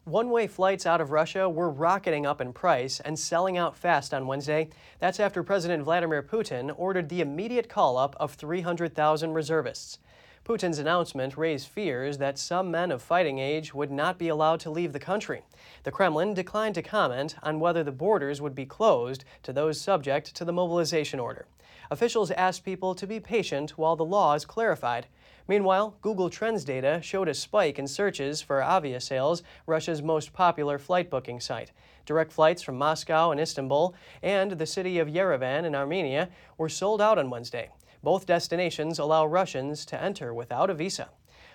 One 0.09 0.31
way 0.31 0.47
flights 0.47 0.87
out 0.87 1.01
of 1.01 1.11
Russia 1.11 1.47
were 1.47 1.69
rocketing 1.69 2.25
up 2.25 2.41
in 2.41 2.51
price 2.51 2.99
and 2.99 3.19
selling 3.19 3.59
out 3.59 3.77
fast 3.77 4.11
on 4.11 4.25
Wednesday. 4.25 4.69
That's 4.97 5.19
after 5.19 5.43
President 5.43 5.83
Vladimir 5.83 6.23
Putin 6.23 6.73
ordered 6.75 7.09
the 7.09 7.21
immediate 7.21 7.69
call 7.69 7.95
up 7.95 8.15
of 8.19 8.33
300,000 8.33 9.33
reservists. 9.33 9.99
Putin's 10.43 10.79
announcement 10.79 11.37
raised 11.37 11.67
fears 11.67 12.17
that 12.17 12.39
some 12.39 12.71
men 12.71 12.91
of 12.91 13.03
fighting 13.03 13.37
age 13.37 13.75
would 13.75 13.91
not 13.91 14.17
be 14.17 14.29
allowed 14.29 14.59
to 14.61 14.71
leave 14.71 14.93
the 14.93 14.99
country. 14.99 15.43
The 15.83 15.91
Kremlin 15.91 16.33
declined 16.33 16.73
to 16.73 16.81
comment 16.81 17.35
on 17.43 17.59
whether 17.59 17.83
the 17.83 17.91
borders 17.91 18.41
would 18.41 18.55
be 18.55 18.65
closed 18.65 19.25
to 19.43 19.53
those 19.53 19.79
subject 19.79 20.33
to 20.33 20.43
the 20.43 20.51
mobilization 20.51 21.19
order. 21.19 21.45
Officials 21.91 22.31
asked 22.31 22.65
people 22.65 22.95
to 22.95 23.05
be 23.05 23.19
patient 23.19 23.77
while 23.77 23.95
the 23.95 24.03
law 24.03 24.33
is 24.33 24.43
clarified. 24.43 25.05
Meanwhile, 25.49 25.95
Google 26.03 26.29
Trends 26.29 26.63
data 26.63 26.99
showed 27.01 27.27
a 27.27 27.33
spike 27.33 27.79
in 27.79 27.87
searches 27.87 28.39
for 28.39 28.61
Aviasales, 28.61 29.41
Russia's 29.65 29.99
most 29.99 30.31
popular 30.31 30.77
flight 30.77 31.09
booking 31.09 31.39
site. 31.39 31.71
Direct 32.05 32.31
flights 32.31 32.61
from 32.61 32.77
Moscow 32.77 33.31
and 33.31 33.41
Istanbul 33.41 33.95
and 34.21 34.51
the 34.51 34.67
city 34.67 34.99
of 34.99 35.07
Yerevan 35.07 35.65
in 35.65 35.73
Armenia 35.73 36.29
were 36.59 36.69
sold 36.69 37.01
out 37.01 37.17
on 37.17 37.31
Wednesday. 37.31 37.71
Both 38.03 38.27
destinations 38.27 38.99
allow 38.99 39.25
Russians 39.25 39.87
to 39.87 39.99
enter 39.99 40.35
without 40.35 40.69
a 40.69 40.75
visa. 40.75 41.09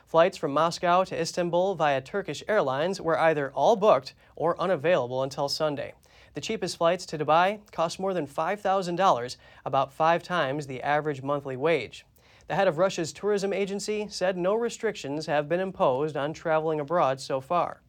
Flights 0.05 0.37
from 0.37 0.53
Moscow 0.53 1.05
to 1.05 1.21
Istanbul 1.21 1.77
via 1.77 2.01
Turkish 2.01 2.43
Airlines 2.49 3.01
were 3.01 3.21
either 3.21 3.53
all 3.53 3.77
booked 3.77 4.13
or 4.35 4.61
unavailable 4.61 5.23
until 5.23 5.49
Sunday. 5.49 5.95
The 6.35 6.41
cheapest 6.41 6.79
flights 6.79 7.07
to 7.07 7.17
Dubai 7.17 7.61
cost 7.71 8.01
more 8.01 8.13
than 8.13 8.27
$5,000, 8.27 9.37
about 9.65 9.93
five 9.93 10.25
times 10.25 10.67
the 10.67 10.83
average 10.83 11.23
monthly 11.23 11.57
wage. 11.57 12.05
The 12.47 12.55
head 12.55 12.69
of 12.69 12.77
Russia's 12.77 13.13
tourism 13.13 13.53
agency 13.53 14.07
said 14.11 14.37
no 14.37 14.55
restrictions 14.55 15.27
have 15.27 15.49
been 15.49 15.61
imposed 15.61 16.17
on 16.17 16.35
traveling 16.35 16.79
abroad 16.79 17.21
so 17.21 17.41
far. 17.41 17.81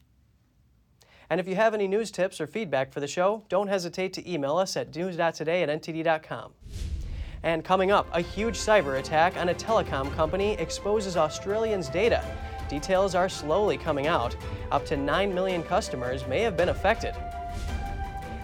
And 1.29 1.39
if 1.39 1.47
you 1.47 1.55
have 1.55 1.73
any 1.73 1.87
news 1.87 2.11
tips 2.11 2.39
or 2.39 2.47
feedback 2.47 2.93
for 2.93 2.99
the 2.99 3.07
show, 3.07 3.43
don't 3.49 3.67
hesitate 3.67 4.13
to 4.13 4.31
email 4.31 4.57
us 4.57 4.77
at 4.77 4.95
news.today 4.95 5.63
at 5.63 5.69
ntd.com. 5.69 6.53
And 7.43 7.63
coming 7.63 7.91
up, 7.91 8.07
a 8.13 8.21
huge 8.21 8.57
cyber 8.57 8.99
attack 8.99 9.35
on 9.37 9.49
a 9.49 9.53
telecom 9.53 10.13
company 10.15 10.53
exposes 10.53 11.17
Australians' 11.17 11.89
data. 11.89 12.23
Details 12.69 13.13
are 13.13 13.29
slowly 13.29 13.77
coming 13.77 14.07
out. 14.07 14.35
Up 14.71 14.85
to 14.85 14.97
9 14.97 15.33
million 15.33 15.63
customers 15.63 16.25
may 16.27 16.39
have 16.41 16.55
been 16.55 16.69
affected. 16.69 17.13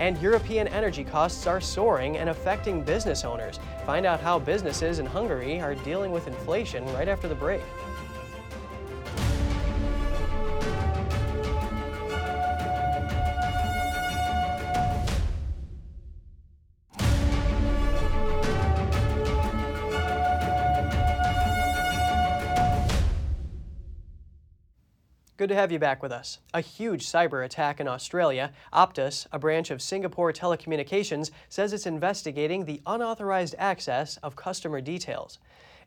And 0.01 0.17
European 0.17 0.67
energy 0.69 1.03
costs 1.03 1.45
are 1.45 1.61
soaring 1.61 2.17
and 2.17 2.27
affecting 2.27 2.81
business 2.81 3.23
owners. 3.23 3.59
Find 3.85 4.03
out 4.03 4.19
how 4.19 4.39
businesses 4.39 4.97
in 4.97 5.05
Hungary 5.05 5.61
are 5.61 5.75
dealing 5.75 6.11
with 6.11 6.25
inflation 6.25 6.83
right 6.95 7.07
after 7.07 7.27
the 7.27 7.35
break. 7.35 7.61
Good 25.41 25.49
to 25.49 25.55
have 25.55 25.71
you 25.71 25.79
back 25.79 26.03
with 26.03 26.11
us. 26.11 26.37
A 26.53 26.61
huge 26.61 27.03
cyber 27.03 27.43
attack 27.43 27.79
in 27.79 27.87
Australia. 27.87 28.51
Optus, 28.71 29.25
a 29.31 29.39
branch 29.39 29.71
of 29.71 29.81
Singapore 29.81 30.31
Telecommunications, 30.31 31.31
says 31.49 31.73
it's 31.73 31.87
investigating 31.87 32.63
the 32.63 32.79
unauthorized 32.85 33.55
access 33.57 34.17
of 34.17 34.35
customer 34.35 34.81
details. 34.81 35.39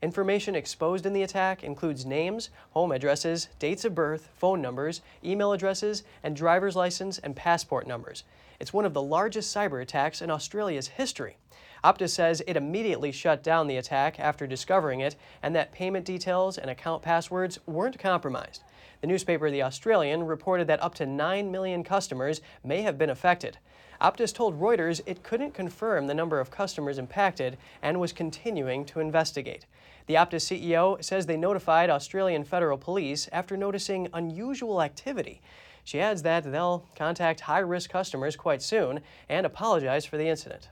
Information 0.02 0.56
exposed 0.56 1.06
in 1.06 1.12
the 1.12 1.22
attack 1.22 1.62
includes 1.62 2.04
names, 2.04 2.50
home 2.70 2.90
addresses, 2.90 3.46
dates 3.60 3.84
of 3.84 3.94
birth, 3.94 4.28
phone 4.36 4.60
numbers, 4.60 5.02
email 5.24 5.52
addresses, 5.52 6.02
and 6.24 6.34
driver's 6.34 6.74
license 6.74 7.18
and 7.18 7.36
passport 7.36 7.86
numbers. 7.86 8.24
It's 8.58 8.72
one 8.72 8.84
of 8.84 8.92
the 8.92 9.02
largest 9.02 9.54
cyber 9.54 9.80
attacks 9.80 10.20
in 10.20 10.32
Australia's 10.32 10.88
history. 10.88 11.36
Optus 11.84 12.10
says 12.10 12.42
it 12.48 12.56
immediately 12.56 13.12
shut 13.12 13.44
down 13.44 13.68
the 13.68 13.76
attack 13.76 14.18
after 14.18 14.48
discovering 14.48 14.98
it 14.98 15.14
and 15.44 15.54
that 15.54 15.70
payment 15.70 16.04
details 16.04 16.58
and 16.58 16.68
account 16.68 17.02
passwords 17.02 17.60
weren't 17.66 18.00
compromised. 18.00 18.64
The 19.04 19.08
newspaper 19.08 19.50
The 19.50 19.62
Australian 19.62 20.22
reported 20.22 20.66
that 20.68 20.82
up 20.82 20.94
to 20.94 21.04
9 21.04 21.52
million 21.52 21.84
customers 21.84 22.40
may 22.64 22.80
have 22.80 22.96
been 22.96 23.10
affected. 23.10 23.58
Optus 24.00 24.32
told 24.32 24.58
Reuters 24.58 25.02
it 25.04 25.22
couldn't 25.22 25.52
confirm 25.52 26.06
the 26.06 26.14
number 26.14 26.40
of 26.40 26.50
customers 26.50 26.96
impacted 26.96 27.58
and 27.82 28.00
was 28.00 28.14
continuing 28.14 28.86
to 28.86 29.00
investigate. 29.00 29.66
The 30.06 30.14
Optus 30.14 30.48
CEO 30.48 31.04
says 31.04 31.26
they 31.26 31.36
notified 31.36 31.90
Australian 31.90 32.44
Federal 32.44 32.78
Police 32.78 33.28
after 33.30 33.58
noticing 33.58 34.08
unusual 34.14 34.80
activity. 34.80 35.42
She 35.84 36.00
adds 36.00 36.22
that 36.22 36.50
they'll 36.50 36.86
contact 36.96 37.40
high 37.40 37.58
risk 37.58 37.90
customers 37.90 38.36
quite 38.36 38.62
soon 38.62 39.00
and 39.28 39.44
apologize 39.44 40.06
for 40.06 40.16
the 40.16 40.28
incident. 40.28 40.70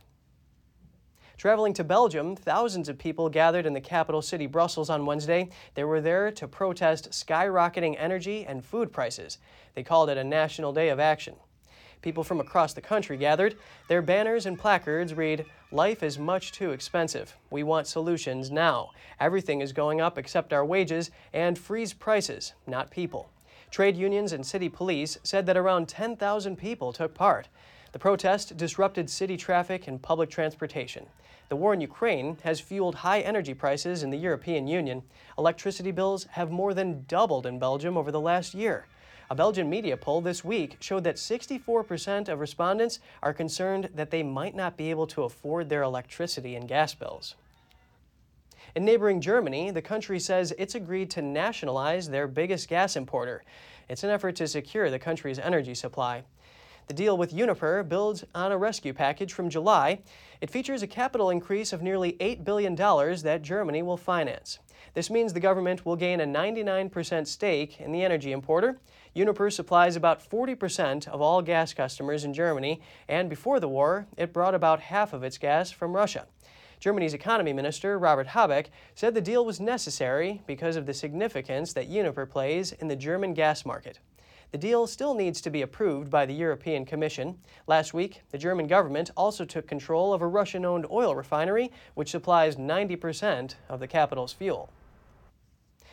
Traveling 1.37 1.75
to 1.75 1.85
Belgium, 1.85 2.37
thousands 2.37 2.89
of 2.89 2.99
people 2.99 3.29
gathered 3.29 3.67
in 3.67 3.73
the 3.73 3.81
capital 3.81 4.23
city 4.23 4.47
Brussels 4.47 4.91
on 4.91 5.07
Wednesday. 5.07 5.49
They 5.75 5.85
were 5.85 6.01
there 6.01 6.31
to 6.31 6.47
protest 6.47 7.11
skyrocketing 7.11 7.97
energy 7.99 8.45
and 8.47 8.65
food 8.65 8.93
prices. 8.93 9.39
They 9.75 9.83
called 9.83 10.11
it 10.11 10.19
a 10.19 10.25
national 10.25 10.73
day 10.73 10.91
of 10.91 11.01
action. 11.01 11.35
People 12.03 12.25
from 12.25 12.41
across 12.41 12.75
the 12.75 12.81
country 12.81 13.17
gathered. 13.17 13.57
Their 13.89 14.03
banners 14.03 14.47
and 14.47 14.59
placards 14.59 15.15
read, 15.15 15.47
Life 15.71 16.03
is 16.03 16.19
much 16.19 16.53
too 16.53 16.73
expensive. 16.73 17.37
We 17.51 17.63
want 17.63 17.87
solutions 17.87 18.51
now. 18.51 18.91
Everything 19.21 19.61
is 19.61 19.73
going 19.73 20.01
up 20.01 20.19
except 20.19 20.53
our 20.53 20.65
wages, 20.65 21.11
and 21.33 21.57
freeze 21.57 21.93
prices, 21.93 22.53
not 22.67 22.91
people. 22.91 23.31
Trade 23.71 23.97
unions 23.97 24.33
and 24.33 24.45
city 24.45 24.69
police 24.69 25.19
said 25.23 25.47
that 25.47 25.57
around 25.57 25.89
10,000 25.89 26.57
people 26.57 26.93
took 26.93 27.15
part. 27.15 27.49
The 27.93 27.99
protest 27.99 28.57
disrupted 28.57 29.11
city 29.11 29.37
traffic 29.37 29.87
and 29.87 30.01
public 30.01 30.31
transportation. 30.31 31.07
The 31.51 31.57
war 31.57 31.75
in 31.75 31.83
Ukraine 31.83 32.39
has 32.43 32.59
fueled 32.59 32.95
high 32.97 33.21
energy 33.21 33.53
prices 33.53 34.03
in 34.03 34.09
the 34.09 34.17
European 34.17 34.67
Union. 34.67 35.03
Electricity 35.39 35.91
bills 35.91 36.25
have 36.31 36.51
more 36.51 36.73
than 36.73 37.05
doubled 37.07 37.45
in 37.45 37.59
Belgium 37.59 37.99
over 37.99 38.11
the 38.11 38.21
last 38.21 38.55
year. 38.55 38.87
A 39.29 39.35
Belgian 39.35 39.69
media 39.69 39.99
poll 39.99 40.23
this 40.23 40.43
week 40.43 40.79
showed 40.81 41.05
that 41.05 41.17
64% 41.17 42.29
of 42.29 42.41
respondents 42.41 42.99
are 43.23 43.35
concerned 43.35 43.91
that 43.95 44.11
they 44.11 44.23
might 44.23 44.55
not 44.55 44.79
be 44.79 44.91
able 44.91 45.07
to 45.09 45.25
afford 45.25 45.69
their 45.69 45.83
electricity 45.83 46.55
and 46.55 46.69
gas 46.69 46.95
bills. 46.95 47.35
In 48.75 48.87
neighboring 48.87 49.21
Germany, 49.21 49.71
the 49.71 49.83
country 49.83 50.19
says 50.19 50.55
it's 50.57 50.75
agreed 50.75 51.11
to 51.11 51.21
nationalize 51.21 52.09
their 52.09 52.27
biggest 52.27 52.69
gas 52.69 52.97
importer. 52.97 53.43
It's 53.91 54.05
an 54.05 54.11
effort 54.11 54.37
to 54.37 54.49
secure 54.49 54.89
the 54.89 54.99
country's 54.99 55.39
energy 55.39 55.75
supply. 55.75 56.25
The 56.89 56.95
deal 56.95 57.17
with 57.17 57.33
Uniper 57.33 57.83
builds 57.89 58.25
on 58.35 58.53
a 58.53 58.59
rescue 58.59 58.93
package 58.93 59.33
from 59.33 59.49
July. 59.49 60.01
It 60.41 60.51
features 60.51 60.83
a 60.83 60.87
capital 60.87 61.31
increase 61.31 61.73
of 61.73 61.81
nearly 61.81 62.15
$8 62.15 62.45
billion 62.45 62.75
that 62.75 63.41
Germany 63.43 63.83
will 63.83 63.97
finance. 63.97 64.59
This 64.95 65.09
means 65.09 65.33
the 65.33 65.41
government 65.41 65.87
will 65.87 65.97
gain 65.97 66.21
a 66.21 66.27
99% 66.27 67.27
stake 67.27 67.81
in 67.81 67.93
the 67.93 68.05
energy 68.05 68.33
importer. 68.33 68.79
Uniper 69.15 69.51
supplies 69.51 69.97
about 69.97 70.29
40% 70.29 71.09
of 71.09 71.21
all 71.21 71.41
gas 71.41 71.73
customers 71.73 72.25
in 72.25 72.35
Germany, 72.35 72.81
and 73.09 73.31
before 73.31 73.61
the 73.61 73.69
war, 73.69 74.07
it 74.17 74.33
brought 74.33 74.55
about 74.55 74.81
half 74.81 75.13
of 75.13 75.23
its 75.23 75.39
gas 75.39 75.71
from 75.71 75.95
Russia. 75.95 76.27
Germany's 76.81 77.15
economy 77.15 77.53
minister, 77.53 77.97
Robert 77.99 78.27
Habeck, 78.29 78.71
said 78.95 79.15
the 79.15 79.21
deal 79.21 79.45
was 79.45 79.61
necessary 79.61 80.43
because 80.47 80.75
of 80.75 80.87
the 80.87 80.95
significance 80.95 81.73
that 81.75 81.89
Uniper 81.89 82.27
plays 82.27 82.73
in 82.73 82.89
the 82.89 82.97
German 82.97 83.35
gas 83.35 83.65
market. 83.65 84.01
The 84.53 84.59
deal 84.59 84.87
still 84.87 85.15
needs 85.15 85.41
to 85.41 85.51
be 85.51 85.63
approved 85.63 86.11
by 86.11 86.27
the 86.27 86.35
European 86.35 86.85
Commission. 86.85 87.39
Last 87.67 87.95
week, 87.95 88.21
the 88.33 88.37
German 88.37 88.67
government 88.67 89.11
also 89.17 89.47
took 89.47 89.67
control 89.67 90.13
of 90.13 90.21
a 90.21 90.27
Russian 90.27 90.67
owned 90.67 90.87
oil 90.91 91.15
refinery, 91.15 91.73
which 91.95 92.11
supplies 92.11 92.57
90% 92.57 93.55
of 93.71 93.81
the 93.81 93.87
capital's 93.87 94.35
fuel. 94.35 94.69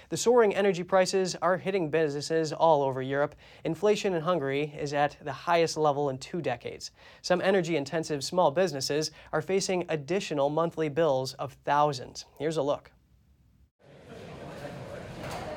The 0.09 0.17
soaring 0.17 0.53
energy 0.53 0.83
prices 0.83 1.37
are 1.41 1.55
hitting 1.55 1.89
businesses 1.89 2.51
all 2.51 2.83
over 2.83 3.01
Europe. 3.01 3.35
Inflation 3.63 4.13
in 4.13 4.23
Hungary 4.23 4.75
is 4.77 4.93
at 4.93 5.15
the 5.21 5.31
highest 5.31 5.77
level 5.77 6.09
in 6.09 6.17
two 6.17 6.41
decades. 6.41 6.91
Some 7.21 7.39
energy 7.39 7.77
intensive 7.77 8.25
small 8.25 8.51
businesses 8.51 9.11
are 9.31 9.41
facing 9.41 9.85
additional 9.87 10.49
monthly 10.49 10.89
bills 10.89 11.33
of 11.35 11.53
thousands. 11.63 12.25
Here's 12.37 12.57
a 12.57 12.61
look. 12.61 12.91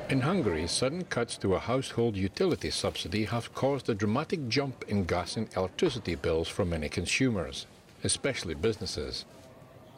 In 0.09 0.19
Hungary, 0.21 0.67
sudden 0.67 1.05
cuts 1.05 1.37
to 1.37 1.55
a 1.55 1.59
household 1.59 2.17
utility 2.17 2.69
subsidy 2.69 3.23
have 3.25 3.53
caused 3.55 3.89
a 3.89 3.95
dramatic 3.95 4.47
jump 4.49 4.83
in 4.87 5.05
gas 5.05 5.37
and 5.37 5.47
electricity 5.55 6.15
bills 6.15 6.47
for 6.49 6.65
many 6.65 6.89
consumers, 6.89 7.65
especially 8.03 8.53
businesses. 8.53 9.25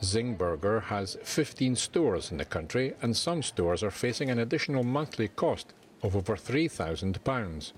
Zingburger 0.02 0.84
has 0.84 1.18
15 1.24 1.76
stores 1.76 2.32
in 2.32 2.38
the 2.38 2.46
country, 2.46 2.94
and 3.02 3.18
some 3.18 3.42
stores 3.42 3.82
are 3.82 3.92
facing 3.92 4.30
an 4.30 4.40
additional 4.40 4.84
monthly 4.84 5.28
cost 5.28 5.74
of 6.04 6.16
over 6.16 6.36
£3,000. 6.36 7.74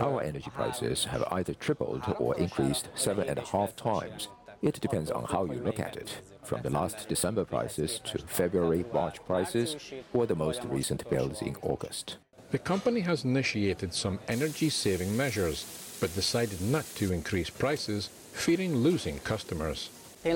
Our 0.00 0.22
energy 0.22 0.50
prices 0.50 1.04
have 1.04 1.24
either 1.30 1.54
tripled 1.54 2.02
or 2.18 2.36
increased 2.36 2.88
seven 2.94 3.28
and 3.28 3.38
a 3.38 3.46
half 3.46 3.76
times. 3.76 4.28
It 4.62 4.80
depends 4.80 5.10
on 5.10 5.24
how 5.24 5.44
you 5.44 5.60
look 5.60 5.78
at 5.78 5.96
it, 5.96 6.20
from 6.44 6.62
the 6.62 6.70
last 6.70 7.08
December 7.08 7.44
prices 7.44 8.00
to 8.04 8.18
February, 8.18 8.84
March 8.92 9.24
prices, 9.24 9.76
or 10.12 10.26
the 10.26 10.34
most 10.34 10.64
recent 10.64 11.08
bills 11.10 11.42
in 11.42 11.54
August. 11.62 12.16
The 12.50 12.58
company 12.58 13.00
has 13.00 13.24
initiated 13.24 13.94
some 13.94 14.18
energy 14.28 14.68
saving 14.68 15.16
measures, 15.16 15.96
but 16.00 16.14
decided 16.14 16.60
not 16.60 16.84
to 16.96 17.12
increase 17.12 17.50
prices, 17.50 18.08
fearing 18.32 18.76
losing 18.76 19.18
customers. 19.20 19.90
We 20.24 20.32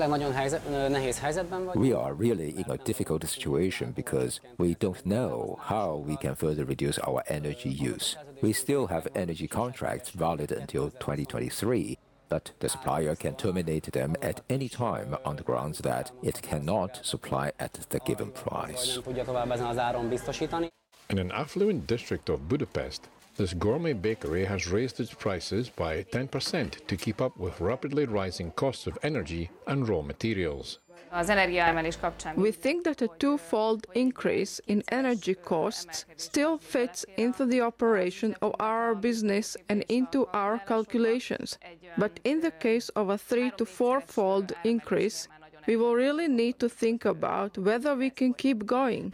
are 1.93 2.13
really 2.13 2.57
in 2.57 2.65
a 2.69 2.77
difficult 2.77 3.25
situation 3.25 3.91
because 3.91 4.39
we 4.59 4.75
don't 4.75 5.03
know 5.03 5.57
how 5.63 6.03
we 6.05 6.15
can 6.17 6.35
further 6.35 6.63
reduce 6.63 6.99
our 6.99 7.23
energy 7.27 7.69
use. 7.69 8.15
We 8.41 8.53
still 8.53 8.85
have 8.87 9.07
energy 9.15 9.47
contracts 9.47 10.11
valid 10.11 10.51
until 10.51 10.91
2023, 10.91 11.97
but 12.29 12.51
the 12.59 12.69
supplier 12.69 13.15
can 13.15 13.35
terminate 13.35 13.91
them 13.91 14.15
at 14.21 14.41
any 14.49 14.69
time 14.69 15.17
on 15.25 15.35
the 15.35 15.43
grounds 15.43 15.79
that 15.79 16.11
it 16.23 16.41
cannot 16.41 17.05
supply 17.05 17.51
at 17.59 17.73
the 17.89 17.99
given 17.99 18.31
price. 18.31 18.99
In 21.09 21.17
an 21.17 21.31
affluent 21.31 21.87
district 21.87 22.29
of 22.29 22.47
Budapest, 22.47 23.09
this 23.35 23.53
gourmet 23.53 23.93
bakery 23.93 24.45
has 24.45 24.67
raised 24.67 24.99
its 24.99 25.13
prices 25.13 25.69
by 25.69 26.03
10% 26.03 26.85
to 26.87 26.97
keep 26.97 27.21
up 27.21 27.37
with 27.37 27.61
rapidly 27.61 28.05
rising 28.05 28.51
costs 28.51 28.85
of 28.85 28.97
energy 29.01 29.49
and 29.65 29.87
raw 29.87 30.01
materials. 30.01 30.79
We 32.35 32.51
think 32.51 32.83
that 32.83 33.01
a 33.01 33.09
twofold 33.19 33.87
increase 33.93 34.59
in 34.67 34.83
energy 34.89 35.35
costs 35.35 36.05
still 36.17 36.57
fits 36.57 37.05
into 37.17 37.45
the 37.45 37.61
operation 37.61 38.35
of 38.41 38.55
our 38.59 38.95
business 38.95 39.57
and 39.69 39.83
into 39.89 40.27
our 40.33 40.59
calculations. 40.59 41.57
But 41.97 42.19
in 42.23 42.41
the 42.41 42.51
case 42.51 42.89
of 42.89 43.09
a 43.09 43.17
three 43.17 43.51
to 43.57 43.65
fourfold 43.65 44.53
increase, 44.63 45.27
we 45.67 45.75
will 45.75 45.95
really 45.95 46.27
need 46.27 46.59
to 46.59 46.69
think 46.69 47.05
about 47.05 47.57
whether 47.57 47.95
we 47.95 48.09
can 48.09 48.33
keep 48.33 48.65
going. 48.65 49.13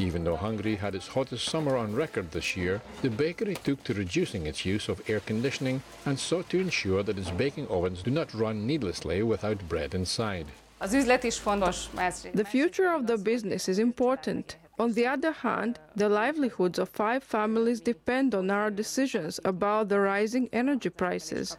Even 0.00 0.22
though 0.22 0.36
Hungary 0.36 0.76
had 0.76 0.94
its 0.94 1.08
hottest 1.08 1.46
summer 1.46 1.76
on 1.76 1.92
record 1.92 2.30
this 2.30 2.56
year, 2.56 2.80
the 3.02 3.10
bakery 3.10 3.56
took 3.56 3.82
to 3.82 3.94
reducing 3.94 4.46
its 4.46 4.64
use 4.64 4.88
of 4.88 5.02
air 5.10 5.18
conditioning 5.18 5.82
and 6.06 6.18
sought 6.18 6.48
to 6.50 6.60
ensure 6.60 7.02
that 7.02 7.18
its 7.18 7.30
baking 7.30 7.66
ovens 7.66 8.02
do 8.02 8.10
not 8.12 8.32
run 8.32 8.64
needlessly 8.64 9.24
without 9.24 9.68
bread 9.68 9.94
inside. 9.94 10.46
The 10.80 12.46
future 12.48 12.92
of 12.92 13.08
the 13.08 13.18
business 13.18 13.68
is 13.68 13.80
important. 13.80 14.56
On 14.78 14.92
the 14.92 15.08
other 15.08 15.32
hand, 15.32 15.80
the 15.96 16.08
livelihoods 16.08 16.78
of 16.78 16.88
five 16.88 17.24
families 17.24 17.80
depend 17.80 18.36
on 18.36 18.48
our 18.48 18.70
decisions 18.70 19.40
about 19.44 19.88
the 19.88 19.98
rising 19.98 20.48
energy 20.52 20.90
prices. 20.90 21.56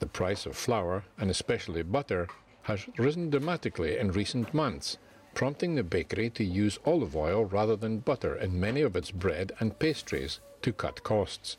The 0.00 0.06
price 0.12 0.44
of 0.44 0.54
flour, 0.54 1.04
and 1.18 1.30
especially 1.30 1.82
butter, 1.82 2.28
has 2.64 2.84
risen 2.98 3.30
dramatically 3.30 3.96
in 3.96 4.12
recent 4.12 4.52
months, 4.52 4.98
prompting 5.34 5.74
the 5.74 5.82
bakery 5.82 6.30
to 6.30 6.44
use 6.44 6.78
olive 6.84 7.16
oil 7.16 7.44
rather 7.44 7.76
than 7.76 7.98
butter 7.98 8.34
in 8.36 8.60
many 8.60 8.82
of 8.82 8.96
its 8.96 9.10
bread 9.10 9.52
and 9.60 9.78
pastries 9.78 10.40
to 10.62 10.72
cut 10.72 11.02
costs. 11.02 11.56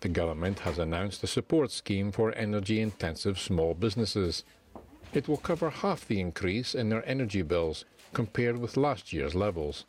The 0.00 0.08
government 0.08 0.60
has 0.60 0.78
announced 0.78 1.22
a 1.24 1.26
support 1.26 1.70
scheme 1.70 2.12
for 2.12 2.32
energy 2.32 2.80
intensive 2.80 3.38
small 3.38 3.74
businesses. 3.74 4.44
It 5.12 5.28
will 5.28 5.36
cover 5.36 5.70
half 5.70 6.06
the 6.06 6.20
increase 6.20 6.74
in 6.74 6.88
their 6.88 7.06
energy 7.08 7.42
bills 7.42 7.84
compared 8.12 8.58
with 8.58 8.76
last 8.76 9.12
year's 9.12 9.34
levels. 9.34 9.84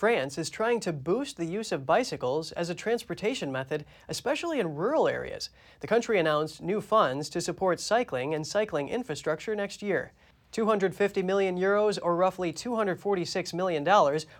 France 0.00 0.38
is 0.38 0.48
trying 0.48 0.80
to 0.80 0.94
boost 0.94 1.36
the 1.36 1.44
use 1.44 1.72
of 1.72 1.84
bicycles 1.84 2.52
as 2.52 2.70
a 2.70 2.74
transportation 2.74 3.52
method, 3.52 3.84
especially 4.08 4.58
in 4.58 4.74
rural 4.74 5.06
areas. 5.06 5.50
The 5.80 5.86
country 5.86 6.18
announced 6.18 6.62
new 6.62 6.80
funds 6.80 7.28
to 7.28 7.40
support 7.42 7.80
cycling 7.80 8.32
and 8.32 8.46
cycling 8.46 8.88
infrastructure 8.88 9.54
next 9.54 9.82
year. 9.82 10.12
250 10.52 11.22
million 11.22 11.58
euros, 11.58 11.98
or 12.02 12.16
roughly 12.16 12.52
$246 12.52 13.54
million, 13.54 13.84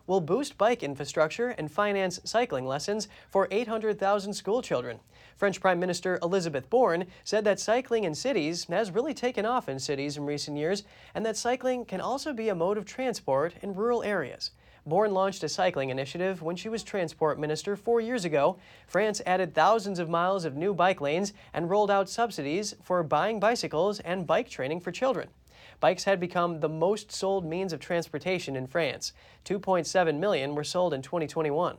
will 0.07 0.21
boost 0.21 0.59
bike 0.59 0.83
infrastructure 0.83 1.51
and 1.51 1.71
finance 1.71 2.21
cycling 2.25 2.67
lessons 2.67 3.09
for 3.29 3.47
800,000 3.51 4.33
schoolchildren. 4.33 4.99
French 5.37 5.61
Prime 5.61 5.79
Minister 5.79 6.19
Elizabeth 6.23 6.69
Borne 6.69 7.07
said 7.25 7.45
that 7.45 7.61
cycling 7.61 8.05
in 8.05 8.15
cities 8.15 8.65
has 8.65 8.91
really 8.91 9.15
taken 9.15 9.47
off 9.47 9.69
in 9.69 9.79
cities 9.79 10.17
in 10.17 10.27
recent 10.27 10.57
years, 10.57 10.83
and 11.15 11.25
that 11.25 11.37
cycling 11.37 11.85
can 11.85 12.01
also 12.01 12.33
be 12.33 12.49
a 12.49 12.55
mode 12.55 12.77
of 12.77 12.85
transport 12.85 13.55
in 13.63 13.75
rural 13.75 14.03
areas. 14.03 14.51
Borne 14.87 15.13
launched 15.13 15.45
a 15.45 15.49
cycling 15.49 15.91
initiative 15.91 16.43
when 16.43 16.57
she 16.57 16.69
was 16.69 16.83
transport 16.83 17.39
minister 17.39 17.77
four 17.77 18.01
years 18.01 18.25
ago. 18.25 18.59
France 18.87 19.21
added 19.27 19.55
thousands 19.55 19.99
of 19.99 20.09
miles 20.09 20.45
of 20.45 20.57
new 20.57 20.75
bike 20.75 21.01
lanes 21.01 21.33
and 21.53 21.71
rolled 21.71 21.91
out 21.91 22.09
subsidies 22.09 22.75
for 22.83 23.03
buying 23.03 23.39
bicycles 23.39 24.01
and 24.01 24.27
bike 24.27 24.49
training 24.49 24.81
for 24.81 24.91
children. 24.91 25.29
Bikes 25.81 26.05
had 26.05 26.21
become 26.21 26.61
the 26.61 26.69
most 26.69 27.11
sold 27.11 27.45
means 27.45 27.73
of 27.73 27.81
transportation 27.81 28.55
in 28.55 28.67
France. 28.67 29.15
2.7 29.47 30.19
million 30.19 30.55
were 30.55 30.63
sold 30.63 30.93
in 30.93 31.01
2021. 31.01 31.79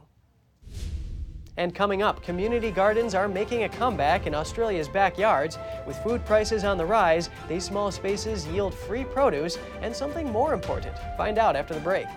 And 1.57 1.75
coming 1.75 2.01
up, 2.01 2.23
community 2.23 2.71
gardens 2.71 3.13
are 3.13 3.27
making 3.27 3.63
a 3.63 3.69
comeback 3.69 4.25
in 4.25 4.33
Australia's 4.33 4.87
backyards. 4.87 5.59
With 5.85 5.97
food 5.97 6.25
prices 6.25 6.63
on 6.63 6.77
the 6.77 6.85
rise, 6.85 7.29
these 7.47 7.65
small 7.65 7.91
spaces 7.91 8.47
yield 8.47 8.73
free 8.73 9.03
produce 9.03 9.59
and 9.81 9.95
something 9.95 10.31
more 10.31 10.53
important. 10.53 10.95
Find 11.17 11.37
out 11.37 11.55
after 11.55 11.75
the 11.75 11.79
break. 11.81 12.07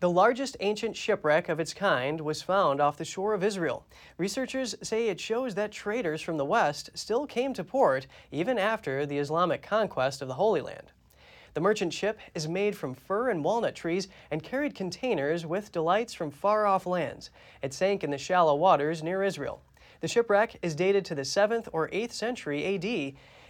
The 0.00 0.08
largest 0.08 0.56
ancient 0.60 0.96
shipwreck 0.96 1.50
of 1.50 1.60
its 1.60 1.74
kind 1.74 2.22
was 2.22 2.40
found 2.40 2.80
off 2.80 2.96
the 2.96 3.04
shore 3.04 3.34
of 3.34 3.44
Israel. 3.44 3.84
Researchers 4.16 4.74
say 4.80 5.08
it 5.08 5.20
shows 5.20 5.54
that 5.56 5.72
traders 5.72 6.22
from 6.22 6.38
the 6.38 6.44
West 6.46 6.88
still 6.94 7.26
came 7.26 7.52
to 7.52 7.62
port 7.62 8.06
even 8.32 8.56
after 8.56 9.04
the 9.04 9.18
Islamic 9.18 9.60
conquest 9.60 10.22
of 10.22 10.28
the 10.28 10.34
Holy 10.34 10.62
Land. 10.62 10.92
The 11.52 11.60
merchant 11.60 11.92
ship 11.92 12.18
is 12.34 12.48
made 12.48 12.78
from 12.78 12.94
fir 12.94 13.28
and 13.28 13.44
walnut 13.44 13.74
trees 13.74 14.08
and 14.30 14.42
carried 14.42 14.74
containers 14.74 15.44
with 15.44 15.70
delights 15.70 16.14
from 16.14 16.30
far 16.30 16.64
off 16.64 16.86
lands. 16.86 17.28
It 17.60 17.74
sank 17.74 18.02
in 18.02 18.10
the 18.10 18.16
shallow 18.16 18.54
waters 18.54 19.02
near 19.02 19.22
Israel. 19.22 19.60
The 20.00 20.08
shipwreck 20.08 20.56
is 20.62 20.74
dated 20.74 21.04
to 21.06 21.14
the 21.14 21.22
7th 21.22 21.68
or 21.74 21.90
8th 21.90 22.12
century 22.12 22.74
AD. 22.74 22.84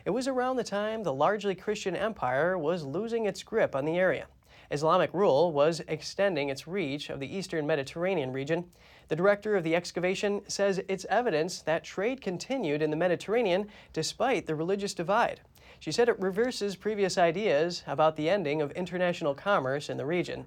It 0.05 0.11
was 0.11 0.27
around 0.27 0.57
the 0.57 0.65
time 0.65 1.05
the 1.05 1.15
largely 1.15 1.55
Christian 1.55 1.95
empire 1.95 2.59
was 2.59 2.83
losing 2.83 3.27
its 3.27 3.45
grip 3.45 3.77
on 3.77 3.85
the 3.85 3.97
area. 3.97 4.27
Islamic 4.71 5.13
rule 5.13 5.53
was 5.53 5.83
extending 5.89 6.49
its 6.49 6.69
reach 6.69 7.11
of 7.11 7.19
the 7.19 7.37
eastern 7.37 7.67
Mediterranean 7.67 8.33
region. 8.33 8.65
The 9.09 9.17
director 9.17 9.57
of 9.57 9.65
the 9.65 9.75
excavation 9.75 10.43
says 10.47 10.81
it's 10.89 11.05
evidence 11.11 11.61
that 11.63 11.83
trade 11.83 12.21
continued 12.21 12.81
in 12.81 12.91
the 12.91 12.97
Mediterranean 12.97 13.67
despite 13.93 14.47
the 14.47 14.55
religious 14.55 14.95
divide. 14.95 15.41
She 15.81 15.91
said 15.91 16.09
it 16.09 16.21
reverses 16.21 16.77
previous 16.77 17.19
ideas 17.19 17.83
about 17.87 18.15
the 18.15 18.31
ending 18.31 18.63
of 18.63 18.71
international 18.73 19.35
commerce 19.35 19.89
in 19.89 19.97
the 19.97 20.07
region. 20.07 20.47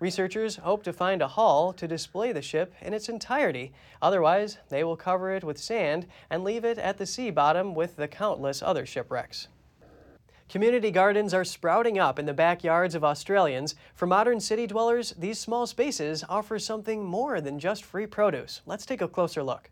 Researchers 0.00 0.56
hope 0.56 0.82
to 0.82 0.92
find 0.92 1.22
a 1.22 1.28
hull 1.28 1.72
to 1.74 1.86
display 1.86 2.32
the 2.32 2.42
ship 2.42 2.74
in 2.82 2.92
its 2.92 3.08
entirety. 3.08 3.72
Otherwise, 4.02 4.58
they 4.68 4.82
will 4.82 4.96
cover 4.96 5.30
it 5.30 5.44
with 5.44 5.56
sand 5.56 6.08
and 6.28 6.42
leave 6.42 6.64
it 6.64 6.76
at 6.76 6.98
the 6.98 7.06
sea 7.06 7.30
bottom 7.30 7.72
with 7.72 7.94
the 7.94 8.08
countless 8.08 8.60
other 8.60 8.84
shipwrecks. 8.84 9.46
Community 10.48 10.90
gardens 10.90 11.32
are 11.32 11.44
sprouting 11.44 11.98
up 11.98 12.18
in 12.18 12.26
the 12.26 12.34
backyards 12.34 12.94
of 12.94 13.02
Australians. 13.02 13.74
For 13.94 14.06
modern 14.06 14.38
city 14.38 14.66
dwellers, 14.66 15.14
these 15.18 15.38
small 15.38 15.66
spaces 15.66 16.24
offer 16.28 16.58
something 16.58 17.02
more 17.02 17.40
than 17.40 17.58
just 17.58 17.84
free 17.84 18.06
produce. 18.06 18.60
Let's 18.66 18.84
take 18.84 19.00
a 19.00 19.08
closer 19.08 19.42
look. 19.42 19.70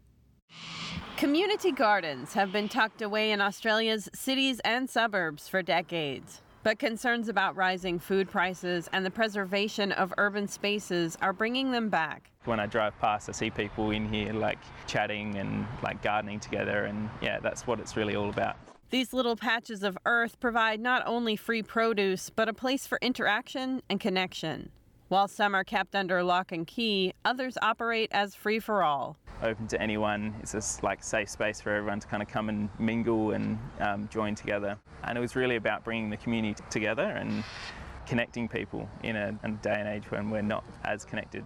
Community 1.18 1.70
gardens 1.70 2.32
have 2.32 2.50
been 2.50 2.66
tucked 2.66 3.02
away 3.02 3.32
in 3.32 3.42
Australia's 3.42 4.08
cities 4.14 4.58
and 4.64 4.88
suburbs 4.88 5.48
for 5.48 5.60
decades. 5.60 6.40
But 6.62 6.78
concerns 6.78 7.28
about 7.28 7.56
rising 7.56 7.98
food 7.98 8.30
prices 8.30 8.88
and 8.92 9.04
the 9.04 9.10
preservation 9.10 9.92
of 9.92 10.14
urban 10.16 10.48
spaces 10.48 11.16
are 11.20 11.34
bringing 11.34 11.72
them 11.72 11.90
back. 11.90 12.30
When 12.46 12.58
I 12.58 12.64
drive 12.64 12.98
past, 13.00 13.28
I 13.28 13.32
see 13.32 13.50
people 13.50 13.90
in 13.90 14.10
here 14.10 14.32
like 14.32 14.58
chatting 14.86 15.36
and 15.36 15.66
like 15.82 16.02
gardening 16.02 16.40
together, 16.40 16.84
and 16.84 17.10
yeah, 17.20 17.38
that's 17.38 17.66
what 17.66 17.80
it's 17.80 17.96
really 17.96 18.16
all 18.16 18.30
about. 18.30 18.56
These 18.90 19.12
little 19.12 19.36
patches 19.36 19.84
of 19.84 19.96
earth 20.04 20.40
provide 20.40 20.80
not 20.80 21.04
only 21.06 21.36
free 21.36 21.62
produce, 21.62 22.28
but 22.28 22.48
a 22.48 22.52
place 22.52 22.88
for 22.88 22.98
interaction 23.00 23.82
and 23.88 24.00
connection. 24.00 24.72
While 25.06 25.28
some 25.28 25.54
are 25.54 25.62
kept 25.62 25.94
under 25.94 26.24
lock 26.24 26.50
and 26.50 26.66
key, 26.66 27.12
others 27.24 27.56
operate 27.62 28.10
as 28.10 28.34
free 28.34 28.58
for 28.58 28.82
all. 28.82 29.16
Open 29.44 29.68
to 29.68 29.80
anyone. 29.80 30.34
It's 30.40 30.50
just 30.50 30.82
like 30.82 31.04
safe 31.04 31.28
space 31.28 31.60
for 31.60 31.72
everyone 31.72 32.00
to 32.00 32.06
kind 32.08 32.20
of 32.20 32.28
come 32.28 32.48
and 32.48 32.68
mingle 32.80 33.30
and 33.30 33.60
um, 33.78 34.08
join 34.08 34.34
together. 34.34 34.76
And 35.04 35.16
it 35.16 35.20
was 35.20 35.36
really 35.36 35.54
about 35.54 35.84
bringing 35.84 36.10
the 36.10 36.16
community 36.16 36.60
together 36.68 37.04
and 37.04 37.44
connecting 38.06 38.48
people 38.48 38.88
in 39.04 39.14
a, 39.14 39.38
in 39.44 39.52
a 39.52 39.62
day 39.62 39.76
and 39.78 39.88
age 39.88 40.10
when 40.10 40.30
we're 40.30 40.42
not 40.42 40.64
as 40.82 41.04
connected. 41.04 41.44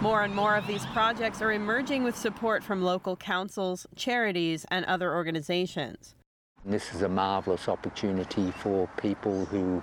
More 0.00 0.22
and 0.22 0.34
more 0.34 0.56
of 0.56 0.66
these 0.66 0.86
projects 0.86 1.42
are 1.42 1.52
emerging 1.52 2.02
with 2.02 2.16
support 2.16 2.64
from 2.64 2.80
local 2.80 3.14
councils, 3.14 3.86
charities, 3.94 4.64
and 4.70 4.86
other 4.86 5.14
organizations. 5.14 6.14
This 6.64 6.94
is 6.94 7.00
a 7.00 7.08
marvellous 7.08 7.68
opportunity 7.68 8.50
for 8.50 8.86
people 8.98 9.46
who 9.46 9.82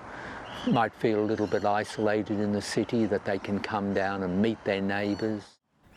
might 0.68 0.94
feel 0.94 1.20
a 1.20 1.26
little 1.26 1.48
bit 1.48 1.66
isolated 1.66 2.40
in 2.40 2.52
the 2.52 2.62
city 2.62 3.08
that 3.08 3.26
they 3.26 3.40
can 3.40 3.60
come 3.60 3.96
down 3.96 4.22
and 4.22 4.40
meet 4.40 4.64
their 4.64 4.80
neighbours. 4.80 5.42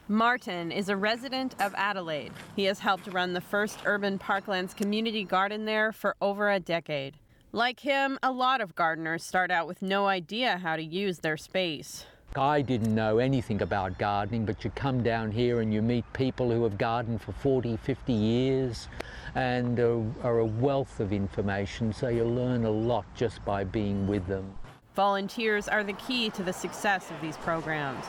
Martin 0.08 0.72
is 0.72 0.88
a 0.88 0.96
resident 0.96 1.54
of 1.60 1.74
Adelaide. 1.76 2.32
He 2.56 2.64
has 2.64 2.78
helped 2.78 3.06
run 3.08 3.34
the 3.34 3.42
first 3.42 3.80
urban 3.84 4.18
parklands 4.18 4.74
community 4.74 5.22
garden 5.22 5.66
there 5.66 5.92
for 5.92 6.16
over 6.22 6.50
a 6.50 6.58
decade. 6.58 7.18
Like 7.52 7.80
him, 7.80 8.18
a 8.22 8.32
lot 8.32 8.62
of 8.62 8.74
gardeners 8.74 9.22
start 9.22 9.50
out 9.50 9.66
with 9.66 9.82
no 9.82 10.06
idea 10.06 10.56
how 10.56 10.76
to 10.76 10.82
use 10.82 11.18
their 11.18 11.36
space. 11.36 12.06
I 12.36 12.62
didn't 12.62 12.94
know 12.94 13.18
anything 13.18 13.60
about 13.60 13.98
gardening, 13.98 14.44
but 14.44 14.62
you 14.62 14.70
come 14.70 15.02
down 15.02 15.32
here 15.32 15.62
and 15.62 15.74
you 15.74 15.82
meet 15.82 16.04
people 16.12 16.48
who 16.48 16.62
have 16.62 16.78
gardened 16.78 17.20
for 17.20 17.32
40, 17.32 17.76
50 17.76 18.12
years 18.12 18.86
and 19.34 19.80
are, 19.80 20.04
are 20.22 20.38
a 20.38 20.46
wealth 20.46 21.00
of 21.00 21.12
information, 21.12 21.92
so 21.92 22.06
you 22.06 22.24
learn 22.24 22.64
a 22.64 22.70
lot 22.70 23.04
just 23.16 23.44
by 23.44 23.64
being 23.64 24.06
with 24.06 24.28
them. 24.28 24.54
Volunteers 24.94 25.66
are 25.66 25.82
the 25.82 25.94
key 25.94 26.30
to 26.30 26.44
the 26.44 26.52
success 26.52 27.10
of 27.10 27.20
these 27.20 27.36
programs. 27.38 28.04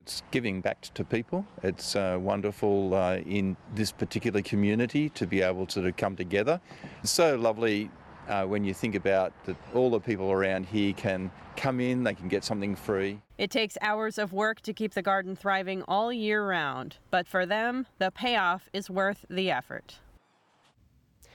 It's 0.00 0.22
giving 0.30 0.62
back 0.62 0.80
to 0.94 1.04
people. 1.04 1.44
It's 1.62 1.96
uh, 1.96 2.16
wonderful 2.18 2.94
uh, 2.94 3.18
in 3.26 3.58
this 3.74 3.92
particular 3.92 4.40
community 4.40 5.10
to 5.10 5.26
be 5.26 5.42
able 5.42 5.66
to, 5.66 5.82
to 5.82 5.92
come 5.92 6.16
together. 6.16 6.62
It's 7.02 7.12
so 7.12 7.36
lovely 7.36 7.90
uh, 8.26 8.46
when 8.46 8.64
you 8.64 8.72
think 8.72 8.94
about 8.94 9.34
that 9.44 9.56
all 9.74 9.90
the 9.90 10.00
people 10.00 10.32
around 10.32 10.64
here 10.64 10.94
can 10.94 11.30
come 11.56 11.80
in, 11.80 12.04
they 12.04 12.14
can 12.14 12.28
get 12.28 12.42
something 12.42 12.74
free. 12.74 13.20
It 13.38 13.50
takes 13.50 13.76
hours 13.82 14.16
of 14.16 14.32
work 14.32 14.62
to 14.62 14.72
keep 14.72 14.94
the 14.94 15.02
garden 15.02 15.36
thriving 15.36 15.82
all 15.82 16.10
year 16.10 16.46
round, 16.48 16.96
but 17.10 17.28
for 17.28 17.44
them, 17.44 17.86
the 17.98 18.10
payoff 18.10 18.70
is 18.72 18.88
worth 18.88 19.26
the 19.28 19.50
effort. 19.50 19.98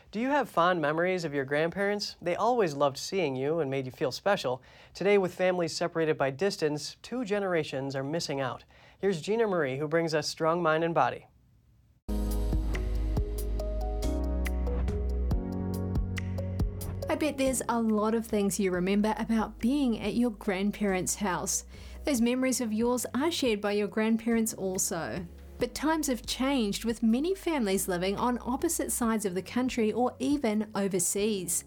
Do 0.09 0.19
you 0.19 0.29
have 0.29 0.49
fond 0.49 0.81
memories 0.81 1.23
of 1.23 1.33
your 1.33 1.45
grandparents? 1.45 2.15
They 2.19 2.35
always 2.35 2.73
loved 2.73 2.97
seeing 2.97 3.35
you 3.35 3.59
and 3.59 3.69
made 3.69 3.85
you 3.85 3.91
feel 3.91 4.11
special. 4.11 4.63
Today, 4.95 5.19
with 5.19 5.35
families 5.35 5.75
separated 5.75 6.17
by 6.17 6.31
distance, 6.31 6.97
two 7.03 7.23
generations 7.23 7.95
are 7.95 8.03
missing 8.03 8.41
out. 8.41 8.63
Here's 8.99 9.21
Gina 9.21 9.45
Marie, 9.45 9.77
who 9.77 9.87
brings 9.87 10.15
us 10.15 10.27
Strong 10.27 10.63
Mind 10.63 10.83
and 10.83 10.95
Body. 10.95 11.27
I 17.11 17.15
bet 17.15 17.37
there's 17.37 17.61
a 17.67 17.79
lot 17.79 18.15
of 18.15 18.25
things 18.25 18.57
you 18.57 18.71
remember 18.71 19.13
about 19.19 19.59
being 19.59 19.99
at 19.99 20.13
your 20.13 20.31
grandparents' 20.31 21.15
house. 21.15 21.65
Those 22.03 22.19
memories 22.19 22.61
of 22.61 22.73
yours 22.73 23.05
are 23.13 23.29
shared 23.31 23.61
by 23.61 23.73
your 23.73 23.87
grandparents 23.87 24.53
also. 24.55 25.25
But 25.59 25.75
times 25.75 26.07
have 26.07 26.25
changed 26.25 26.83
with 26.83 27.03
many 27.03 27.35
families 27.35 27.87
living 27.87 28.17
on 28.17 28.39
opposite 28.41 28.91
sides 28.91 29.25
of 29.25 29.35
the 29.35 29.43
country 29.43 29.91
or 29.91 30.13
even 30.17 30.65
overseas. 30.73 31.63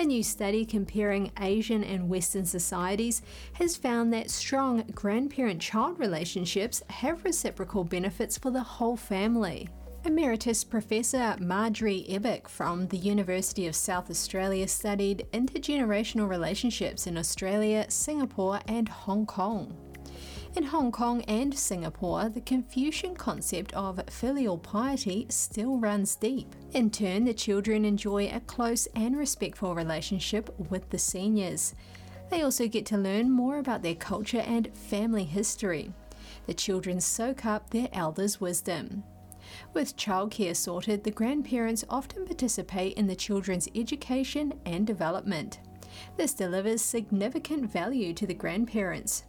A 0.00 0.04
new 0.04 0.24
study 0.24 0.64
comparing 0.64 1.30
Asian 1.40 1.84
and 1.84 2.08
Western 2.08 2.44
societies 2.44 3.22
has 3.54 3.76
found 3.76 4.12
that 4.12 4.30
strong 4.30 4.82
grandparent 4.94 5.60
child 5.60 6.00
relationships 6.00 6.82
have 6.90 7.24
reciprocal 7.24 7.84
benefits 7.84 8.36
for 8.36 8.50
the 8.50 8.62
whole 8.62 8.96
family. 8.96 9.68
Emeritus 10.08 10.64
Professor 10.64 11.36
Marjorie 11.38 12.06
Ebbeck 12.08 12.48
from 12.48 12.86
the 12.88 12.96
University 12.96 13.66
of 13.66 13.76
South 13.76 14.08
Australia 14.08 14.66
studied 14.66 15.26
intergenerational 15.34 16.26
relationships 16.26 17.06
in 17.06 17.18
Australia, 17.18 17.84
Singapore, 17.90 18.58
and 18.66 18.88
Hong 18.88 19.26
Kong. 19.26 19.76
In 20.56 20.64
Hong 20.64 20.90
Kong 20.90 21.20
and 21.24 21.54
Singapore, 21.54 22.30
the 22.30 22.40
Confucian 22.40 23.16
concept 23.16 23.74
of 23.74 24.00
filial 24.08 24.56
piety 24.56 25.26
still 25.28 25.76
runs 25.76 26.16
deep. 26.16 26.56
In 26.72 26.90
turn, 26.90 27.24
the 27.24 27.34
children 27.34 27.84
enjoy 27.84 28.28
a 28.28 28.40
close 28.40 28.88
and 28.96 29.14
respectful 29.14 29.74
relationship 29.74 30.48
with 30.70 30.88
the 30.88 30.98
seniors. 30.98 31.74
They 32.30 32.40
also 32.40 32.66
get 32.66 32.86
to 32.86 32.96
learn 32.96 33.30
more 33.30 33.58
about 33.58 33.82
their 33.82 33.94
culture 33.94 34.42
and 34.46 34.74
family 34.74 35.24
history. 35.24 35.92
The 36.46 36.54
children 36.54 36.98
soak 37.02 37.44
up 37.44 37.68
their 37.68 37.88
elders' 37.92 38.40
wisdom. 38.40 39.04
With 39.78 39.96
childcare 39.96 40.56
sorted, 40.56 41.04
the 41.04 41.12
grandparents 41.12 41.84
often 41.88 42.26
participate 42.26 42.96
in 42.96 43.06
the 43.06 43.14
children's 43.14 43.68
education 43.76 44.54
and 44.66 44.84
development. 44.84 45.60
This 46.16 46.34
delivers 46.34 46.82
significant 46.82 47.70
value 47.70 48.12
to 48.14 48.26
the 48.26 48.34
grandparents. 48.34 49.22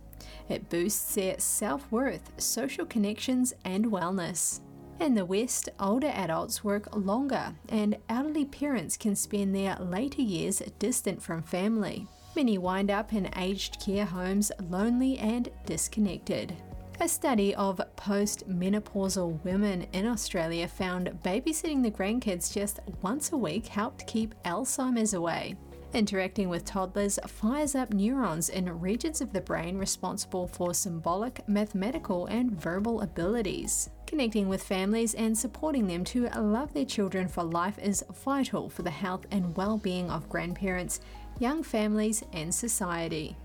It 0.49 0.67
boosts 0.67 1.13
their 1.13 1.37
self 1.37 1.91
worth, 1.91 2.31
social 2.41 2.87
connections, 2.87 3.53
and 3.63 3.91
wellness. 3.91 4.61
In 4.99 5.13
the 5.13 5.23
West, 5.23 5.69
older 5.79 6.11
adults 6.15 6.63
work 6.63 6.95
longer, 6.95 7.53
and 7.67 7.95
elderly 8.09 8.45
parents 8.45 8.97
can 8.97 9.15
spend 9.15 9.53
their 9.53 9.75
later 9.75 10.23
years 10.23 10.63
distant 10.79 11.21
from 11.21 11.43
family. 11.43 12.07
Many 12.35 12.57
wind 12.57 12.89
up 12.89 13.13
in 13.13 13.29
aged 13.37 13.79
care 13.79 14.05
homes 14.05 14.51
lonely 14.67 15.19
and 15.19 15.47
disconnected. 15.67 16.55
A 17.01 17.07
study 17.07 17.55
of 17.55 17.79
post-menopausal 17.95 19.41
women 19.45 19.87
in 19.93 20.05
Australia 20.05 20.67
found 20.67 21.07
babysitting 21.23 21.81
the 21.81 21.89
grandkids 21.89 22.53
just 22.53 22.81
once 23.01 23.31
a 23.31 23.37
week 23.37 23.67
helped 23.67 24.05
keep 24.05 24.35
Alzheimer's 24.43 25.13
away. 25.13 25.55
Interacting 25.93 26.49
with 26.49 26.65
toddlers 26.65 27.17
fires 27.25 27.73
up 27.73 27.93
neurons 27.93 28.49
in 28.49 28.81
regions 28.81 29.21
of 29.21 29.31
the 29.31 29.39
brain 29.39 29.77
responsible 29.77 30.47
for 30.47 30.73
symbolic, 30.73 31.47
mathematical, 31.47 32.25
and 32.25 32.51
verbal 32.51 32.99
abilities. 32.99 33.89
Connecting 34.05 34.49
with 34.49 34.61
families 34.61 35.15
and 35.15 35.37
supporting 35.37 35.87
them 35.87 36.03
to 36.03 36.27
love 36.37 36.73
their 36.73 36.83
children 36.83 37.29
for 37.29 37.43
life 37.43 37.79
is 37.79 38.03
vital 38.25 38.69
for 38.69 38.81
the 38.81 38.91
health 38.91 39.25
and 39.31 39.55
well 39.55 39.77
being 39.77 40.11
of 40.11 40.27
grandparents, 40.27 40.99
young 41.39 41.63
families, 41.63 42.23
and 42.33 42.53
society. 42.53 43.37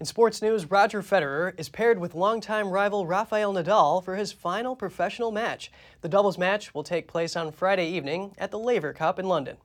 In 0.00 0.06
sports 0.06 0.40
news, 0.40 0.70
Roger 0.70 1.02
Federer 1.02 1.52
is 1.58 1.68
paired 1.68 1.98
with 1.98 2.14
longtime 2.14 2.70
rival 2.70 3.06
Rafael 3.06 3.52
Nadal 3.52 4.02
for 4.02 4.16
his 4.16 4.32
final 4.32 4.74
professional 4.74 5.30
match. 5.30 5.70
The 6.00 6.08
doubles 6.08 6.38
match 6.38 6.72
will 6.72 6.82
take 6.82 7.06
place 7.06 7.36
on 7.36 7.52
Friday 7.52 7.86
evening 7.86 8.34
at 8.38 8.50
the 8.50 8.58
Laver 8.58 8.94
Cup 8.94 9.18
in 9.18 9.28
London. 9.28 9.58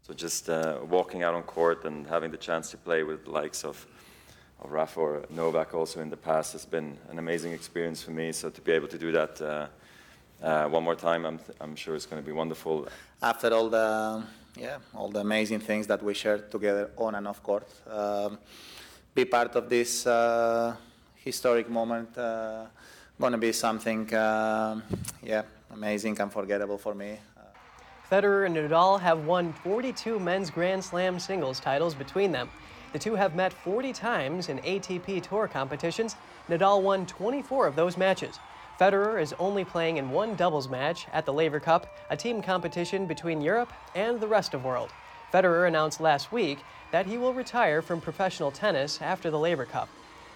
So 0.00 0.14
just 0.14 0.48
uh, 0.48 0.78
walking 0.88 1.22
out 1.22 1.34
on 1.34 1.42
court 1.42 1.84
and 1.84 2.06
having 2.06 2.30
the 2.30 2.38
chance 2.38 2.70
to 2.70 2.78
play 2.78 3.02
with 3.02 3.26
the 3.26 3.30
likes 3.30 3.62
of, 3.62 3.86
of 4.58 4.72
Rafa 4.72 4.98
or 4.98 5.26
Novak 5.28 5.74
also 5.74 6.00
in 6.00 6.08
the 6.08 6.16
past 6.16 6.54
has 6.54 6.64
been 6.64 6.96
an 7.10 7.18
amazing 7.18 7.52
experience 7.52 8.02
for 8.02 8.12
me. 8.12 8.32
So 8.32 8.48
to 8.48 8.60
be 8.62 8.72
able 8.72 8.88
to 8.88 8.96
do 8.96 9.12
that 9.12 9.42
uh, 9.42 9.66
uh, 10.42 10.66
one 10.68 10.82
more 10.82 10.96
time, 10.96 11.26
I'm, 11.26 11.40
I'm 11.60 11.76
sure 11.76 11.94
it's 11.94 12.06
going 12.06 12.22
to 12.22 12.26
be 12.26 12.32
wonderful. 12.32 12.88
After 13.20 13.52
all 13.52 13.68
the 13.68 14.24
yeah 14.56 14.78
all 14.94 15.10
the 15.10 15.20
amazing 15.20 15.60
things 15.60 15.86
that 15.86 16.02
we 16.02 16.14
shared 16.14 16.50
together 16.50 16.90
on 16.96 17.14
and 17.14 17.28
off 17.28 17.42
court. 17.42 17.68
Um, 17.86 18.38
be 19.14 19.24
part 19.24 19.56
of 19.56 19.68
this 19.68 20.06
uh, 20.06 20.74
historic 21.16 21.68
moment. 21.68 22.16
Uh, 22.16 22.66
going 23.20 23.32
to 23.32 23.38
be 23.38 23.52
something, 23.52 24.12
uh, 24.14 24.80
yeah, 25.22 25.42
amazing, 25.72 26.18
unforgettable 26.20 26.78
for 26.78 26.94
me. 26.94 27.18
Federer 28.10 28.46
and 28.46 28.56
Nadal 28.56 29.00
have 29.00 29.24
won 29.24 29.52
42 29.52 30.18
men's 30.18 30.50
Grand 30.50 30.82
Slam 30.82 31.20
singles 31.20 31.60
titles 31.60 31.94
between 31.94 32.32
them. 32.32 32.48
The 32.92 32.98
two 32.98 33.14
have 33.14 33.36
met 33.36 33.52
40 33.52 33.92
times 33.92 34.48
in 34.48 34.58
ATP 34.58 35.22
Tour 35.22 35.46
competitions. 35.46 36.16
Nadal 36.48 36.82
won 36.82 37.06
24 37.06 37.68
of 37.68 37.76
those 37.76 37.96
matches. 37.96 38.40
Federer 38.80 39.22
is 39.22 39.32
only 39.38 39.64
playing 39.64 39.98
in 39.98 40.10
one 40.10 40.34
doubles 40.34 40.68
match 40.68 41.06
at 41.12 41.24
the 41.24 41.32
Laver 41.32 41.60
Cup, 41.60 41.86
a 42.08 42.16
team 42.16 42.42
competition 42.42 43.06
between 43.06 43.40
Europe 43.40 43.72
and 43.94 44.18
the 44.18 44.26
rest 44.26 44.54
of 44.54 44.62
the 44.62 44.68
world. 44.68 44.90
Federer 45.32 45.68
announced 45.68 46.00
last 46.00 46.32
week 46.32 46.58
that 46.90 47.06
he 47.06 47.16
will 47.16 47.32
retire 47.32 47.82
from 47.82 48.00
professional 48.00 48.50
tennis 48.50 49.00
after 49.00 49.30
the 49.30 49.38
Laver 49.38 49.64
Cup. 49.64 49.88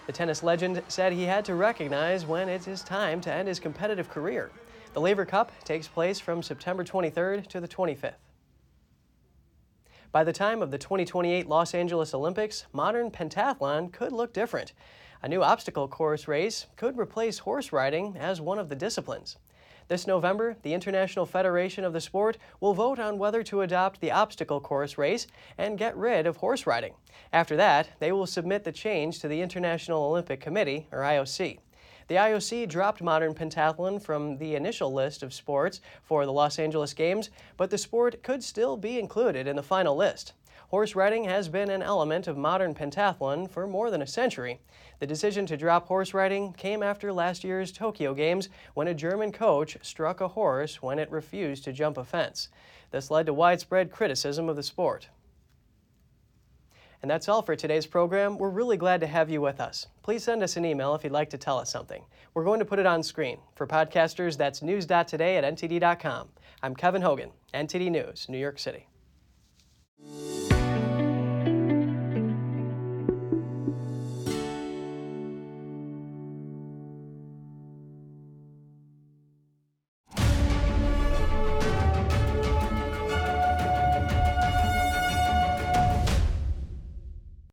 The 0.07 0.12
tennis 0.12 0.42
legend 0.42 0.82
said 0.88 1.12
he 1.12 1.24
had 1.24 1.45
to 1.47 1.55
recognize 1.55 2.26
when 2.26 2.49
it 2.49 2.68
is 2.68 2.82
time 2.82 3.20
to 3.22 3.32
end 3.32 3.49
his 3.49 3.59
competitive 3.59 4.09
career. 4.09 4.51
The 4.92 5.01
Laver 5.01 5.24
Cup 5.24 5.51
takes 5.64 5.88
place 5.88 6.20
from 6.20 6.42
September 6.42 6.84
23rd 6.84 7.49
to 7.49 7.61
the 7.61 7.66
25th. 7.66 8.14
By 10.12 10.22
the 10.22 10.32
time 10.32 10.62
of 10.62 10.70
the 10.70 10.78
2028 10.78 11.49
Los 11.49 11.74
Angeles 11.74 12.14
Olympics, 12.14 12.66
modern 12.72 13.11
pentathlon 13.11 13.92
could 13.92 14.12
look 14.12 14.32
different. 14.32 14.72
A 15.22 15.28
new 15.28 15.42
obstacle 15.42 15.88
course 15.88 16.28
race 16.28 16.66
could 16.76 16.97
replace 16.97 17.40
horse 17.40 17.72
riding 17.72 18.16
as 18.16 18.40
one 18.40 18.61
of 18.61 18.68
the 18.68 18.76
disciplines. 18.76 19.38
This 19.87 20.07
November, 20.07 20.57
the 20.62 20.72
International 20.72 21.26
Federation 21.26 21.85
of 21.85 21.93
the 21.93 22.01
Sport 22.01 22.39
will 22.59 22.72
vote 22.72 22.99
on 22.99 23.18
whether 23.18 23.43
to 23.43 23.61
adopt 23.61 24.01
the 24.01 24.12
obstacle 24.12 24.59
course 24.59 24.97
race 24.97 25.26
and 25.59 25.76
get 25.76 25.95
rid 25.95 26.26
of 26.26 26.39
horse 26.39 26.66
riding. 26.66 26.95
After 27.35 27.55
that, 27.57 27.91
they 27.99 28.11
will 28.11 28.26
submit 28.26 28.64
the 28.64 28.72
change 28.72 29.18
to 29.18 29.28
the 29.28 29.43
International 29.43 30.05
Olympic 30.05 30.41
Committee, 30.41 30.87
or 30.91 31.01
IOC. 31.01 31.59
The 32.09 32.14
IOC 32.14 32.66
dropped 32.68 33.03
modern 33.03 33.35
pentathlon 33.35 34.01
from 34.01 34.39
the 34.39 34.55
initial 34.55 34.93
list 34.93 35.22
of 35.22 35.35
sports 35.35 35.82
for 36.03 36.24
the 36.24 36.32
Los 36.32 36.59
Angeles 36.59 36.95
Games, 36.95 37.28
but 37.59 37.68
the 37.68 37.78
sport 37.78 38.22
could 38.22 38.43
still 38.43 38.78
be 38.78 38.99
included 38.99 39.47
in 39.47 39.57
the 39.57 39.62
final 39.62 39.97
list. 39.97 40.32
Horse 40.74 40.96
riding 40.96 41.22
has 41.22 41.48
been 41.48 41.70
an 41.70 41.84
element 41.84 42.26
of 42.26 42.36
modern 42.36 42.74
pentathlon 42.74 43.48
for 43.48 43.64
more 43.64 43.92
than 43.92 44.02
a 44.02 44.08
century. 44.08 44.58
The 44.98 45.06
decision 45.06 45.46
to 45.46 45.56
drop 45.56 45.86
horse 45.86 46.12
riding 46.12 46.52
came 46.52 46.82
after 46.82 47.12
last 47.12 47.44
year's 47.44 47.70
Tokyo 47.70 48.12
Games 48.12 48.48
when 48.74 48.88
a 48.88 48.92
German 48.92 49.30
coach 49.30 49.78
struck 49.82 50.20
a 50.20 50.26
horse 50.26 50.82
when 50.82 50.98
it 50.98 51.12
refused 51.12 51.62
to 51.62 51.72
jump 51.72 51.96
a 51.96 52.02
fence. 52.02 52.48
This 52.90 53.08
led 53.08 53.26
to 53.26 53.32
widespread 53.32 53.92
criticism 53.92 54.48
of 54.48 54.56
the 54.56 54.64
sport. 54.64 55.10
And 57.02 57.08
that's 57.08 57.28
all 57.28 57.42
for 57.42 57.54
today's 57.54 57.86
program. 57.86 58.36
We're 58.36 58.48
really 58.48 58.76
glad 58.76 58.98
to 59.02 59.06
have 59.06 59.30
you 59.30 59.40
with 59.40 59.60
us. 59.60 59.86
Please 60.02 60.24
send 60.24 60.42
us 60.42 60.56
an 60.56 60.64
email 60.64 60.96
if 60.96 61.04
you'd 61.04 61.12
like 61.12 61.30
to 61.30 61.38
tell 61.38 61.60
us 61.60 61.70
something. 61.70 62.02
We're 62.34 62.42
going 62.42 62.58
to 62.58 62.64
put 62.64 62.80
it 62.80 62.86
on 62.86 63.04
screen. 63.04 63.38
For 63.54 63.68
podcasters, 63.68 64.36
that's 64.36 64.60
news.today 64.60 65.36
at 65.36 65.44
ntd.com. 65.44 66.30
I'm 66.64 66.74
Kevin 66.74 67.02
Hogan, 67.02 67.30
NTD 67.54 67.92
News, 67.92 68.26
New 68.28 68.38
York 68.38 68.58
City. 68.58 68.88